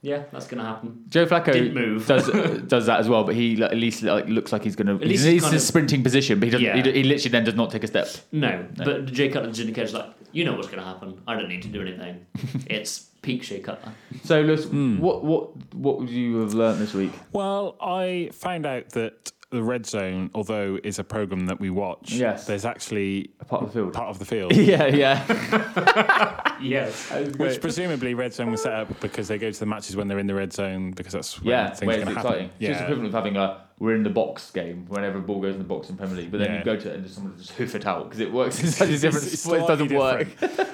yeah, 0.02 0.22
that's 0.32 0.46
gonna 0.46 0.64
happen. 0.64 1.04
Joe 1.08 1.26
Flacco 1.26 1.52
Didn't 1.52 1.74
move. 1.74 2.06
does 2.06 2.28
uh, 2.30 2.62
does 2.66 2.86
that 2.86 3.00
as 3.00 3.08
well, 3.08 3.24
but 3.24 3.34
he 3.34 3.56
like, 3.56 3.72
at 3.72 3.76
least 3.76 4.02
like, 4.02 4.26
looks 4.28 4.50
like 4.50 4.64
he's 4.64 4.76
gonna. 4.76 4.94
At 4.94 5.02
least 5.02 5.10
He's, 5.10 5.24
he's 5.24 5.32
he's 5.32 5.42
kind 5.42 5.54
in 5.54 5.58
a 5.58 5.60
sprinting 5.60 6.02
position, 6.02 6.40
but 6.40 6.46
he 6.46 6.50
doesn't. 6.52 6.66
Yeah. 6.66 6.82
He, 6.82 6.92
he 6.92 7.02
literally 7.02 7.30
then 7.30 7.44
does 7.44 7.54
not 7.54 7.70
take 7.70 7.84
a 7.84 7.86
step. 7.86 8.08
No, 8.32 8.66
but 8.76 9.06
Jay 9.06 9.28
Cutler 9.28 9.50
just 9.50 9.60
indicates 9.60 9.92
like, 9.92 10.06
you 10.32 10.44
know 10.44 10.54
what's 10.54 10.68
gonna 10.68 10.84
happen. 10.84 11.20
I 11.26 11.34
don't 11.34 11.48
need 11.48 11.62
to 11.62 11.68
do 11.68 11.82
anything. 11.82 12.24
it's 12.66 13.09
peak 13.22 13.42
Jay 13.42 13.60
Cutler. 13.60 13.92
So, 14.24 14.40
Lewis, 14.40 14.64
Hmm. 14.64 14.98
what 14.98 15.24
what 15.24 15.50
what 15.74 15.98
would 16.00 16.10
you 16.10 16.38
have 16.40 16.54
learnt 16.54 16.78
this 16.78 16.94
week? 16.94 17.12
Well, 17.32 17.76
I 17.80 18.30
found 18.32 18.66
out 18.66 18.90
that 18.90 19.32
the 19.50 19.62
Red 19.62 19.84
Zone, 19.84 20.30
although 20.32 20.78
is 20.84 21.00
a 21.00 21.04
program 21.04 21.46
that 21.46 21.58
we 21.58 21.70
watch, 21.70 22.12
Yes. 22.12 22.46
there's 22.46 22.64
actually 22.64 23.30
A 23.40 23.44
part 23.44 23.62
of 23.62 23.68
the 23.72 23.80
field. 23.80 23.92
part 23.92 24.08
of 24.08 24.18
the 24.20 24.24
field. 24.24 24.52
yeah, 24.56 24.86
yeah. 24.86 26.46
Yes. 26.60 27.10
Which 27.38 27.58
presumably 27.60 28.12
Red 28.14 28.34
Zone 28.34 28.50
was 28.50 28.62
set 28.62 28.74
up 28.74 29.00
because 29.00 29.28
they 29.28 29.38
go 29.38 29.50
to 29.50 29.58
the 29.58 29.64
matches 29.66 29.96
when 29.96 30.08
they're 30.08 30.18
in 30.18 30.26
the 30.26 30.34
red 30.34 30.52
zone 30.52 30.90
because 30.90 31.14
that's 31.14 31.40
when 31.40 31.48
Yeah, 31.50 31.70
things 31.70 31.86
where 31.86 31.96
are 31.96 32.00
it's 32.00 32.04
going 32.04 32.14
to 32.16 32.20
exciting. 32.20 32.42
happen. 32.48 32.56
It's 32.60 32.68
just 32.68 32.80
equivalent 32.82 33.08
of 33.08 33.14
having 33.14 33.36
a 33.38 33.62
we're 33.80 33.94
in 33.96 34.02
the 34.02 34.10
box 34.10 34.50
game 34.50 34.84
whenever 34.88 35.18
a 35.18 35.22
ball 35.22 35.40
goes 35.40 35.54
in 35.54 35.58
the 35.58 35.64
box 35.64 35.88
in 35.88 35.96
Premier 35.96 36.14
League, 36.16 36.30
but 36.30 36.38
then 36.38 36.50
Yeah. 36.52 36.58
you 36.58 36.64
go 36.64 36.76
to 36.76 36.90
it 36.90 36.94
and 36.96 37.02
just 37.02 37.16
someone 37.16 37.36
just 37.38 37.50
hoof 37.52 37.74
it 37.74 37.86
out 37.86 38.04
because 38.04 38.20
it 38.20 38.30
works 38.30 38.60
in 38.62 38.68
such 38.80 38.90
a 38.90 38.98
different 38.98 39.26
It's 39.26 39.42
sport. 39.42 39.62
It 39.62 39.66
doesn't 39.68 39.92
work. 39.92 40.28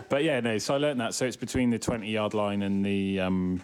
but 0.10 0.24
yeah, 0.24 0.40
no. 0.40 0.58
So 0.58 0.74
I 0.74 0.78
learned 0.78 1.00
that. 1.00 1.14
So 1.14 1.24
it's 1.24 1.36
between 1.36 1.70
the 1.70 1.78
20 1.78 2.10
yard 2.10 2.34
line 2.34 2.62
and 2.62 2.84
the 2.84 3.20
um, 3.20 3.62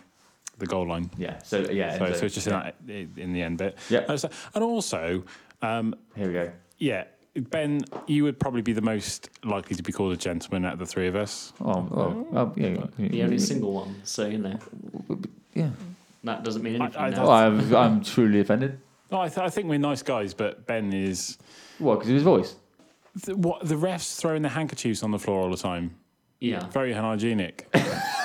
the 0.59 0.67
goal 0.67 0.87
line. 0.87 1.11
Yeah. 1.19 1.39
So 1.43 1.59
yeah. 1.71 1.99
So, 1.99 2.05
and 2.05 2.17
so 2.17 2.25
it's 2.27 2.35
just 2.37 2.47
in, 2.47 2.53
that, 2.53 2.77
in 2.89 3.33
the 3.33 3.43
end 3.43 3.59
bit. 3.59 3.77
Yeah. 3.91 4.05
And 4.09 4.19
so- 4.21 4.31
and 4.55 4.63
also, 4.63 5.25
um, 5.61 5.97
Here 6.15 6.29
we 6.29 6.33
go. 6.35 6.53
yeah, 6.79 7.05
Ben, 7.35 7.81
you 8.07 8.23
would 8.23 8.39
probably 8.39 8.63
be 8.63 8.73
the 8.73 8.81
most 8.81 9.29
likely 9.43 9.75
to 9.75 9.83
be 9.83 9.91
called 9.91 10.13
a 10.13 10.17
gentleman 10.17 10.65
out 10.65 10.75
of 10.75 10.79
the 10.79 10.87
three 10.87 11.09
of 11.09 11.17
us. 11.17 11.53
Oh, 11.61 11.73
oh, 11.91 12.27
oh 12.33 12.53
yeah. 12.57 12.77
The 12.97 13.25
only 13.25 13.39
single 13.41 13.73
one, 13.73 13.97
so 14.05 14.27
you 14.29 14.39
know 14.39 14.59
Yeah. 15.55 15.71
that 16.23 16.45
doesn't 16.45 16.63
mean 16.63 16.77
anything 16.81 16.97
I- 17.01 17.07
I 17.07 17.11
now. 17.11 17.29
I'm, 17.29 17.75
I'm 17.75 18.05
truly 18.05 18.39
offended. 18.39 18.79
No, 19.13 19.21
I, 19.21 19.29
th- 19.29 19.39
I 19.39 19.51
think 19.51 19.69
we're 19.69 19.79
nice 19.79 20.03
guys, 20.03 20.33
but 20.35 20.67
Ben 20.67 20.93
is. 20.93 21.39
What? 21.79 21.97
Because 21.97 22.09
of 22.09 22.15
his 22.15 22.23
voice. 22.25 22.55
The, 23.25 23.37
what 23.37 23.69
the 23.69 23.75
refs 23.75 24.19
throwing 24.19 24.41
their 24.43 24.51
handkerchiefs 24.51 25.03
on 25.03 25.11
the 25.11 25.19
floor 25.19 25.43
all 25.43 25.51
the 25.51 25.57
time. 25.59 25.95
yeah. 26.41 26.67
Very 26.71 26.93
unhygienic. 26.93 27.69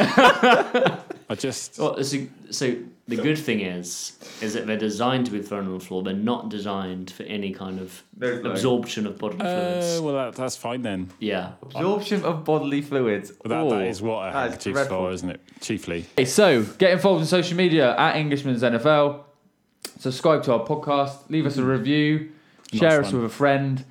I 0.09 1.35
just. 1.37 1.77
Well, 1.77 2.01
so, 2.03 2.17
so 2.51 2.75
the 3.07 3.15
good 3.17 3.37
thing 3.37 3.59
is, 3.59 4.17
is 4.41 4.53
that 4.53 4.65
they're 4.65 4.77
designed 4.77 5.25
to 5.25 5.31
be 5.33 5.41
thrown 5.41 5.65
on 5.67 5.73
the 5.77 5.83
floor. 5.83 6.03
They're 6.03 6.13
not 6.13 6.47
designed 6.49 7.11
for 7.11 7.23
any 7.23 7.51
kind 7.51 7.79
of 7.79 8.01
There's 8.15 8.43
no- 8.43 8.51
absorption 8.51 9.05
of 9.07 9.17
bodily 9.17 9.39
fluids. 9.41 9.99
Uh, 9.99 10.03
well, 10.03 10.13
that, 10.13 10.35
that's 10.35 10.55
fine 10.55 10.81
then. 10.83 11.09
yeah. 11.19 11.51
Absorption 11.63 12.23
of 12.23 12.45
bodily 12.45 12.81
fluids. 12.81 13.31
But 13.31 13.49
that, 13.49 13.59
Oh, 13.59 13.69
that 13.71 13.87
is 13.87 14.01
what 14.01 14.21
a 14.29 14.31
that's 14.31 14.35
handkerchief's 14.35 14.73
dreadful. 14.73 14.97
for, 14.99 15.11
isn't 15.11 15.29
it? 15.29 15.41
Chiefly. 15.59 16.05
Okay, 16.13 16.25
so 16.25 16.63
get 16.63 16.91
involved 16.91 17.21
in 17.21 17.27
social 17.27 17.57
media 17.57 17.93
at 17.97 18.15
Englishman's 18.15 18.63
NFL. 18.63 19.23
Subscribe 19.99 20.43
to 20.43 20.53
our 20.53 20.65
podcast. 20.65 21.29
Leave 21.29 21.45
us 21.45 21.57
a 21.57 21.61
mm-hmm. 21.61 21.69
review. 21.69 22.31
Nice 22.73 22.79
Share 22.79 23.01
us 23.01 23.11
one. 23.11 23.21
with 23.21 23.31
a 23.31 23.33
friend. 23.33 23.85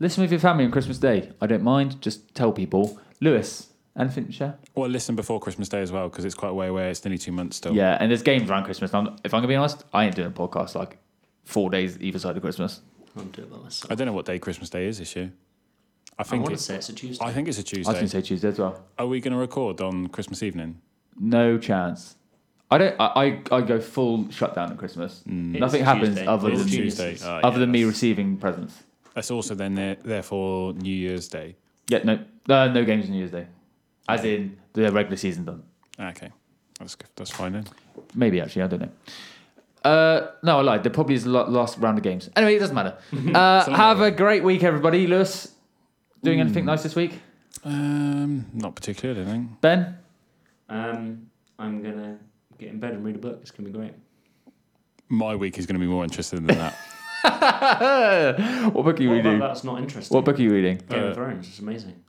Listen 0.00 0.22
with 0.22 0.30
your 0.30 0.40
family 0.40 0.64
on 0.64 0.70
Christmas 0.70 0.98
Day. 0.98 1.32
I 1.40 1.46
don't 1.46 1.62
mind. 1.62 2.00
Just 2.00 2.34
tell 2.34 2.52
people. 2.52 2.98
Lewis, 3.20 3.68
anything 3.98 4.26
to 4.26 4.32
share? 4.32 4.58
Or 4.74 4.88
listen 4.88 5.14
before 5.14 5.40
Christmas 5.40 5.68
Day 5.68 5.80
as 5.80 5.92
well, 5.92 6.08
because 6.08 6.24
it's 6.24 6.34
quite 6.34 6.50
a 6.50 6.54
way 6.54 6.66
away. 6.66 6.90
It's 6.90 7.04
nearly 7.04 7.18
two 7.18 7.32
months 7.32 7.56
still. 7.56 7.74
Yeah, 7.74 7.96
and 8.00 8.10
there's 8.10 8.22
games 8.22 8.50
around 8.50 8.64
Christmas. 8.64 8.92
I'm, 8.92 9.16
if 9.24 9.32
I'm 9.32 9.38
gonna 9.38 9.48
be 9.48 9.54
honest, 9.54 9.84
I 9.92 10.04
ain't 10.04 10.16
doing 10.16 10.28
a 10.28 10.30
podcast 10.30 10.74
like 10.74 10.98
four 11.44 11.70
days 11.70 11.98
either 12.00 12.18
side 12.18 12.36
of 12.36 12.42
Christmas. 12.42 12.80
I'll 13.16 13.24
do 13.24 13.42
it 13.42 13.50
by 13.50 13.58
myself. 13.58 13.92
I 13.92 13.94
don't 13.94 14.06
know 14.06 14.12
what 14.12 14.26
day 14.26 14.38
Christmas 14.38 14.70
Day 14.70 14.86
is 14.86 14.98
this 14.98 15.14
year. 15.14 15.32
I 16.18 16.22
think 16.22 16.26
I 16.26 16.30
think 16.30 16.42
want 16.42 16.50
to 16.50 16.54
it's, 16.54 16.64
say 16.64 16.74
it's 16.76 16.88
a 16.88 16.92
Tuesday. 16.92 17.24
I 17.24 17.32
think 17.32 17.48
it's 17.48 17.58
a 17.58 17.62
was 17.62 17.70
Tuesday. 17.70 17.92
gonna 17.92 18.08
say 18.08 18.22
Tuesday 18.22 18.48
as 18.48 18.58
well. 18.58 18.84
Are 18.98 19.06
we 19.06 19.20
going 19.20 19.32
to 19.32 19.38
record 19.38 19.80
on 19.80 20.08
Christmas 20.08 20.42
evening? 20.42 20.80
No 21.18 21.58
chance. 21.58 22.16
I 22.74 22.78
don't. 22.78 22.96
I 23.00 23.06
I, 23.24 23.24
I 23.56 23.60
go 23.62 23.80
full 23.80 24.30
shutdown 24.30 24.72
at 24.72 24.78
Christmas. 24.78 25.22
Mm. 25.28 25.58
Nothing 25.60 25.82
a 25.82 25.84
happens 25.84 26.18
other 26.26 26.50
It's 26.50 26.60
than 26.62 26.68
Tuesday. 26.70 27.10
Tuesday. 27.12 27.28
Oh, 27.28 27.36
other 27.48 27.56
yeah, 27.56 27.58
than 27.60 27.70
me 27.70 27.84
receiving 27.84 28.36
presents. 28.36 28.74
That's 29.14 29.30
also 29.30 29.54
then 29.54 29.74
there, 29.74 29.96
therefore 30.02 30.72
New 30.74 30.94
Year's 31.06 31.28
Day. 31.28 31.56
Yeah, 31.88 32.00
no, 32.02 32.14
uh, 32.48 32.68
no 32.68 32.84
games 32.84 33.04
on 33.06 33.12
New 33.12 33.18
Year's 33.18 33.30
Day, 33.30 33.46
as 34.08 34.24
in 34.24 34.56
the 34.72 34.90
regular 34.90 35.16
season 35.16 35.44
done. 35.44 35.62
Okay, 36.00 36.30
that's 36.78 36.94
good. 36.96 37.08
That's 37.16 37.30
fine 37.30 37.52
then. 37.52 37.64
Maybe 38.14 38.40
actually, 38.40 38.62
I 38.62 38.66
don't 38.66 38.80
know. 38.80 38.90
Uh, 39.90 40.28
no, 40.42 40.58
I 40.58 40.62
lied. 40.62 40.82
There 40.82 40.90
probably 40.92 41.14
is 41.14 41.26
a 41.26 41.30
last 41.30 41.78
round 41.78 41.98
of 41.98 42.04
games. 42.04 42.30
Anyway, 42.36 42.56
it 42.56 42.58
doesn't 42.60 42.74
matter. 42.74 42.96
Uh, 43.34 43.70
have 43.70 44.00
a 44.00 44.10
great 44.10 44.42
week, 44.42 44.62
everybody. 44.64 45.06
Lewis, 45.06 45.52
doing 46.22 46.38
Hmm. 46.38 46.46
anything 46.46 46.64
nice 46.64 46.82
this 46.82 46.96
week? 46.96 47.20
Um, 47.64 48.46
not 48.54 48.74
particularly, 48.74 49.22
I 49.22 49.24
think. 49.32 49.60
Ben, 49.60 49.98
Um, 50.68 51.26
I'm 51.58 51.82
gonna 51.82 52.18
get 52.58 52.68
in 52.70 52.78
bed 52.80 52.92
and 52.94 53.04
read 53.04 53.16
a 53.16 53.18
book. 53.18 53.38
It's 53.42 53.50
gonna 53.50 53.68
be 53.68 53.76
great. 53.76 53.92
My 55.08 55.34
week 55.36 55.58
is 55.58 55.66
going 55.66 55.74
to 55.74 55.80
be 55.80 55.86
more 55.86 56.02
interesting 56.02 56.46
than 56.46 56.56
that. 56.56 56.74
what 58.72 58.84
book 58.84 58.98
are 58.98 59.02
you 59.02 59.10
What 59.10 59.16
reading? 59.16 59.38
that's 59.38 59.62
not 59.62 59.78
interesting? 59.78 60.14
What 60.14 60.24
book 60.24 60.38
are 60.38 60.42
you 60.42 60.50
reading? 60.50 60.78
Game 60.88 61.04
Uh, 61.04 61.06
of 61.08 61.14
Thrones. 61.14 61.46
It's 61.46 61.58
amazing. 61.58 62.02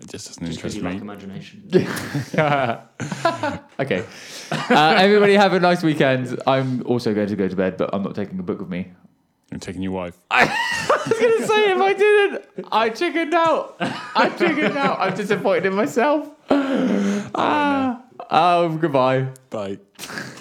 It 0.00 0.08
just 0.10 0.28
doesn't 0.28 0.46
Just 0.46 0.58
interest 0.58 0.76
you 0.76 0.82
me. 0.84 0.92
like 0.92 1.00
imagination. 1.02 1.68
okay. 3.80 4.04
Uh, 4.50 4.94
everybody 4.98 5.34
have 5.34 5.52
a 5.54 5.60
nice 5.60 5.82
weekend. 5.82 6.40
I'm 6.46 6.82
also 6.86 7.12
going 7.14 7.28
to 7.28 7.36
go 7.36 7.48
to 7.48 7.56
bed, 7.56 7.76
but 7.76 7.90
I'm 7.92 8.02
not 8.02 8.14
taking 8.14 8.38
a 8.38 8.42
book 8.42 8.60
with 8.60 8.68
me. 8.68 8.92
You're 9.50 9.60
taking 9.60 9.82
your 9.82 9.92
wife. 9.92 10.16
I 10.30 10.44
was 11.06 11.18
going 11.18 11.40
to 11.40 11.46
say 11.46 11.72
if 11.72 11.78
I 11.78 11.92
didn't, 11.92 12.44
I 12.72 12.88
chickened 12.90 13.34
out. 13.34 13.76
I 13.80 14.30
chickened 14.30 14.76
out. 14.76 14.98
I'm 15.00 15.14
disappointed 15.14 15.66
in 15.66 15.74
myself. 15.74 16.28
Ah, 16.50 18.02
um, 18.30 18.78
goodbye. 18.78 19.28
Bye. 19.50 19.78